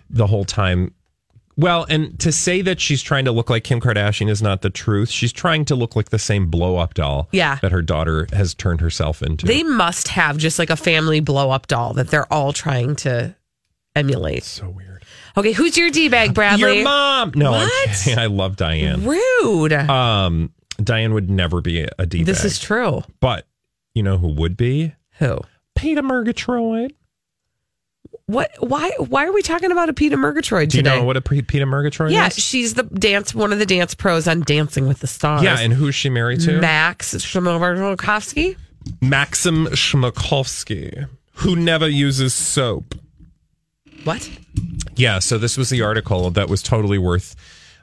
the 0.09 0.25
whole 0.27 0.43
time. 0.43 0.93
Well, 1.57 1.85
and 1.89 2.19
to 2.19 2.31
say 2.31 2.61
that 2.61 2.79
she's 2.79 3.01
trying 3.01 3.25
to 3.25 3.31
look 3.31 3.49
like 3.49 3.63
Kim 3.63 3.81
Kardashian 3.81 4.29
is 4.29 4.41
not 4.43 4.61
the 4.61 4.69
truth. 4.69 5.09
She's 5.09 5.33
trying 5.33 5.65
to 5.65 5.75
look 5.75 5.95
like 5.95 6.09
the 6.09 6.19
same 6.19 6.47
blow 6.51 6.77
up 6.77 6.93
doll 6.93 7.27
Yeah. 7.31 7.57
that 7.63 7.71
her 7.71 7.81
daughter 7.81 8.27
has 8.31 8.53
turned 8.53 8.79
herself 8.79 9.23
into. 9.23 9.47
They 9.47 9.63
must 9.63 10.09
have 10.09 10.37
just 10.37 10.59
like 10.59 10.69
a 10.69 10.75
family 10.77 11.19
blow 11.19 11.49
up 11.49 11.65
doll 11.67 11.93
that 11.93 12.09
they're 12.09 12.31
all 12.31 12.53
trying 12.53 12.95
to 12.97 13.35
emulate. 13.95 14.43
so 14.43 14.69
weird. 14.69 15.03
Okay, 15.35 15.51
who's 15.51 15.77
your 15.77 15.89
D 15.89 16.09
bag, 16.09 16.33
Bradley? 16.33 16.75
Your 16.77 16.83
mom. 16.83 17.31
No, 17.35 17.51
What? 17.51 18.07
I 18.17 18.25
love 18.27 18.55
Diane. 18.55 19.03
Rude. 19.05 19.73
Um, 19.73 20.51
Diane 20.83 21.13
would 21.13 21.29
never 21.29 21.61
be 21.61 21.87
a 21.97 22.05
D 22.05 22.19
bag. 22.19 22.25
this 22.27 22.43
is 22.45 22.59
true. 22.59 23.01
But 23.19 23.47
you 23.95 24.03
know 24.03 24.17
who 24.17 24.27
would 24.29 24.57
be? 24.57 24.93
Who? 25.19 25.39
Peta 25.75 26.01
Murgatroyd. 26.03 26.93
What? 28.25 28.51
Why? 28.59 28.91
Why 28.97 29.25
are 29.25 29.33
we 29.33 29.41
talking 29.41 29.71
about 29.71 29.89
a 29.89 29.93
Peta 29.93 30.17
Murgatroyd 30.17 30.69
Do 30.69 30.77
you 30.77 30.83
today? 30.83 30.97
know 30.97 31.05
what 31.05 31.17
a 31.17 31.21
P- 31.21 31.41
Peta 31.41 31.65
Murgatroyd 31.65 32.11
yeah, 32.11 32.27
is? 32.27 32.35
she's 32.37 32.73
the 32.73 32.83
dance, 32.83 33.33
one 33.33 33.53
of 33.53 33.59
the 33.59 33.65
dance 33.65 33.93
pros 33.95 34.27
on 34.27 34.41
Dancing 34.41 34.87
with 34.87 34.99
the 34.99 35.07
Stars. 35.07 35.43
Yeah, 35.43 35.59
and 35.59 35.73
who's 35.73 35.95
she 35.95 36.09
married 36.09 36.41
to? 36.41 36.59
Max 36.59 37.13
Shimovakovsky. 37.15 38.57
Maxim 39.01 39.67
Shmakovsky, 39.67 41.07
who 41.33 41.55
never 41.55 41.87
uses 41.87 42.33
soap. 42.33 42.95
What? 44.03 44.29
Yeah, 44.95 45.19
so 45.19 45.37
this 45.37 45.57
was 45.57 45.69
the 45.69 45.81
article 45.81 46.31
that 46.31 46.49
was 46.49 46.63
totally 46.63 46.97
worth 46.97 47.35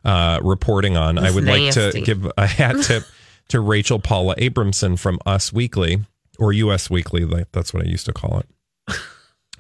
uh, 0.05 0.41
reporting 0.43 0.97
on. 0.97 1.19
I 1.19 1.31
would 1.31 1.45
like 1.45 1.73
to 1.75 2.01
give 2.05 2.31
a 2.37 2.47
hat 2.47 2.77
tip 2.83 3.05
to 3.49 3.61
Rachel 3.61 3.99
Paula 3.99 4.35
Abrahamson 4.39 4.97
from 4.97 5.19
Us 5.27 5.53
Weekly 5.53 6.05
or 6.39 6.53
US 6.53 6.91
Weekly. 6.91 7.25
That's 7.53 7.73
what 7.73 7.85
I 7.85 7.89
used 7.89 8.07
to 8.07 8.13
call 8.13 8.39
it. 8.39 8.47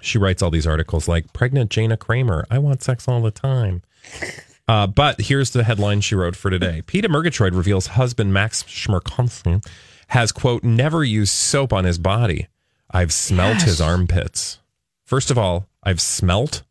She 0.05 0.19
writes 0.19 0.43
all 0.43 0.51
these 0.51 0.67
articles 0.67 1.09
like 1.09 1.33
"Pregnant 1.33 1.71
Jana 1.71 1.97
Kramer, 1.97 2.47
I 2.51 2.59
want 2.59 2.83
sex 2.83 3.09
all 3.09 3.21
the 3.23 3.31
time." 3.31 3.83
Uh, 4.67 4.87
but 4.87 5.21
here's 5.21 5.51
the 5.51 5.63
headline 5.63 6.01
she 6.01 6.15
wrote 6.15 6.35
for 6.35 6.49
today: 6.51 6.81
Peta 6.87 7.07
Murgatroyd 7.07 7.55
reveals 7.55 7.89
husband 7.89 8.33
Max 8.33 8.63
Schmerkonsen 8.63 9.63
has 10.09 10.33
quote 10.33 10.65
never 10.65 11.05
used 11.05 11.35
soap 11.35 11.71
on 11.71 11.85
his 11.85 11.99
body. 11.99 12.49
I've 12.91 13.13
smelt 13.13 13.61
his 13.61 13.79
armpits. 13.79 14.61
First 15.05 15.31
of 15.31 15.37
all, 15.37 15.67
I've 15.83 16.01
smelt. 16.01 16.63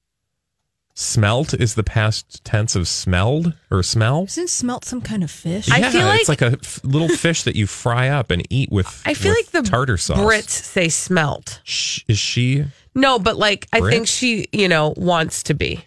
Smelt 0.95 1.53
is 1.59 1.73
the 1.75 1.83
past 1.83 2.43
tense 2.43 2.75
of 2.75 2.87
smelled 2.87 3.53
or 3.71 3.81
smell. 3.81 4.23
Isn't 4.25 4.49
smelt 4.49 4.85
some 4.85 5.01
kind 5.01 5.23
of 5.23 5.31
fish? 5.31 5.69
I 5.71 5.89
feel 5.91 6.05
like 6.05 6.19
it's 6.21 6.29
like- 6.29 6.41
like 6.41 6.53
a 6.53 6.57
f- 6.59 6.81
little 6.83 7.09
fish 7.15 7.43
that 7.43 7.55
you 7.55 7.65
fry 7.65 8.09
up 8.09 8.29
and 8.31 8.43
eat 8.51 8.71
with. 8.71 9.01
I 9.05 9.13
feel 9.15 9.31
with 9.33 9.53
like 9.53 9.63
the 9.63 9.69
tartar 9.69 9.97
sauce. 9.97 10.17
Brits 10.19 10.49
say 10.49 10.89
smelt. 10.89 11.61
Sh- 11.63 12.01
is 12.07 12.19
she 12.19 12.65
No, 12.95 13.19
but 13.19 13.37
like 13.37 13.67
I 13.73 13.81
think 13.81 14.07
she, 14.07 14.47
you 14.51 14.67
know, 14.67 14.93
wants 14.97 15.43
to 15.43 15.53
be. 15.53 15.83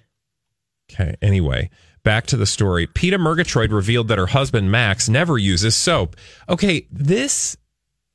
okay? 0.92 1.16
Anyway, 1.22 1.70
back 2.02 2.26
to 2.26 2.36
the 2.36 2.46
story. 2.46 2.86
Peta 2.86 3.18
Murgatroyd 3.18 3.72
revealed 3.72 4.08
that 4.08 4.18
her 4.18 4.26
husband 4.26 4.70
Max 4.70 5.08
never 5.08 5.38
uses 5.38 5.74
soap. 5.74 6.16
Okay, 6.48 6.86
this 6.90 7.56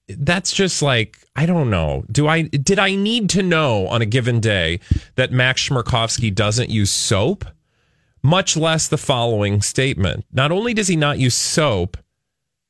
that's 0.07 0.51
just 0.51 0.81
like 0.81 1.17
I 1.35 1.45
don't 1.45 1.69
know. 1.69 2.03
Do 2.11 2.27
I 2.27 2.43
did 2.43 2.79
I 2.79 2.95
need 2.95 3.29
to 3.31 3.43
know 3.43 3.87
on 3.87 4.01
a 4.01 4.05
given 4.05 4.39
day 4.39 4.79
that 5.15 5.31
Max 5.31 5.67
Chmerkovskiy 5.67 6.33
doesn't 6.33 6.69
use 6.69 6.91
soap? 6.91 7.45
Much 8.23 8.55
less 8.55 8.87
the 8.87 8.97
following 8.97 9.61
statement. 9.61 10.25
Not 10.31 10.51
only 10.51 10.73
does 10.73 10.87
he 10.87 10.95
not 10.95 11.17
use 11.17 11.33
soap, 11.33 11.97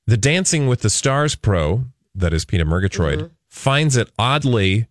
the 0.07 0.17
Dancing 0.17 0.67
with 0.67 0.81
the 0.81 0.89
Stars 0.89 1.35
pro, 1.35 1.85
that 2.15 2.33
is 2.33 2.45
Peta 2.45 2.63
Murgatroyd, 2.63 3.19
mm-hmm. 3.19 3.33
finds 3.49 3.97
it 3.97 4.09
oddly 4.17 4.87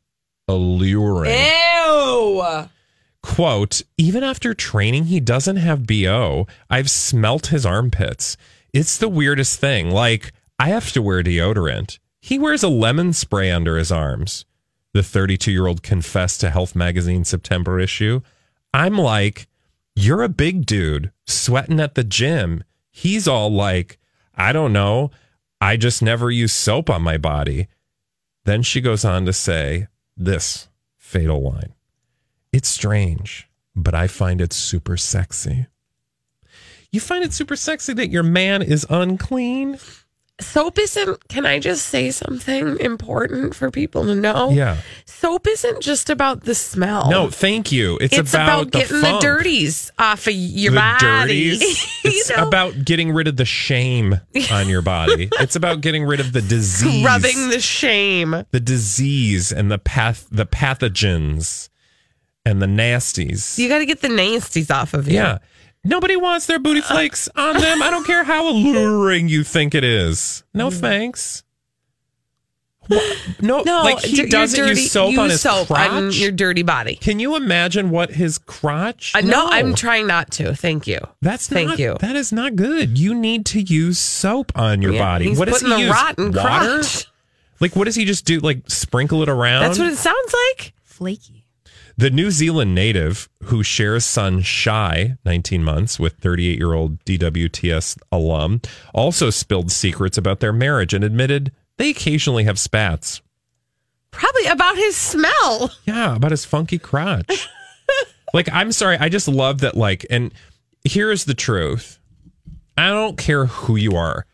alluring. 0.51 1.33
Ew. 1.33 2.67
Quote, 3.23 3.83
even 3.99 4.23
after 4.25 4.55
training, 4.55 5.05
he 5.05 5.21
doesn't 5.21 5.57
have 5.57 5.87
BO. 5.87 6.47
I've 6.69 6.91
smelt 6.91 7.49
his 7.49 7.67
armpits. 7.67 8.37
It's 8.73 8.97
the 8.99 9.09
weirdest 9.09 9.61
thing. 9.61 9.91
Like, 9.91 10.33
I 10.59 10.69
have 10.69 10.93
to 10.93 11.03
wear 11.03 11.23
deodorant. 11.23 11.99
He 12.21 12.39
wears 12.39 12.63
a 12.63 12.69
lemon 12.69 13.13
spray 13.13 13.51
under 13.51 13.77
his 13.77 13.93
arms. 13.93 14.45
the 14.93 15.03
32 15.03 15.53
year 15.53 15.67
old 15.67 15.83
confessed 15.83 16.41
to 16.41 16.51
Health 16.51 16.75
Magazine 16.75 17.25
September 17.25 17.79
issue. 17.79 18.21
I'm 18.75 18.99
like, 18.99 19.47
you're 19.95 20.23
a 20.23 20.29
big 20.29 20.67
dude 20.67 21.13
sweating 21.27 21.79
at 21.81 21.95
the 21.95 22.05
gym. 22.05 22.65
He's 22.91 23.29
all 23.29 23.51
like, 23.53 23.99
I 24.35 24.53
don't 24.53 24.73
know. 24.73 25.11
I 25.61 25.77
just 25.77 26.03
never 26.03 26.31
use 26.31 26.53
soap 26.53 26.91
on 26.91 27.03
my 27.03 27.19
body. 27.19 27.69
Then 28.45 28.63
she 28.63 28.81
goes 28.81 29.05
on 29.05 29.27
to 29.27 29.33
say 29.33 29.87
this 30.17 30.69
fatal 30.97 31.43
line 31.43 31.75
It's 32.53 32.69
strange, 32.69 33.49
but 33.75 33.95
I 33.95 34.07
find 34.07 34.41
it 34.41 34.53
super 34.53 34.97
sexy. 34.97 35.67
You 36.93 37.01
find 37.01 37.23
it 37.25 37.33
super 37.33 37.57
sexy 37.57 37.93
that 37.95 38.11
your 38.11 38.25
man 38.25 38.63
is 38.63 38.85
unclean? 38.91 39.79
Soap 40.41 40.79
isn't, 40.79 41.29
can 41.29 41.47
I 41.47 41.59
just 41.59 41.87
say 41.87 42.11
something 42.11 42.79
important 42.81 43.55
for 43.55 43.71
people 43.71 44.05
to 44.07 44.15
know? 44.15 44.51
Yeah. 44.51 44.79
Soap 45.05 45.47
isn't 45.47 45.81
just 45.83 46.11
about 46.11 46.45
the 46.45 46.55
smell. 46.55 47.11
No, 47.11 47.31
thank 47.31 47.71
you. 47.71 47.99
It's, 48.01 48.17
it's 48.17 48.33
about, 48.35 48.63
about, 48.63 48.73
getting 48.73 48.97
the, 48.97 49.03
funk. 49.03 49.23
dirties 49.23 49.93
off 49.99 50.27
of 50.27 50.33
your 50.35 50.73
the 50.73 50.79
body. 50.79 51.51
dirties. 51.51 51.87
You 52.03 52.11
It's 52.13 52.31
know? 52.31 52.49
about 52.49 52.85
getting 52.85 53.13
rid 53.13 53.29
of 53.29 53.37
the 53.37 53.45
shame 53.45 54.19
on 54.51 54.69
your 54.71 54.81
body. 54.83 55.29
it's 55.41 55.55
about 55.55 55.83
getting 55.83 56.05
rid 56.05 56.19
of 56.21 56.33
the 56.33 56.41
disease. 56.41 57.05
rubbing 57.05 57.51
the 57.51 57.61
shame. 57.61 58.45
the 58.51 58.61
disease 58.61 59.53
and 59.53 59.71
the 59.71 59.79
path 59.79 60.27
the 60.31 60.47
pathogens 60.47 61.69
and 62.47 62.63
the 62.63 62.67
nasties. 62.67 63.59
You 63.59 63.69
got 63.69 63.79
to 63.79 63.87
get 63.87 64.01
the 64.01 64.09
nasties 64.09 64.71
off 64.75 64.95
of 64.95 65.09
you. 65.09 65.15
yeah. 65.17 65.39
Nobody 65.85 66.17
wants 66.17 66.47
their 66.47 66.59
booty 66.59 66.81
uh, 66.81 66.85
uh. 66.85 66.89
flakes 66.95 67.29
on 67.37 67.57
them. 67.59 67.83
I 67.83 67.91
don't 67.91 68.07
care 68.07 68.25
how 68.25 68.49
alluring 68.49 69.29
you 69.29 69.45
think 69.45 69.75
it 69.75 69.85
is. 69.85 70.43
No 70.53 70.69
mm. 70.69 70.75
thanks. 70.81 71.43
What? 72.89 73.19
No, 73.41 73.63
No, 73.63 73.83
like 73.85 74.01
he 74.01 74.17
dir- 74.17 74.23
your 74.23 74.31
doesn't 74.31 74.59
dirty- 74.59 74.81
use 74.81 74.91
soap 74.91 75.11
use 75.11 75.19
on 75.21 75.31
his 75.31 75.41
soap 75.41 75.69
crotch. 75.69 75.91
on 75.91 76.11
your 76.11 76.33
dirty 76.33 76.63
body. 76.65 76.97
Can 76.97 77.21
you 77.21 77.37
imagine 77.37 77.91
what 77.91 78.11
his 78.11 78.37
crotch? 78.39 79.13
Uh, 79.15 79.21
no. 79.21 79.47
I'm 79.49 79.75
trying 79.77 80.09
not 80.09 80.33
to. 80.33 80.57
Thank 80.57 80.89
you. 80.89 80.99
That's 81.23 81.47
Thank 81.49 81.69
not, 81.69 81.79
you. 81.79 81.97
That 82.01 82.17
is 82.17 82.33
not 82.33 82.57
good. 82.57 82.99
You 82.99 83.15
need 83.15 83.47
to 83.47 83.61
use 83.61 83.99
soap 84.01 84.51
on 84.59 84.83
your 84.83 84.93
Yeah, 84.93 85.05
body. 85.05 85.29
he's 85.29 85.39
what 85.39 85.47
does 85.49 85.61
he 85.61 85.69
the 85.69 85.79
use? 85.79 85.91
rotten 85.91 86.33
Water? 86.33 86.41
crotch. 86.41 87.07
Like, 87.61 87.77
what 87.77 87.85
does 87.85 87.95
he 87.95 88.05
just 88.05 88.25
do? 88.25 88.41
Like, 88.41 88.69
sprinkle 88.69 89.23
it 89.23 89.29
around? 89.29 89.63
That's 89.63 89.79
what 89.79 89.89
it 89.89 89.97
sounds 89.97 90.35
like. 90.57 90.73
Flaky. 90.83 91.40
The 92.01 92.09
New 92.09 92.31
Zealand 92.31 92.75
native 92.75 93.29
who 93.43 93.63
shares 93.63 94.07
son 94.07 94.41
Shai, 94.41 95.19
19 95.27 95.63
months, 95.63 96.01
with 96.01 96.15
38 96.15 96.57
year 96.57 96.73
old 96.73 97.05
DWTS 97.05 97.99
alum, 98.11 98.63
also 98.95 99.29
spilled 99.29 99.71
secrets 99.71 100.17
about 100.17 100.41
their 100.41 100.51
marriage 100.51 100.95
and 100.95 101.05
admitted 101.05 101.53
they 101.77 101.91
occasionally 101.91 102.45
have 102.45 102.59
spats. 102.59 103.21
Probably 104.13 104.47
about 104.47 104.77
his 104.77 104.97
smell. 104.97 105.73
Yeah, 105.85 106.17
about 106.17 106.31
his 106.31 106.47
funky 106.47 106.79
crotch. 106.79 107.47
like, 108.33 108.49
I'm 108.51 108.73
sorry. 108.73 108.97
I 108.97 109.11
just 109.11 109.29
love 109.29 109.61
that. 109.61 109.77
Like, 109.77 110.07
and 110.09 110.33
here's 110.85 111.27
the 111.27 111.35
truth 111.35 111.99
I 112.79 112.89
don't 112.89 113.19
care 113.19 113.45
who 113.45 113.77
you 113.77 113.97
are. 113.97 114.25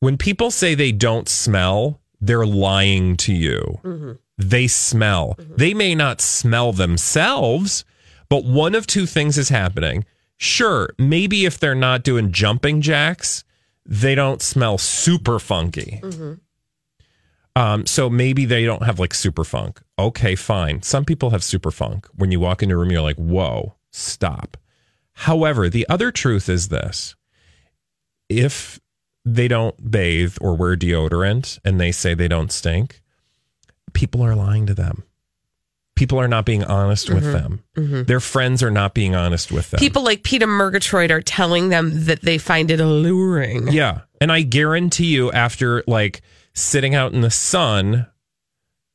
When 0.00 0.18
people 0.18 0.50
say 0.50 0.74
they 0.74 0.92
don't 0.92 1.30
smell, 1.30 1.98
they're 2.20 2.44
lying 2.44 3.16
to 3.16 3.32
you. 3.32 3.80
Mm-hmm. 3.82 4.12
They 4.40 4.66
smell. 4.66 5.36
They 5.38 5.74
may 5.74 5.94
not 5.94 6.20
smell 6.20 6.72
themselves, 6.72 7.84
but 8.28 8.44
one 8.44 8.74
of 8.74 8.86
two 8.86 9.06
things 9.06 9.36
is 9.38 9.50
happening. 9.50 10.04
Sure, 10.38 10.88
maybe 10.98 11.44
if 11.44 11.58
they're 11.58 11.74
not 11.74 12.02
doing 12.02 12.32
jumping 12.32 12.80
jacks, 12.80 13.44
they 13.84 14.14
don't 14.14 14.40
smell 14.40 14.78
super 14.78 15.38
funky. 15.38 16.00
Um, 17.56 17.84
so 17.84 18.08
maybe 18.08 18.44
they 18.46 18.64
don't 18.64 18.84
have 18.84 18.98
like 18.98 19.12
super 19.12 19.44
funk. 19.44 19.80
Okay, 19.98 20.34
fine. 20.36 20.82
Some 20.82 21.04
people 21.04 21.30
have 21.30 21.44
super 21.44 21.70
funk. 21.70 22.06
When 22.14 22.30
you 22.32 22.40
walk 22.40 22.62
into 22.62 22.74
a 22.74 22.78
room, 22.78 22.90
you're 22.90 23.02
like, 23.02 23.16
whoa, 23.16 23.74
stop. 23.90 24.56
However, 25.12 25.68
the 25.68 25.86
other 25.88 26.10
truth 26.10 26.48
is 26.48 26.68
this 26.68 27.14
if 28.30 28.80
they 29.24 29.48
don't 29.48 29.90
bathe 29.90 30.36
or 30.40 30.56
wear 30.56 30.76
deodorant 30.76 31.58
and 31.64 31.78
they 31.78 31.92
say 31.92 32.14
they 32.14 32.28
don't 32.28 32.52
stink, 32.52 33.02
people 33.92 34.22
are 34.22 34.34
lying 34.34 34.66
to 34.66 34.74
them. 34.74 35.04
People 35.96 36.18
are 36.18 36.28
not 36.28 36.46
being 36.46 36.64
honest 36.64 37.10
with 37.10 37.24
mm-hmm. 37.24 37.32
them. 37.32 37.64
Mm-hmm. 37.76 38.02
Their 38.04 38.20
friends 38.20 38.62
are 38.62 38.70
not 38.70 38.94
being 38.94 39.14
honest 39.14 39.52
with 39.52 39.70
them. 39.70 39.78
People 39.78 40.02
like 40.02 40.22
Peta 40.22 40.46
Murgatroyd 40.46 41.10
are 41.10 41.20
telling 41.20 41.68
them 41.68 42.06
that 42.06 42.22
they 42.22 42.38
find 42.38 42.70
it 42.70 42.80
alluring. 42.80 43.68
Yeah. 43.68 44.02
And 44.18 44.32
I 44.32 44.40
guarantee 44.42 45.06
you, 45.06 45.30
after 45.30 45.84
like 45.86 46.22
sitting 46.54 46.94
out 46.94 47.12
in 47.12 47.20
the 47.20 47.30
sun, 47.30 48.06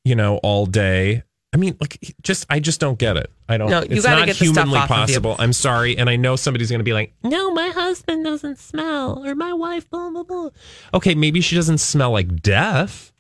you 0.04 0.16
know, 0.16 0.38
all 0.38 0.66
day, 0.66 1.24
I 1.54 1.58
mean, 1.58 1.78
like, 1.80 2.16
just, 2.22 2.46
I 2.50 2.60
just 2.60 2.80
don't 2.80 2.98
get 2.98 3.18
it. 3.18 3.32
I 3.48 3.58
don't, 3.58 3.70
No, 3.70 3.82
you 3.82 3.88
it's 3.92 4.06
gotta 4.06 4.22
not 4.22 4.26
get 4.26 4.36
humanly 4.36 4.78
off 4.78 4.92
of 4.92 4.98
you. 4.98 5.06
possible. 5.06 5.36
I'm 5.40 5.54
sorry. 5.54 5.98
And 5.98 6.10
I 6.10 6.16
know 6.16 6.36
somebody's 6.36 6.70
going 6.70 6.80
to 6.80 6.84
be 6.84 6.94
like, 6.94 7.14
no, 7.24 7.54
my 7.54 7.70
husband 7.70 8.26
doesn't 8.26 8.58
smell 8.58 9.24
or 9.24 9.36
my 9.36 9.54
wife, 9.54 9.90
blah, 9.90 10.10
blah, 10.10 10.24
blah. 10.24 10.50
Okay. 10.94 11.16
Maybe 11.16 11.40
she 11.40 11.56
doesn't 11.56 11.78
smell 11.78 12.12
like 12.12 12.42
death, 12.42 13.14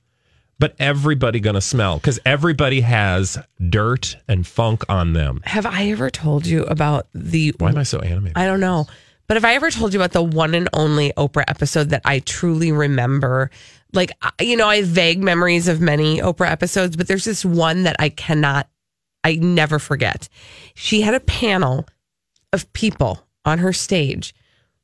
but 0.59 0.75
everybody 0.79 1.39
to 1.55 1.61
smell 1.61 1.97
because 1.97 2.19
everybody 2.25 2.81
has 2.81 3.37
dirt 3.69 4.17
and 4.27 4.45
funk 4.45 4.83
on 4.89 5.13
them. 5.13 5.41
Have 5.43 5.65
I 5.65 5.89
ever 5.89 6.09
told 6.09 6.45
you 6.45 6.63
about 6.63 7.07
the 7.13 7.53
Why 7.57 7.69
am 7.69 7.77
I 7.77 7.83
so 7.83 7.99
animated? 7.99 8.37
I 8.37 8.45
don't 8.45 8.59
know. 8.59 8.87
But 9.27 9.37
have 9.37 9.45
I 9.45 9.55
ever 9.55 9.71
told 9.71 9.93
you 9.93 9.99
about 9.99 10.11
the 10.11 10.21
one 10.21 10.53
and 10.53 10.69
only 10.73 11.11
Oprah 11.13 11.45
episode 11.47 11.89
that 11.89 12.03
I 12.05 12.19
truly 12.19 12.71
remember? 12.71 13.49
Like, 13.91 14.11
you 14.39 14.55
know, 14.55 14.67
I 14.67 14.77
have 14.77 14.87
vague 14.87 15.23
memories 15.23 15.67
of 15.67 15.81
many 15.81 16.19
Oprah 16.19 16.51
episodes, 16.51 16.95
but 16.95 17.07
there's 17.07 17.25
this 17.25 17.43
one 17.43 17.83
that 17.83 17.95
I 17.97 18.09
cannot, 18.09 18.69
I 19.23 19.35
never 19.35 19.79
forget. 19.79 20.29
She 20.75 21.01
had 21.01 21.15
a 21.15 21.19
panel 21.19 21.87
of 22.53 22.71
people 22.73 23.25
on 23.45 23.59
her 23.59 23.73
stage 23.73 24.35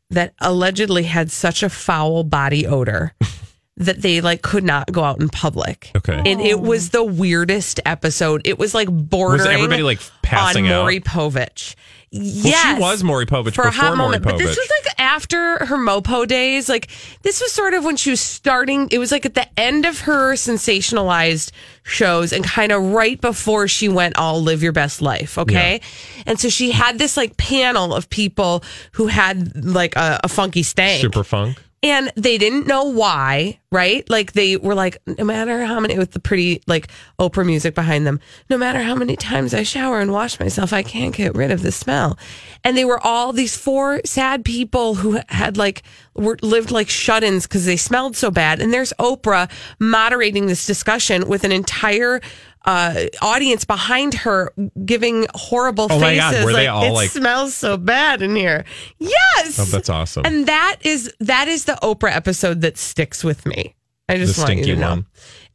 that 0.10 0.34
allegedly 0.40 1.04
had 1.04 1.32
such 1.32 1.62
a 1.62 1.70
foul 1.70 2.24
body 2.24 2.66
odor 2.66 3.14
that 3.82 4.02
they 4.02 4.22
like 4.22 4.42
could 4.42 4.64
not 4.64 4.92
go 4.92 5.04
out 5.04 5.20
in 5.22 5.30
public. 5.30 5.92
Okay. 5.96 6.22
And 6.26 6.42
it 6.42 6.60
was 6.60 6.90
the 6.92 7.04
weirdest 7.04 7.80
episode. 7.86 8.42
It 8.46 8.58
was 8.60 8.74
like 8.74 8.90
bordering 8.90 9.48
everybody, 9.52 9.84
like, 9.84 10.00
passing 10.22 10.66
on 10.68 10.72
out? 10.72 10.82
Maury 10.82 11.00
Povich. 11.00 11.76
Well, 12.14 12.22
Yes. 12.24 12.76
she 12.76 12.82
was 12.82 13.04
Maury 13.06 13.26
Povich 13.26 13.54
for 13.54 13.62
a 13.64 13.72
hot 13.72 13.96
moment. 13.96 14.24
But 14.24 14.38
this 14.38 14.50
was 14.50 14.72
like 14.86 14.96
after 15.00 15.66
her 15.66 15.78
Mopo 15.78 16.28
days. 16.28 16.68
Like 16.68 16.90
this 17.22 17.40
was 17.40 17.54
sort 17.54 17.74
of 17.74 17.86
when 17.86 17.96
she 17.96 18.10
was 18.10 18.20
starting. 18.20 18.90
It 18.92 18.98
was 19.00 19.14
like 19.14 19.26
at 19.26 19.34
the 19.34 19.48
end 19.58 19.86
of 19.86 20.02
her 20.02 20.34
sensationalized 20.34 21.52
shows 21.84 22.34
and 22.34 22.44
kind 22.44 22.74
of 22.74 22.84
right 22.84 23.20
before 23.22 23.70
she 23.70 23.88
went 23.88 24.18
all 24.18 24.42
live 24.42 24.62
your 24.62 24.74
best 24.74 25.02
life. 25.02 25.38
Okay. 25.38 25.80
And 26.26 26.38
so 26.38 26.50
she 26.50 26.72
had 26.72 26.98
this 27.00 27.16
like 27.16 27.38
panel 27.38 27.94
of 27.94 28.10
people 28.10 28.62
who 28.92 29.08
had 29.08 29.64
like 29.64 29.96
a, 29.96 30.20
a 30.26 30.28
funky 30.28 30.64
stank. 30.64 31.00
Super 31.02 31.24
funk. 31.24 31.62
And 31.84 32.12
they 32.16 32.38
didn't 32.38 32.68
know 32.68 32.84
why, 32.84 33.60
right? 33.72 34.08
Like 34.08 34.34
they 34.34 34.56
were 34.56 34.76
like, 34.76 34.98
no 35.08 35.24
matter 35.24 35.66
how 35.66 35.80
many, 35.80 35.98
with 35.98 36.12
the 36.12 36.20
pretty 36.20 36.62
like 36.68 36.90
Oprah 37.20 37.44
music 37.44 37.74
behind 37.74 38.06
them, 38.06 38.20
no 38.52 38.58
matter 38.58 38.82
how 38.84 38.94
many 38.94 39.16
times 39.16 39.52
I 39.56 39.64
shower 39.64 40.00
and 40.00 40.12
wash 40.12 40.40
myself, 40.40 40.74
I 40.74 40.84
can't 40.84 41.16
get 41.16 41.34
rid 41.34 41.50
of 41.50 41.64
the 41.64 41.72
smell. 41.72 42.20
And 42.64 42.78
they 42.78 42.86
were 42.86 43.00
all 43.04 43.34
these 43.34 43.58
four 43.58 44.00
sad 44.06 44.46
people 44.46 44.94
who 44.94 45.20
had 45.30 45.58
like, 45.58 45.82
were 46.14 46.38
lived 46.44 46.70
like 46.70 46.90
shut 46.90 47.24
ins 47.24 47.48
because 47.48 47.66
they 47.66 47.78
smelled 47.78 48.16
so 48.16 48.30
bad. 48.30 48.62
And 48.62 48.72
there's 48.72 48.94
Oprah 49.00 49.50
moderating 49.80 50.46
this 50.46 50.68
discussion 50.68 51.28
with 51.28 51.44
an 51.44 51.52
entire 51.52 52.22
uh, 52.66 53.06
audience 53.22 53.66
behind 53.66 54.14
her 54.14 54.54
giving 54.86 55.26
horrible 55.34 55.88
Oh 55.90 56.00
my 56.00 56.16
faces. 56.18 56.32
God, 56.40 56.46
were 56.46 56.54
they 56.54 56.68
like, 56.68 56.70
all, 56.70 56.84
it 56.84 56.92
like- 56.92 57.10
smells 57.10 57.56
so 57.56 57.78
bad 57.78 58.22
in 58.22 58.36
here. 58.36 58.66
Yes. 59.00 59.60
Oh, 59.60 59.66
that's 59.66 59.90
awesome. 59.90 60.26
And 60.26 60.46
that 60.48 60.78
is 60.84 61.12
that 61.20 61.48
is 61.48 61.66
the 61.66 61.78
Oprah 61.82 62.16
episode 62.16 62.62
that 62.62 62.78
sticks 62.78 63.24
with 63.24 63.46
me. 63.46 63.76
I 64.08 64.18
just 64.18 64.36
The 64.36 64.42
want 64.44 64.58
you 64.60 64.66
to 64.66 64.76
know. 64.76 64.90
one. 64.90 65.06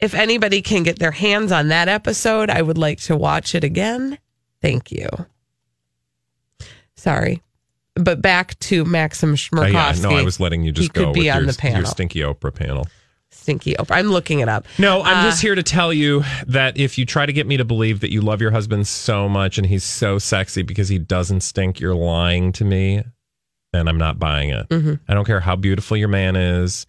If 0.01 0.15
anybody 0.15 0.63
can 0.63 0.83
get 0.83 0.99
their 0.99 1.11
hands 1.13 1.53
on 1.53 1.69
that 1.69 1.89
episode, 1.89 2.51
I 2.51 2.61
would 2.63 2.79
like 2.79 3.01
to 3.03 3.17
watch 3.17 3.55
it 3.55 3.65
again. 3.65 4.19
Thank 4.61 4.91
you. 4.91 5.09
Sorry. 6.97 7.43
But 7.95 8.21
back 8.21 8.59
to 8.61 8.85
Maxim 8.85 9.33
Uh, 9.33 9.37
Chmerkovskiy. 9.37 9.73
yeah, 9.73 9.95
no, 10.03 10.11
I 10.17 10.23
was 10.23 10.39
letting 10.41 10.63
you 10.65 10.73
just 10.73 10.83
He 10.83 10.89
go 10.89 11.07
could 11.07 11.15
be 11.15 11.21
with 11.27 11.31
on 11.35 11.43
your, 11.45 11.53
the 11.53 11.59
panel. 11.59 11.79
your 11.79 11.87
stinky 11.87 12.21
Oprah 12.21 12.55
panel. 12.55 12.87
Stinky 13.37 13.75
Oprah. 13.75 13.97
I'm 13.97 14.09
looking 14.09 14.41
it 14.41 14.49
up. 14.49 14.67
No, 14.79 15.03
I'm 15.03 15.19
Uh, 15.27 15.31
just 15.31 15.41
here 15.43 15.55
to 15.55 15.63
tell 15.63 15.93
you 15.93 16.25
that 16.47 16.77
if 16.79 16.99
you 16.99 17.05
try 17.07 17.27
to 17.27 17.33
get 17.33 17.47
me 17.47 17.57
to 17.57 17.65
believe 17.65 18.01
that 18.01 18.11
you 18.13 18.21
love 18.21 18.41
your 18.41 18.51
husband 18.51 18.87
so 18.89 19.29
much 19.29 19.59
and 19.59 19.67
he's 19.67 19.85
so 19.85 20.19
sexy 20.19 20.63
because 20.63 20.89
he 20.89 20.99
doesn't 20.99 21.41
stink, 21.43 21.79
you're 21.81 21.95
lying 21.95 22.53
to 22.53 22.65
me, 22.65 23.03
and 23.73 23.89
I'm 23.89 23.99
not 23.99 24.19
buying 24.19 24.51
it. 24.51 24.69
Mm-hmm. 24.69 24.95
I 25.09 25.15
don't 25.15 25.25
care 25.25 25.41
how 25.41 25.55
beautiful 25.57 25.97
your 25.97 26.09
man 26.09 26.35
is. 26.37 26.87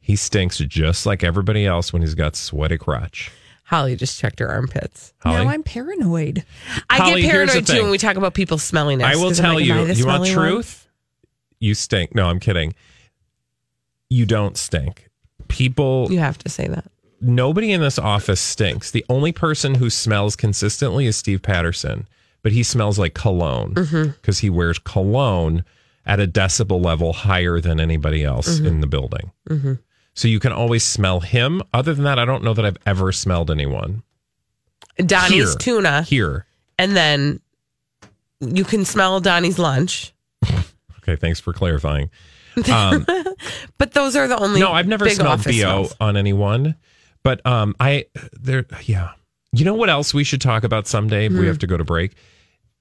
He 0.00 0.16
stinks 0.16 0.58
just 0.58 1.06
like 1.06 1.24
everybody 1.24 1.64
else 1.66 1.92
when 1.92 2.02
he's 2.02 2.14
got 2.14 2.36
sweaty 2.36 2.76
crotch. 2.76 3.30
Holly 3.66 3.96
just 3.96 4.20
checked 4.20 4.40
her 4.40 4.48
armpits. 4.48 5.14
Holly? 5.20 5.42
Now 5.42 5.50
I'm 5.50 5.62
paranoid. 5.62 6.44
I 6.90 6.98
Holly, 6.98 7.22
get 7.22 7.30
paranoid 7.30 7.66
too 7.66 7.72
thing. 7.72 7.82
when 7.82 7.90
we 7.90 7.96
talk 7.96 8.16
about 8.16 8.34
people 8.34 8.58
smelling 8.58 9.02
us. 9.02 9.10
I 9.10 9.16
will 9.16 9.28
'cause 9.28 9.40
I'm 9.40 9.44
tell 9.44 9.54
like, 9.54 9.64
you. 9.64 9.72
You 9.74 9.80
want 10.06 10.26
smelly 10.26 10.34
one? 10.36 10.48
truth? 10.52 10.86
You 11.60 11.74
stink. 11.74 12.14
No, 12.14 12.26
I'm 12.28 12.40
kidding. 12.40 12.74
You 14.10 14.26
don't 14.26 14.56
stink. 14.58 15.08
People 15.54 16.08
You 16.10 16.18
have 16.18 16.38
to 16.38 16.48
say 16.48 16.66
that. 16.66 16.84
nobody 17.20 17.70
in 17.70 17.80
this 17.80 17.98
office 17.98 18.40
stinks. 18.40 18.90
The 18.90 19.04
only 19.08 19.30
person 19.30 19.76
who 19.76 19.88
smells 19.88 20.34
consistently 20.34 21.06
is 21.06 21.16
Steve 21.16 21.42
Patterson, 21.42 22.08
but 22.42 22.50
he 22.50 22.62
smells 22.64 22.98
like 22.98 23.14
cologne 23.14 23.74
mm-hmm. 23.74 24.10
because 24.10 24.40
he 24.40 24.50
wears 24.50 24.78
cologne 24.80 25.64
at 26.06 26.18
a 26.18 26.26
decibel 26.26 26.84
level 26.84 27.12
higher 27.12 27.60
than 27.60 27.78
anybody 27.78 28.24
else 28.24 28.56
mm-hmm. 28.56 28.66
in 28.66 28.80
the 28.80 28.86
building. 28.88 29.30
Mm-hmm. 29.48 29.74
So 30.14 30.28
you 30.28 30.40
can 30.40 30.52
always 30.52 30.82
smell 30.84 31.20
him. 31.20 31.62
Other 31.72 31.94
than 31.94 32.04
that, 32.04 32.18
I 32.18 32.24
don't 32.24 32.42
know 32.42 32.54
that 32.54 32.64
I've 32.64 32.78
ever 32.84 33.12
smelled 33.12 33.50
anyone. 33.50 34.02
Donnie's 34.98 35.50
Here. 35.50 35.58
tuna, 35.58 36.02
Here. 36.02 36.46
and 36.78 36.96
then 36.96 37.40
you 38.40 38.64
can 38.64 38.84
smell 38.84 39.20
Donnie's 39.20 39.58
lunch. 39.58 40.12
Okay, 41.06 41.16
thanks 41.16 41.38
for 41.38 41.52
clarifying. 41.52 42.08
Um, 42.72 43.06
But 43.78 43.92
those 43.92 44.16
are 44.16 44.28
the 44.28 44.38
only. 44.38 44.60
no, 44.60 44.72
I've 44.72 44.86
never 44.86 45.08
smelled 45.10 45.44
BO 45.44 45.50
smells. 45.50 45.94
on 46.00 46.16
anyone. 46.16 46.76
But 47.22 47.44
um, 47.46 47.74
I 47.80 48.06
there, 48.32 48.66
yeah. 48.84 49.12
You 49.52 49.64
know 49.64 49.74
what 49.74 49.88
else 49.88 50.12
we 50.12 50.24
should 50.24 50.40
talk 50.40 50.64
about 50.64 50.86
someday? 50.86 51.28
Hmm. 51.28 51.38
We 51.38 51.46
have 51.46 51.58
to 51.60 51.66
go 51.66 51.76
to 51.76 51.84
break. 51.84 52.14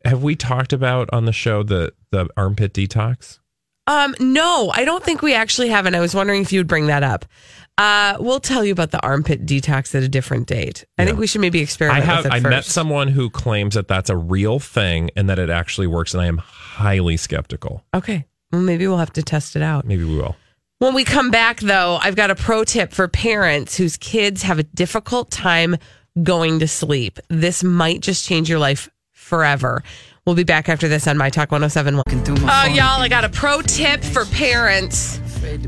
Have 0.05 0.21
we 0.23 0.35
talked 0.35 0.73
about 0.73 1.09
on 1.13 1.25
the 1.25 1.31
show 1.33 1.63
the 1.63 1.93
the 2.11 2.27
armpit 2.35 2.73
detox? 2.73 3.39
Um, 3.85 4.15
no, 4.19 4.71
I 4.73 4.85
don't 4.85 5.03
think 5.03 5.21
we 5.21 5.33
actually 5.33 5.67
have, 5.69 5.85
and 5.85 5.95
I 5.95 5.99
was 5.99 6.15
wondering 6.15 6.41
if 6.41 6.53
you 6.53 6.59
would 6.61 6.67
bring 6.67 6.87
that 6.87 7.03
up. 7.03 7.25
Uh, 7.77 8.15
we'll 8.19 8.39
tell 8.39 8.63
you 8.63 8.71
about 8.71 8.91
the 8.91 9.01
armpit 9.01 9.45
detox 9.45 9.93
at 9.95 10.03
a 10.03 10.07
different 10.07 10.47
date. 10.47 10.85
I 10.97 11.05
think 11.05 11.17
we 11.17 11.27
should 11.27 11.41
maybe 11.41 11.59
experiment. 11.59 12.01
I 12.01 12.05
have. 12.05 12.25
I 12.27 12.39
first. 12.39 12.49
met 12.49 12.65
someone 12.65 13.07
who 13.09 13.29
claims 13.29 13.75
that 13.75 13.87
that's 13.87 14.09
a 14.09 14.15
real 14.15 14.59
thing 14.59 15.09
and 15.15 15.29
that 15.29 15.39
it 15.39 15.49
actually 15.49 15.87
works, 15.87 16.13
and 16.13 16.21
I 16.21 16.27
am 16.27 16.37
highly 16.37 17.17
skeptical. 17.17 17.83
Okay, 17.93 18.25
well, 18.53 18.61
maybe 18.61 18.87
we'll 18.87 18.99
have 18.99 19.13
to 19.13 19.23
test 19.23 19.55
it 19.55 19.63
out. 19.63 19.83
Maybe 19.83 20.03
we 20.03 20.15
will. 20.15 20.35
When 20.77 20.93
we 20.93 21.03
come 21.03 21.31
back, 21.31 21.59
though, 21.59 21.97
I've 22.01 22.15
got 22.15 22.29
a 22.29 22.35
pro 22.35 22.63
tip 22.63 22.93
for 22.93 23.07
parents 23.07 23.75
whose 23.75 23.97
kids 23.97 24.43
have 24.43 24.59
a 24.59 24.63
difficult 24.63 25.31
time 25.31 25.77
going 26.21 26.59
to 26.59 26.67
sleep. 26.67 27.19
This 27.29 27.63
might 27.63 28.01
just 28.01 28.25
change 28.25 28.49
your 28.49 28.59
life 28.59 28.89
forever. 29.11 29.81
We'll 30.25 30.35
be 30.35 30.43
back 30.43 30.69
after 30.69 30.87
this 30.87 31.07
on 31.07 31.17
My 31.17 31.31
Talk 31.31 31.51
1071. 31.51 32.03
Oh, 32.07 32.65
y'all, 32.73 33.01
I 33.01 33.07
got 33.09 33.25
a 33.25 33.29
pro 33.29 33.61
tip 33.61 34.03
for 34.03 34.25
parents. 34.25 35.19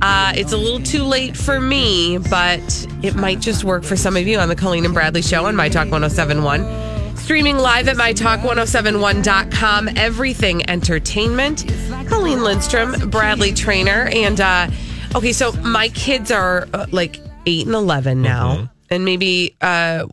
Uh, 0.01 0.33
it's 0.35 0.53
a 0.53 0.57
little 0.57 0.79
too 0.79 1.03
late 1.03 1.35
for 1.35 1.59
me, 1.59 2.19
but 2.29 2.87
it 3.01 3.15
might 3.15 3.39
just 3.41 3.63
work 3.63 3.83
for 3.83 3.95
some 3.95 4.15
of 4.15 4.27
you 4.27 4.37
on 4.37 4.47
the 4.47 4.55
Colleen 4.55 4.85
and 4.85 4.93
Bradley 4.93 5.23
Show 5.23 5.45
on 5.45 5.55
My 5.55 5.69
Talk 5.69 5.89
1071. 5.91 6.94
Streaming 7.15 7.57
live 7.57 7.87
at 7.87 7.95
mytalk1071.com. 7.97 9.89
Everything 9.95 10.69
entertainment. 10.69 11.65
Colleen 12.07 12.43
Lindstrom, 12.43 13.09
Bradley 13.09 13.51
Traynor. 13.51 14.09
And, 14.13 14.39
uh, 14.39 14.67
okay, 15.15 15.31
so 15.33 15.51
my 15.53 15.89
kids 15.89 16.29
are 16.31 16.67
uh, 16.73 16.85
like 16.91 17.19
8 17.45 17.65
and 17.65 17.75
11 17.75 18.21
now. 18.21 18.69
And 18.91 19.03
maybe 19.05 19.55
uh, 19.61 20.05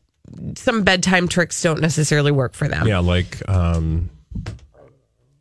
some 0.57 0.83
bedtime 0.85 1.29
tricks 1.29 1.61
don't 1.61 1.81
necessarily 1.81 2.33
work 2.33 2.55
for 2.55 2.67
them. 2.67 2.87
Yeah, 2.87 3.01
like 3.01 3.47
um, 3.49 4.09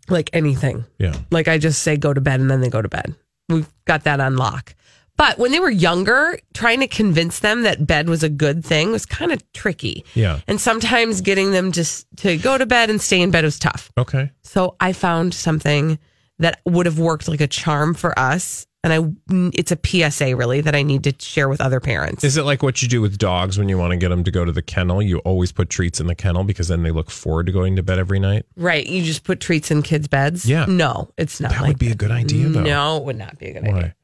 Like 0.09 0.29
anything. 0.33 0.83
yeah. 0.97 1.15
Like 1.31 1.47
I 1.47 1.57
just 1.57 1.81
say 1.83 1.95
go 1.95 2.13
to 2.13 2.19
bed 2.21 2.41
and 2.41 2.51
then 2.51 2.59
they 2.59 2.69
go 2.69 2.81
to 2.81 2.89
bed. 2.89 3.15
We've 3.47 3.69
got 3.85 4.03
that 4.03 4.19
on 4.19 4.35
lock. 4.35 4.75
But 5.17 5.37
when 5.37 5.51
they 5.51 5.59
were 5.59 5.69
younger, 5.69 6.39
trying 6.53 6.79
to 6.79 6.87
convince 6.87 7.39
them 7.39 7.61
that 7.63 7.85
bed 7.85 8.09
was 8.09 8.23
a 8.23 8.29
good 8.29 8.65
thing 8.65 8.91
was 8.91 9.05
kind 9.05 9.31
of 9.31 9.43
tricky. 9.53 10.03
Yeah. 10.15 10.39
And 10.47 10.59
sometimes 10.59 11.21
getting 11.21 11.51
them 11.51 11.71
just 11.71 12.07
to 12.17 12.37
go 12.37 12.57
to 12.57 12.65
bed 12.65 12.89
and 12.89 12.99
stay 12.99 13.21
in 13.21 13.29
bed 13.29 13.43
was 13.43 13.59
tough. 13.59 13.91
Okay. 13.97 14.31
So 14.41 14.75
I 14.79 14.93
found 14.93 15.33
something 15.33 15.99
that 16.39 16.59
would 16.65 16.87
have 16.87 16.97
worked 16.97 17.27
like 17.27 17.41
a 17.41 17.47
charm 17.47 17.93
for 17.93 18.17
us. 18.17 18.65
And 18.83 18.91
I, 18.91 19.51
it's 19.53 19.71
a 19.71 19.77
PSA 19.77 20.35
really 20.35 20.61
that 20.61 20.73
I 20.73 20.81
need 20.81 21.03
to 21.03 21.13
share 21.19 21.47
with 21.47 21.61
other 21.61 21.79
parents. 21.79 22.23
Is 22.23 22.35
it 22.35 22.45
like 22.45 22.63
what 22.63 22.81
you 22.81 22.87
do 22.87 22.99
with 22.99 23.19
dogs 23.19 23.59
when 23.59 23.69
you 23.69 23.77
want 23.77 23.91
to 23.91 23.97
get 23.97 24.09
them 24.09 24.23
to 24.23 24.31
go 24.31 24.43
to 24.43 24.51
the 24.51 24.63
kennel? 24.63 25.03
You 25.03 25.19
always 25.19 25.51
put 25.51 25.69
treats 25.69 25.99
in 25.99 26.07
the 26.07 26.15
kennel 26.15 26.43
because 26.45 26.67
then 26.67 26.81
they 26.81 26.89
look 26.89 27.11
forward 27.11 27.45
to 27.45 27.51
going 27.51 27.75
to 27.75 27.83
bed 27.83 27.99
every 27.99 28.19
night. 28.19 28.47
right. 28.57 28.87
You 28.87 29.03
just 29.03 29.23
put 29.23 29.39
treats 29.39 29.69
in 29.69 29.83
kids' 29.83 30.07
beds. 30.07 30.47
Yeah. 30.47 30.65
No, 30.67 31.11
it's 31.15 31.39
not. 31.39 31.51
That 31.51 31.61
like 31.61 31.67
would 31.67 31.77
be 31.77 31.91
a 31.91 31.95
good 31.95 32.09
idea, 32.09 32.49
though. 32.49 32.63
No, 32.63 32.97
it 32.97 33.03
would 33.03 33.19
not 33.19 33.37
be 33.37 33.49
a 33.49 33.53
good 33.53 33.65
idea. 33.65 33.95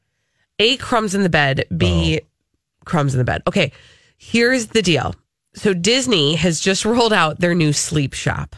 A, 0.58 0.76
crumbs 0.76 1.14
in 1.14 1.22
the 1.22 1.28
bed. 1.28 1.66
B, 1.76 2.20
oh. 2.22 2.26
crumbs 2.84 3.14
in 3.14 3.18
the 3.18 3.24
bed. 3.24 3.42
Okay, 3.46 3.72
here's 4.16 4.68
the 4.68 4.82
deal. 4.82 5.14
So 5.54 5.74
Disney 5.74 6.34
has 6.34 6.60
just 6.60 6.84
rolled 6.86 7.12
out 7.12 7.40
their 7.40 7.54
new 7.54 7.72
sleep 7.72 8.12
shop. 8.12 8.56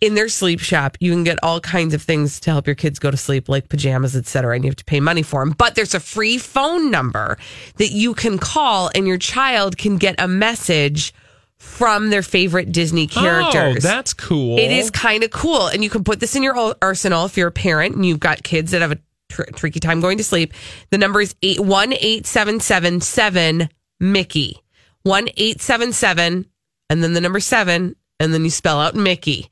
In 0.00 0.14
their 0.14 0.28
sleep 0.28 0.60
shop, 0.60 0.98
you 1.00 1.12
can 1.12 1.24
get 1.24 1.38
all 1.42 1.60
kinds 1.60 1.94
of 1.94 2.02
things 2.02 2.38
to 2.40 2.50
help 2.50 2.66
your 2.66 2.74
kids 2.74 2.98
go 2.98 3.10
to 3.10 3.16
sleep, 3.16 3.48
like 3.48 3.68
pajamas, 3.68 4.14
etc. 4.14 4.54
And 4.54 4.64
you 4.64 4.68
have 4.68 4.76
to 4.76 4.84
pay 4.84 5.00
money 5.00 5.22
for 5.22 5.42
them. 5.42 5.54
But 5.56 5.76
there's 5.76 5.94
a 5.94 6.00
free 6.00 6.36
phone 6.36 6.90
number 6.90 7.38
that 7.76 7.90
you 7.90 8.12
can 8.12 8.36
call, 8.38 8.90
and 8.94 9.06
your 9.06 9.16
child 9.18 9.78
can 9.78 9.96
get 9.96 10.16
a 10.18 10.28
message 10.28 11.14
from 11.56 12.10
their 12.10 12.22
favorite 12.22 12.72
Disney 12.72 13.08
oh, 13.16 13.20
characters. 13.20 13.84
Oh, 13.84 13.88
that's 13.88 14.12
cool. 14.12 14.58
It 14.58 14.70
is 14.70 14.90
kind 14.90 15.24
of 15.24 15.30
cool. 15.30 15.66
And 15.68 15.82
you 15.82 15.88
can 15.88 16.04
put 16.04 16.20
this 16.20 16.36
in 16.36 16.42
your 16.42 16.56
ar- 16.56 16.76
arsenal 16.82 17.24
if 17.24 17.36
you're 17.36 17.48
a 17.48 17.52
parent 17.52 17.94
and 17.94 18.04
you've 18.04 18.20
got 18.20 18.42
kids 18.42 18.72
that 18.72 18.82
have 18.82 18.92
a 18.92 18.98
tr- 19.28 19.42
tricky 19.54 19.80
time 19.80 20.00
going 20.00 20.18
to 20.18 20.24
sleep. 20.24 20.52
The 20.90 20.98
number 20.98 21.20
is 21.20 21.34
8 21.42 21.58
18777 21.60 23.68
Mickey. 24.00 24.60
1 25.02 25.28
877 25.36 26.46
and 26.90 27.02
then 27.02 27.12
the 27.12 27.20
number 27.20 27.40
7 27.40 27.94
and 28.20 28.34
then 28.34 28.44
you 28.44 28.50
spell 28.50 28.80
out 28.80 28.94
Mickey. 28.94 29.50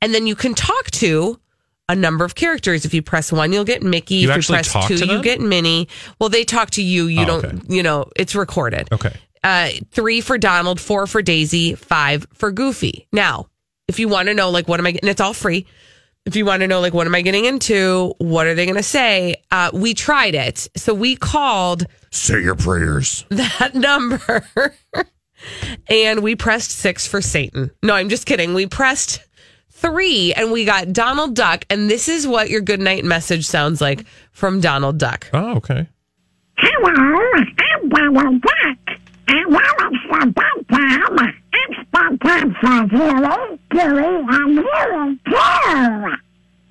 And 0.00 0.14
then 0.14 0.26
you 0.26 0.34
can 0.34 0.54
talk 0.54 0.90
to 0.92 1.38
a 1.88 1.94
number 1.94 2.24
of 2.24 2.34
characters. 2.34 2.84
If 2.86 2.94
you 2.94 3.02
press 3.02 3.30
1, 3.30 3.52
you'll 3.52 3.64
get 3.64 3.82
Mickey. 3.82 4.16
You 4.16 4.30
if 4.30 4.48
you 4.48 4.54
press 4.54 4.72
talk 4.72 4.88
2, 4.88 4.96
to 4.98 5.06
you 5.06 5.22
get 5.22 5.40
Minnie. 5.40 5.88
Well, 6.18 6.30
they 6.30 6.44
talk 6.44 6.70
to 6.72 6.82
you. 6.82 7.06
You 7.06 7.22
Oh, 7.22 7.26
don't, 7.26 7.44
okay. 7.44 7.58
you 7.68 7.82
know, 7.82 8.06
it's 8.16 8.34
recorded 8.34 8.88
Okay. 8.92 9.12
uh, 9.42 9.70
three 9.90 10.20
for 10.22 10.38
Donald, 10.38 10.80
four 10.80 11.06
for 11.06 11.20
Daisy, 11.20 11.74
five 11.74 12.26
for 12.32 12.50
Goofy. 12.52 13.06
Now, 13.12 13.48
if 13.88 13.98
you 13.98 14.08
want 14.08 14.28
to 14.28 14.34
know, 14.34 14.48
like, 14.50 14.66
what 14.68 14.80
am 14.80 14.86
I 14.86 14.92
getting? 14.92 15.08
It's 15.10 15.20
all 15.20 15.34
free. 15.34 15.66
If 16.26 16.36
you 16.36 16.46
want 16.46 16.60
to 16.60 16.66
know, 16.66 16.80
like, 16.80 16.94
what 16.94 17.06
am 17.06 17.14
I 17.14 17.20
getting 17.20 17.44
into? 17.44 18.14
What 18.16 18.46
are 18.46 18.54
they 18.54 18.64
going 18.64 18.76
to 18.76 18.82
say? 18.82 19.42
Uh, 19.50 19.70
we 19.74 19.92
tried 19.92 20.34
it. 20.34 20.68
So 20.74 20.94
we 20.94 21.16
called 21.16 21.86
Say 22.10 22.40
your 22.40 22.54
prayers. 22.54 23.26
that 23.30 23.74
number 23.74 24.46
and 25.88 26.22
we 26.22 26.34
pressed 26.34 26.70
six 26.70 27.06
for 27.06 27.20
Satan. 27.20 27.70
No, 27.82 27.94
I'm 27.94 28.08
just 28.08 28.24
kidding. 28.24 28.54
We 28.54 28.66
pressed 28.66 29.20
three 29.70 30.32
and 30.32 30.50
we 30.50 30.64
got 30.64 30.92
Donald 30.92 31.34
Duck. 31.34 31.66
And 31.68 31.90
this 31.90 32.08
is 32.08 32.26
what 32.26 32.48
your 32.48 32.62
good 32.62 32.80
night 32.80 33.04
message 33.04 33.46
sounds 33.46 33.82
like 33.82 34.06
from 34.32 34.60
Donald 34.60 34.98
Duck. 34.98 35.28
Oh, 35.34 35.56
okay. 35.56 35.86
Hello, 36.56 37.44
I'm 37.74 37.88
Donald 37.88 38.40
Duck. 38.40 38.96
And 39.26 39.52
while 39.52 39.74
it's 39.92 41.43
the 41.94 42.00
it's 42.10 42.18
bedtime 42.18 42.50
for 42.60 42.96
Huey, 42.96 43.58
Dewey, 43.70 44.12
and 44.28 44.58
Huey 44.58 45.18
too. 45.26 46.16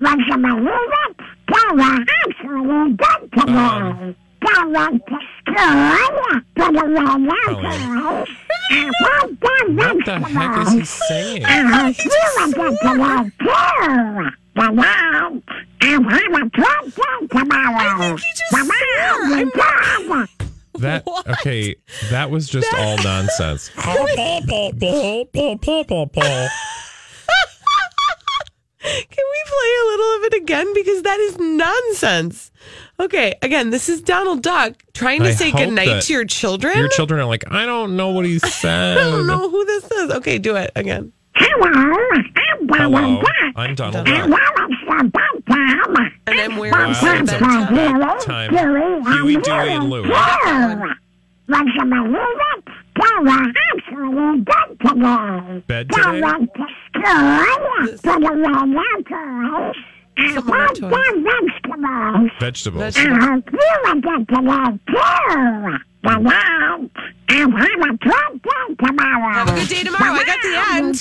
Would 0.00 0.20
you 0.28 0.36
believe 0.36 0.92
it? 1.06 1.16
They 1.48 1.64
um, 1.70 1.76
were 1.78 2.04
actually 2.26 2.92
good 2.96 3.08
oh, 3.08 3.28
today. 3.32 4.16
They 4.42 4.62
went 4.66 5.02
to 5.06 5.18
school, 5.40 6.40
put 6.56 6.76
away 6.76 7.18
their 7.24 7.54
toys, 7.54 8.28
and 8.70 8.92
fed 9.00 9.28
their 9.40 9.64
What 9.74 10.04
the 10.04 10.16
heck 10.20 10.56
is 10.58 10.72
he 10.72 10.80
vegetables. 10.80 10.88
saying? 11.08 11.44
I 11.44 11.48
hope 11.62 11.96
you 11.98 12.10
would 12.36 12.54
get 12.54 12.74
today 12.82 13.30
too. 13.40 14.30
Good 14.56 14.74
night, 14.74 15.42
and 15.80 16.06
have 16.06 16.34
a 16.34 16.50
good 16.50 16.90
day 16.94 17.26
tomorrow. 17.30 17.76
I 17.76 17.98
think 17.98 18.20
he 18.20 18.26
just 18.36 18.52
Bye-bye, 18.52 20.28
you. 20.28 20.43
That 20.78 21.06
okay? 21.26 21.76
That 22.10 22.30
was 22.30 22.48
just 22.48 22.72
all 22.74 22.96
nonsense. 22.98 23.70
Can 28.84 29.24
we 29.32 29.42
play 29.46 29.72
a 29.80 29.86
little 29.86 30.16
of 30.16 30.24
it 30.24 30.34
again? 30.34 30.74
Because 30.74 31.02
that 31.02 31.18
is 31.18 31.38
nonsense. 31.38 32.50
Okay, 33.00 33.34
again, 33.40 33.70
this 33.70 33.88
is 33.88 34.02
Donald 34.02 34.42
Duck 34.42 34.74
trying 34.92 35.22
to 35.22 35.28
I 35.30 35.32
say 35.32 35.50
hope 35.50 35.60
goodnight 35.60 36.02
to 36.02 36.12
your 36.12 36.26
children. 36.26 36.76
Your 36.76 36.88
children 36.88 37.18
are 37.18 37.24
like, 37.24 37.50
I 37.50 37.64
don't 37.64 37.96
know 37.96 38.10
what 38.10 38.26
he 38.26 38.38
said. 38.38 38.98
I 38.98 39.04
don't 39.04 39.26
know 39.26 39.48
who 39.48 39.64
this 39.64 39.90
is. 39.90 40.10
Okay, 40.12 40.38
do 40.38 40.56
it 40.56 40.70
again. 40.76 41.12
Hello, 41.34 41.66
I'm 42.46 42.66
Donald 42.66 42.92
Hello, 42.96 43.22
I'm 43.56 43.74
Donald 43.74 44.06
Duck. 44.06 44.28
while 44.28 44.68
it's 44.68 44.80
the 44.86 45.10
bedtime, 45.46 46.13
And 46.26 46.40
I'm 46.40 46.56
wearing 46.56 46.72
bedtime 46.74 47.26
some 47.26 47.26
for 47.26 47.38
bedtime. 47.44 48.20
Time. 48.20 48.50
Huey, 48.50 49.02
Huey, 49.14 49.36
Dewey, 49.42 49.70
and 49.72 49.90
Louie. 49.90 50.08
Louie. 50.08 50.92
Would 51.46 51.68
you 51.74 51.84
believe 51.84 52.40
it? 52.50 52.64
They 52.96 53.12
were 53.20 53.52
actually 53.74 54.40
good 54.40 54.78
today. 54.80 55.62
Bed 55.66 55.88
They 55.88 56.02
today? 56.02 56.20
went 56.22 56.50
to 56.54 56.66
school, 56.88 58.00
put 58.02 58.22
away 58.22 58.36
their 58.36 58.48
toys, 59.02 59.76
and 60.16 60.32
Some 60.34 60.46
of 60.46 60.48
my 60.48 60.66
fed 60.66 60.76
toys. 60.76 60.90
their 60.90 61.20
vegetables. 62.40 62.40
Vegetables. 62.40 62.96
I 62.96 62.98
hope 63.26 63.44
you 63.52 63.58
would 63.84 64.02
get 64.02 64.20
today 64.28 64.78
too. 64.88 65.78
Good 66.06 66.22
night, 66.22 66.90
and 67.28 67.52
have 67.54 67.70
a 67.80 67.98
good 68.00 68.08
day 68.08 68.86
tomorrow. 68.86 69.32
Have 69.34 69.48
a 69.48 69.52
good 69.54 69.68
day 69.68 69.82
tomorrow. 69.84 70.12
I 70.14 70.24
got 70.24 70.40
the 70.42 70.54
end. 70.76 70.96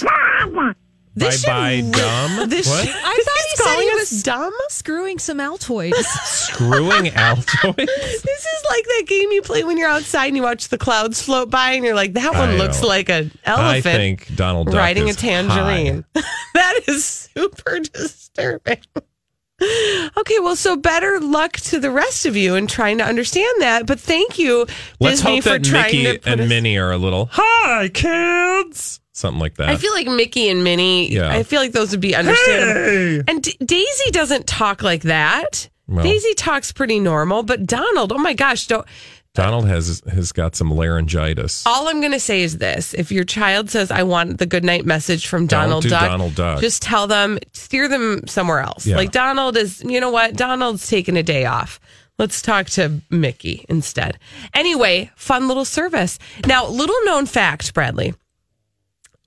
Bye. 1.16 1.26
This 1.28 1.46
bye 1.46 1.76
should 1.76 1.92
bye 1.92 2.00
re- 2.00 2.38
dumb. 2.38 2.50
This 2.50 2.68
what? 2.68 2.86
should- 2.88 2.96
I 2.96 3.02
thought 3.02 3.14
he 3.14 3.50
He's 3.50 3.58
said 3.58 3.64
calling 3.66 3.88
he 3.88 3.94
us 3.94 4.12
was 4.12 4.24
dumb. 4.24 4.54
screwing 4.70 5.20
some 5.20 5.38
Altoids. 5.38 5.94
Screwing 6.24 7.12
Altoids. 7.12 7.76
This 7.86 8.26
is 8.46 8.64
like 8.70 8.84
that 8.86 9.04
game 9.08 9.32
you 9.32 9.42
play 9.44 9.64
when 9.64 9.78
you're 9.78 9.90
outside 9.90 10.28
and 10.28 10.36
you 10.38 10.42
watch 10.44 10.70
the 10.70 10.78
clouds 10.78 11.22
float 11.22 11.50
by, 11.52 11.74
and 11.74 11.86
you're 11.86 11.94
like, 11.96 12.14
that 12.14 12.34
one 12.34 12.50
I 12.50 12.56
looks 12.56 12.82
know. 12.82 12.88
like 12.88 13.10
an 13.10 13.32
elephant. 13.46 13.66
I 13.68 13.82
think 13.82 14.36
Donald 14.36 14.68
Duck 14.68 14.76
riding 14.76 15.04
a 15.04 15.08
is 15.10 15.16
tangerine. 15.18 16.04
that 16.56 16.80
is 16.88 17.06
super 17.06 17.80
disturbing. 17.80 18.80
Okay, 20.18 20.40
well, 20.40 20.56
so 20.58 20.76
better 20.76 21.20
luck 21.22 21.54
to 21.58 21.80
the 21.80 21.92
rest 21.92 22.26
of 22.26 22.36
you 22.36 22.56
in 22.56 22.68
trying 22.68 22.98
to 22.98 23.06
understand 23.06 23.62
that. 23.62 23.86
But 23.86 24.00
thank 24.00 24.38
you, 24.38 24.66
Let's 25.00 25.22
Disney, 25.22 25.36
hope 25.36 25.44
for 25.44 25.50
that 25.52 25.64
trying 25.64 25.84
Mickey 25.84 26.04
to 26.04 26.20
put 26.20 26.32
and 26.32 26.42
us- 26.42 26.50
Minnie 26.50 26.78
are 26.78 26.92
a 26.92 26.98
little 26.98 27.30
hi 27.32 27.90
kids, 27.94 29.00
something 29.14 29.40
like 29.40 29.56
that. 29.56 29.70
I 29.70 29.78
feel 29.78 29.94
like 29.94 30.08
Mickey 30.08 30.50
and 30.50 30.64
Minnie. 30.64 31.12
Yeah. 31.12 31.30
I 31.32 31.44
feel 31.44 31.62
like 31.62 31.72
those 31.72 31.92
would 31.92 32.02
be 32.02 32.16
understandable. 32.16 32.74
Hey! 32.82 33.24
And 33.28 33.42
D- 33.42 33.58
Daisy 33.64 34.12
doesn't 34.12 34.46
talk 34.46 34.84
like 34.84 35.04
that. 35.04 35.70
Well. 35.88 36.04
Daisy 36.04 36.34
talks 36.34 36.72
pretty 36.72 37.00
normal, 37.00 37.44
but 37.44 37.66
Donald, 37.66 38.12
oh 38.12 38.18
my 38.18 38.34
gosh, 38.34 38.68
don't. 38.68 38.86
Donald 39.36 39.68
has 39.68 40.04
has 40.12 40.32
got 40.32 40.56
some 40.56 40.70
laryngitis. 40.70 41.66
All 41.66 41.88
I'm 41.88 42.02
going 42.02 42.12
to 42.12 42.20
say 42.20 42.44
is 42.44 42.60
this: 42.60 42.94
if 42.94 43.12
your 43.12 43.24
child 43.24 43.70
says, 43.72 43.90
"I 43.90 44.04
want 44.04 44.38
the 44.38 44.46
good 44.46 44.64
night 44.64 44.86
message 44.86 45.26
from 45.28 45.48
Don't 45.48 45.64
Donald 45.64 45.84
do 45.84 45.90
Duck," 45.90 46.02
Donald 46.04 46.36
Duck. 46.36 46.62
just 46.62 46.84
tell 46.84 47.08
them, 47.08 47.40
steer 47.52 47.88
them 47.88 48.28
somewhere 48.28 48.60
else. 48.60 48.86
Yeah. 48.86 48.96
Like 48.96 49.12
Donald 49.12 49.58
is, 49.58 49.84
you 49.84 50.00
know 50.00 50.12
what? 50.12 50.36
Donald's 50.36 50.88
taking 50.88 51.18
a 51.18 51.24
day 51.24 51.46
off. 51.46 51.80
Let's 52.20 52.44
talk 52.44 52.68
to 52.72 53.02
Mickey 53.10 53.66
instead. 53.70 54.20
Anyway, 54.54 55.10
fun 55.16 55.48
little 55.48 55.66
service. 55.66 56.20
Now, 56.46 56.68
little 56.68 57.04
known 57.04 57.26
fact, 57.26 57.74
Bradley. 57.74 58.14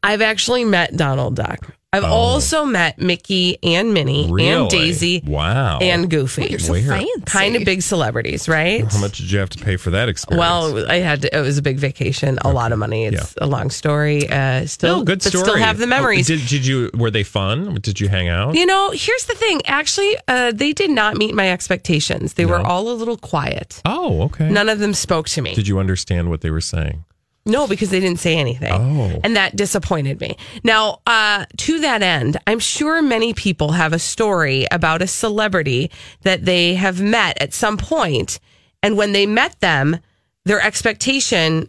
I've 0.06 0.22
actually 0.22 0.64
met 0.64 0.96
Donald 0.96 1.34
Duck. 1.36 1.72
I've 1.92 2.04
also 2.04 2.66
met 2.66 2.98
Mickey 2.98 3.56
and 3.62 3.94
Minnie 3.94 4.26
Oh. 4.28 4.32
Really? 4.32 4.50
and 4.50 4.68
Daisy 4.68 5.22
Wow. 5.26 5.78
and 5.78 6.10
Goofy. 6.10 6.46
You're 6.50 6.58
so 6.58 6.72
Where? 6.72 6.82
fancy. 6.82 7.08
kind 7.24 7.56
of 7.56 7.64
big 7.64 7.80
celebrities, 7.80 8.48
right? 8.50 8.84
How 8.84 8.98
much 9.00 9.16
did 9.16 9.30
you 9.30 9.38
have 9.38 9.48
to 9.50 9.58
pay 9.64 9.76
for 9.78 9.88
that 9.90 10.06
experience? 10.10 10.38
Well, 10.38 10.90
I 10.90 10.96
had 10.96 11.22
to, 11.22 11.34
it 11.34 11.40
was 11.40 11.56
a 11.56 11.62
big 11.62 11.78
vacation, 11.78 12.38
a 12.42 12.52
lot 12.52 12.72
of 12.72 12.78
money. 12.78 13.06
It's 13.06 13.34
a 13.40 13.46
long 13.46 13.70
story. 13.70 14.28
Uh, 14.28 14.66
still, 14.66 14.98
no, 14.98 15.04
good 15.04 15.20
but 15.22 15.28
story. 15.28 15.44
still 15.44 15.56
have 15.56 15.78
the 15.78 15.86
memories. 15.86 16.30
Oh, 16.30 16.36
did, 16.36 16.46
did 16.48 16.66
you? 16.66 16.90
Were 16.92 17.10
they 17.10 17.22
fun? 17.22 17.76
Did 17.80 17.98
you 17.98 18.08
hang 18.08 18.28
out? 18.28 18.54
you 18.56 18.66
know, 18.66 18.90
here's 18.90 19.24
the 19.24 19.34
thing. 19.34 19.62
Actually, 19.64 20.16
uh, 20.28 20.52
they 20.52 20.74
did 20.74 20.90
not 20.90 21.16
meet 21.16 21.34
my 21.34 21.50
expectations. 21.50 22.34
They 22.34 22.44
were 22.44 22.58
all 22.60 22.90
a 22.90 22.92
little 22.94 23.16
quiet. 23.16 23.80
Oh, 23.86 24.22
okay. 24.24 24.50
None 24.50 24.68
of 24.68 24.80
them 24.80 24.92
spoke 24.92 25.28
to 25.30 25.40
me. 25.40 25.54
Did 25.54 25.66
you 25.66 25.78
understand 25.78 26.28
what 26.28 26.42
they 26.42 26.50
were 26.50 26.60
saying? 26.60 27.04
No, 27.46 27.66
because 27.68 27.90
they 27.90 28.00
didn't 28.00 28.18
say 28.18 28.36
anything. 28.36 28.72
Oh. 28.72 29.20
And 29.22 29.36
that 29.36 29.54
disappointed 29.54 30.20
me. 30.20 30.36
Now, 30.64 31.00
uh, 31.06 31.46
to 31.58 31.80
that 31.80 32.02
end, 32.02 32.38
I'm 32.46 32.58
sure 32.58 33.00
many 33.02 33.32
people 33.34 33.72
have 33.72 33.92
a 33.92 34.00
story 34.00 34.66
about 34.72 35.00
a 35.00 35.06
celebrity 35.06 35.90
that 36.22 36.44
they 36.44 36.74
have 36.74 37.00
met 37.00 37.40
at 37.40 37.54
some 37.54 37.76
point, 37.78 38.40
And 38.82 38.96
when 38.96 39.12
they 39.12 39.26
met 39.26 39.58
them, 39.60 39.98
their 40.44 40.60
expectation 40.60 41.68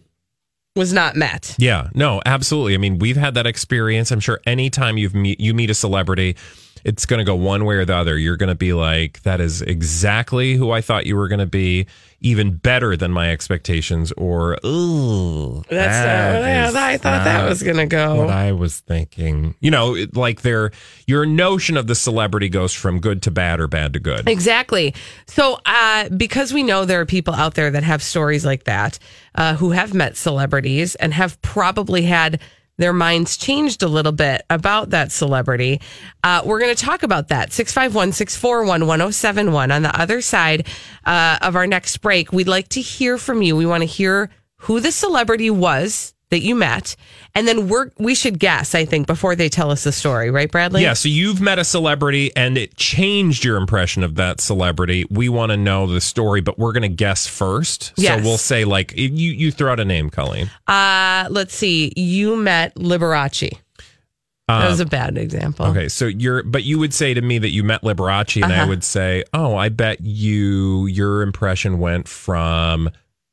was 0.76 0.92
not 0.92 1.16
met. 1.16 1.56
Yeah, 1.58 1.88
no, 1.94 2.22
absolutely. 2.24 2.74
I 2.74 2.78
mean, 2.78 2.98
we've 2.98 3.16
had 3.16 3.34
that 3.34 3.46
experience. 3.46 4.12
I'm 4.12 4.20
sure 4.20 4.40
anytime 4.46 4.96
you've 4.96 5.14
meet, 5.14 5.40
you 5.40 5.52
meet 5.52 5.70
a 5.70 5.74
celebrity, 5.74 6.36
it's 6.84 7.06
going 7.06 7.18
to 7.18 7.24
go 7.24 7.34
one 7.34 7.64
way 7.64 7.76
or 7.76 7.84
the 7.84 7.94
other. 7.96 8.16
You're 8.18 8.36
going 8.36 8.48
to 8.48 8.54
be 8.54 8.72
like, 8.72 9.22
that 9.22 9.40
is 9.40 9.62
exactly 9.62 10.54
who 10.54 10.70
I 10.70 10.80
thought 10.80 11.06
you 11.06 11.16
were 11.16 11.28
going 11.28 11.38
to 11.40 11.46
be, 11.46 11.86
even 12.20 12.56
better 12.56 12.96
than 12.96 13.12
my 13.12 13.30
expectations, 13.30 14.10
or, 14.16 14.58
ooh, 14.66 15.62
That's 15.70 15.70
that 15.70 16.40
yeah, 16.40 16.68
is 16.68 16.74
I 16.74 16.96
thought 16.98 17.24
that 17.24 17.48
was 17.48 17.62
going 17.62 17.76
to 17.76 17.82
what 17.84 17.88
go. 18.26 18.28
I 18.28 18.52
was 18.52 18.80
thinking. 18.80 19.54
You 19.60 19.70
know, 19.70 19.94
it- 19.94 20.16
like 20.16 20.42
their 20.42 20.72
your 21.06 21.24
notion 21.26 21.76
of 21.76 21.86
the 21.86 21.94
celebrity 21.94 22.48
goes 22.48 22.72
from 22.74 22.98
good 23.00 23.22
to 23.22 23.30
bad 23.30 23.60
or 23.60 23.68
bad 23.68 23.92
to 23.92 24.00
good. 24.00 24.28
Exactly. 24.28 24.94
So, 25.26 25.58
uh, 25.64 26.08
because 26.08 26.52
we 26.52 26.62
know 26.64 26.84
there 26.84 27.00
are 27.00 27.06
people 27.06 27.34
out 27.34 27.54
there 27.54 27.70
that 27.70 27.84
have 27.84 28.02
stories 28.02 28.44
like 28.44 28.64
that, 28.64 28.98
uh, 29.36 29.54
who 29.54 29.70
have 29.70 29.94
met 29.94 30.16
celebrities 30.16 30.96
and 30.96 31.14
have 31.14 31.40
probably 31.42 32.02
had 32.02 32.40
their 32.78 32.92
minds 32.92 33.36
changed 33.36 33.82
a 33.82 33.88
little 33.88 34.12
bit 34.12 34.42
about 34.48 34.90
that 34.90 35.12
celebrity, 35.12 35.80
uh, 36.24 36.42
we're 36.44 36.60
going 36.60 36.74
to 36.74 36.84
talk 36.84 37.02
about 37.02 37.28
that. 37.28 37.52
651 37.52 38.12
641 38.12 38.86
1071. 38.86 39.70
On 39.70 39.82
the 39.82 40.00
other 40.00 40.20
side 40.20 40.66
uh, 41.04 41.38
of 41.42 41.56
our 41.56 41.66
next 41.66 41.98
break, 41.98 42.32
we'd 42.32 42.48
like 42.48 42.68
to 42.68 42.80
hear 42.80 43.18
from 43.18 43.42
you. 43.42 43.56
We 43.56 43.66
want 43.66 43.82
to 43.82 43.86
hear 43.86 44.30
who 44.62 44.80
the 44.80 44.92
celebrity 44.92 45.50
was 45.50 46.14
that 46.30 46.40
you 46.40 46.54
met. 46.54 46.94
And 47.34 47.48
then 47.48 47.68
we're, 47.68 47.90
we 47.98 48.14
should 48.14 48.38
guess, 48.38 48.74
I 48.74 48.84
think, 48.84 49.06
before 49.06 49.34
they 49.34 49.48
tell 49.48 49.70
us 49.70 49.84
the 49.84 49.92
story, 49.92 50.30
right, 50.30 50.50
Bradley? 50.50 50.82
Yeah, 50.82 50.92
so 50.92 51.08
you've 51.08 51.40
met 51.40 51.58
a 51.58 51.64
celebrity 51.64 52.30
and 52.36 52.58
it 52.58 52.76
changed 52.76 53.44
your 53.44 53.56
impression 53.56 54.02
of 54.02 54.16
that 54.16 54.40
celebrity. 54.40 55.06
We 55.10 55.28
want 55.28 55.50
to 55.52 55.56
know 55.56 55.86
the 55.86 56.00
story, 56.00 56.40
but 56.40 56.58
we're 56.58 56.72
going 56.72 56.82
to 56.82 56.88
guess 56.88 57.26
first. 57.26 57.92
Yes. 57.96 58.18
So 58.22 58.28
we'll 58.28 58.38
say 58.38 58.64
like 58.64 58.92
you 58.96 59.08
you 59.08 59.50
throw 59.52 59.72
out 59.72 59.80
a 59.80 59.84
name, 59.84 60.10
Colleen. 60.10 60.50
Uh, 60.66 61.26
let's 61.30 61.54
see. 61.54 61.92
You 61.96 62.36
met 62.36 62.74
Liberace. 62.74 63.50
That 64.48 64.64
Uh, 64.66 64.70
was 64.70 64.80
a 64.80 64.86
bad 64.86 65.18
example. 65.18 65.66
Okay, 65.66 65.88
so 65.88 66.06
you're 66.06 66.42
but 66.42 66.64
you 66.64 66.78
would 66.78 66.94
say 66.94 67.12
to 67.14 67.20
me 67.20 67.38
that 67.38 67.50
you 67.50 67.62
met 67.62 67.82
Liberace 67.82 68.42
and 68.42 68.50
I 68.52 68.58
Uh-huh. 68.60 68.68
would 68.68 68.82
say, 68.84 69.24
"Oh, 69.34 69.54
I 69.56 69.68
bet 69.68 70.00
you 70.00 70.86
your 70.86 71.20
impression 71.22 71.78
went 71.78 72.08
from 72.08 72.88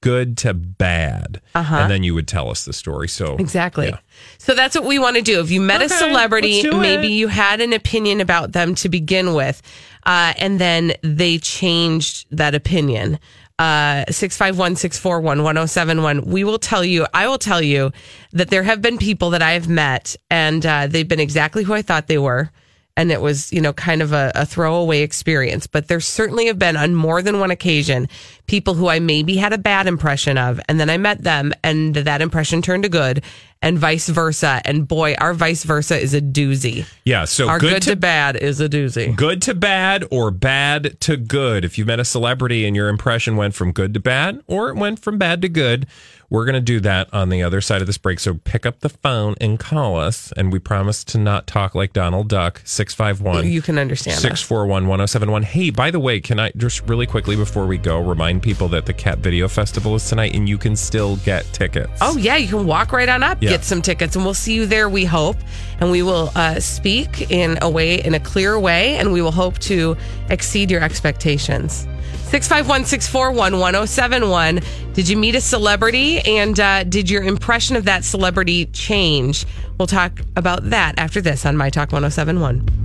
good 0.06 0.38
to 0.38 0.54
bad." 0.54 1.42
Uh-huh. 1.56 1.76
And 1.76 1.92
then 1.92 2.04
you 2.04 2.14
would 2.14 2.28
tell 2.28 2.50
us 2.50 2.66
the 2.66 2.74
story. 2.74 3.08
So 3.08 3.36
Exactly. 3.38 3.88
Yeah. 3.88 3.98
So 4.38 4.54
that's 4.54 4.76
what 4.76 4.86
we 4.86 5.00
want 5.00 5.16
to 5.18 5.22
do. 5.22 5.40
If 5.42 5.52
you 5.52 5.62
met 5.62 5.82
Okay, 5.82 5.94
a 5.94 5.98
celebrity, 5.98 6.70
maybe 6.70 7.08
it. 7.08 7.18
you 7.18 7.28
had 7.28 7.62
an 7.62 7.74
opinion 7.74 8.22
about 8.22 8.52
them 8.52 8.76
to 8.76 8.90
begin 8.90 9.34
with, 9.34 9.62
uh, 10.06 10.34
and 10.38 10.60
then 10.60 10.94
they 11.02 11.38
changed 11.40 12.28
that 12.32 12.54
opinion. 12.56 13.20
Uh, 13.58 14.04
651 14.10 14.76
641 14.76 15.38
1071. 15.44 16.26
We 16.26 16.44
will 16.44 16.60
tell 16.60 16.84
you, 16.84 17.08
I 17.14 17.26
will 17.30 17.38
tell 17.38 17.62
you 17.62 17.92
that 18.34 18.50
there 18.50 18.64
have 18.64 18.82
been 18.82 18.98
people 18.98 19.30
that 19.30 19.42
I 19.42 19.52
have 19.52 19.70
met 19.70 20.16
and 20.30 20.66
uh, 20.66 20.88
they've 20.88 21.08
been 21.08 21.22
exactly 21.22 21.64
who 21.64 21.74
I 21.74 21.82
thought 21.82 22.08
they 22.08 22.18
were. 22.18 22.52
And 22.98 23.12
it 23.12 23.22
was, 23.22 23.52
you 23.52 23.60
know, 23.60 23.74
kind 23.74 24.02
of 24.02 24.14
a, 24.14 24.32
a 24.36 24.46
throwaway 24.46 25.02
experience. 25.02 25.68
But 25.68 25.88
there 25.88 26.00
certainly 26.00 26.48
have 26.48 26.58
been 26.58 26.78
on 26.78 26.96
more 26.96 27.22
than 27.22 27.40
one 27.40 27.52
occasion 27.52 28.08
people 28.48 28.74
who 28.74 28.88
I 28.88 29.00
maybe 29.00 29.38
had 29.38 29.54
a 29.54 29.58
bad 29.58 29.88
impression 29.88 30.38
of. 30.38 30.60
And 30.70 30.80
then 30.80 30.90
I 30.90 30.98
met 30.98 31.24
them 31.24 31.54
and 31.64 31.96
that 31.96 32.22
impression 32.22 32.62
turned 32.62 32.84
to 32.84 32.90
good 32.90 33.24
and 33.62 33.80
vice 33.80 34.08
versa. 34.08 34.62
And 34.64 34.88
boy, 34.88 35.16
our 35.16 35.34
vice 35.34 35.64
versa 35.64 36.00
is 36.00 36.14
a 36.14 36.22
doozy. 36.22 36.86
yeah, 37.04 37.26
so 37.26 37.50
our 37.50 37.60
good, 37.60 37.74
good, 37.74 37.82
to, 37.84 37.90
to, 37.92 37.96
bad 37.96 38.36
is 38.36 38.62
a 38.62 38.70
doozy. 38.70 39.16
good 39.16 39.42
to 39.44 39.56
bad 39.56 40.06
or 40.12 40.30
bad 40.30 41.00
to 41.02 41.18
good. 41.18 41.66
If 41.66 41.78
you 41.78 41.86
met 41.86 42.00
a 42.00 42.06
celebrity 42.06 42.66
and 42.66 42.76
your 42.76 42.90
impression 42.90 43.36
went 43.36 43.56
from 43.56 43.72
good 43.72 43.94
to 43.96 44.00
bad 44.00 44.42
or 44.48 44.70
it 44.70 44.76
went 44.76 45.00
from 45.00 45.18
bad 45.18 45.42
to 45.42 45.50
good, 45.50 45.88
we're 46.30 46.46
going 46.46 46.56
to 46.56 46.62
do 46.62 46.80
that 46.82 47.14
on 47.14 47.30
the 47.30 47.44
other 47.44 47.62
side 47.62 47.82
of 47.82 47.88
this 47.88 47.98
break. 47.98 48.20
So 48.20 48.36
pick 48.44 48.66
up 48.66 48.80
the 48.80 48.90
phone 48.90 49.36
and 49.40 49.60
call 49.60 49.98
us. 50.00 50.32
And 50.36 50.52
we 50.52 50.60
promise 50.60 51.04
to 51.06 51.18
not 51.18 51.46
talk 51.48 51.76
like 51.76 51.94
Donald 51.94 52.28
Duck, 52.30 52.62
651 52.66 53.48
You 53.50 53.62
can 53.62 53.78
understand 53.78 54.16
us. 54.16 54.22
641 54.22 54.88
1071. 54.88 55.44
Hey, 55.44 55.70
by 55.70 55.92
the 55.92 56.00
way, 56.00 56.20
can 56.20 56.40
I 56.40 56.52
just 56.58 56.82
really 56.88 57.06
quickly 57.06 57.36
before 57.36 57.66
we 57.68 57.78
go 57.78 58.00
remind 58.02 58.42
people 58.42 58.68
that 58.70 58.86
the 58.86 58.94
Cat 58.94 59.20
Video 59.20 59.48
Festival 59.48 59.96
is 59.96 60.08
tonight 60.10 60.34
and 60.36 60.50
you 60.50 60.58
can 60.58 60.76
still 60.76 61.18
get 61.18 61.46
tickets? 61.54 61.92
Oh 62.02 62.18
yeah, 62.18 62.36
you 62.38 62.48
can 62.48 62.66
walk 62.66 62.92
right 62.92 63.08
on 63.10 63.22
up, 63.24 63.42
Yeah. 63.42 63.52
get 63.52 63.64
some 63.64 63.82
tickets, 63.82 64.16
and 64.16 64.26
we'll 64.26 64.34
see 64.34 64.54
you 64.56 64.66
there. 64.66 64.90
We 64.90 65.06
hope, 65.06 65.38
and 65.80 65.92
we 65.92 66.02
will 66.02 66.32
uh, 66.36 66.60
speak 66.60 67.32
in 67.32 67.58
a 67.62 67.70
way, 67.70 68.02
in 68.04 68.14
a 68.16 68.20
clear 68.20 68.60
way, 68.60 68.96
and 68.98 69.14
we 69.14 69.22
will 69.22 69.32
hope 69.32 69.60
to 69.60 69.96
exceed 70.30 70.72
your 70.72 70.82
expectations. 70.82 71.88
Six 72.36 72.50
five 72.50 72.68
one 72.68 72.84
six 72.84 73.08
four 73.08 73.32
one 73.32 73.60
one 73.60 73.76
zero 73.76 73.86
seven 73.86 74.30
one. 74.30 74.60
Did 74.92 75.08
you 75.08 75.16
meet 75.16 75.36
a 75.36 75.40
celebrity, 75.40 76.20
and 76.20 76.60
uh, 76.60 76.84
did 76.84 77.10
your 77.10 77.24
impression 77.24 77.78
of 77.78 77.86
that 77.86 78.04
celebrity 78.04 78.66
change? 78.66 79.46
We'll 79.78 79.88
talk 79.88 80.20
about 80.36 80.70
that 80.72 80.96
after 80.98 81.22
this 81.22 81.46
on 81.46 81.56
My 81.56 81.70
Talk 81.70 81.94
one 81.94 82.02
zero 82.02 82.10
seven 82.10 82.42
one. 82.42 82.85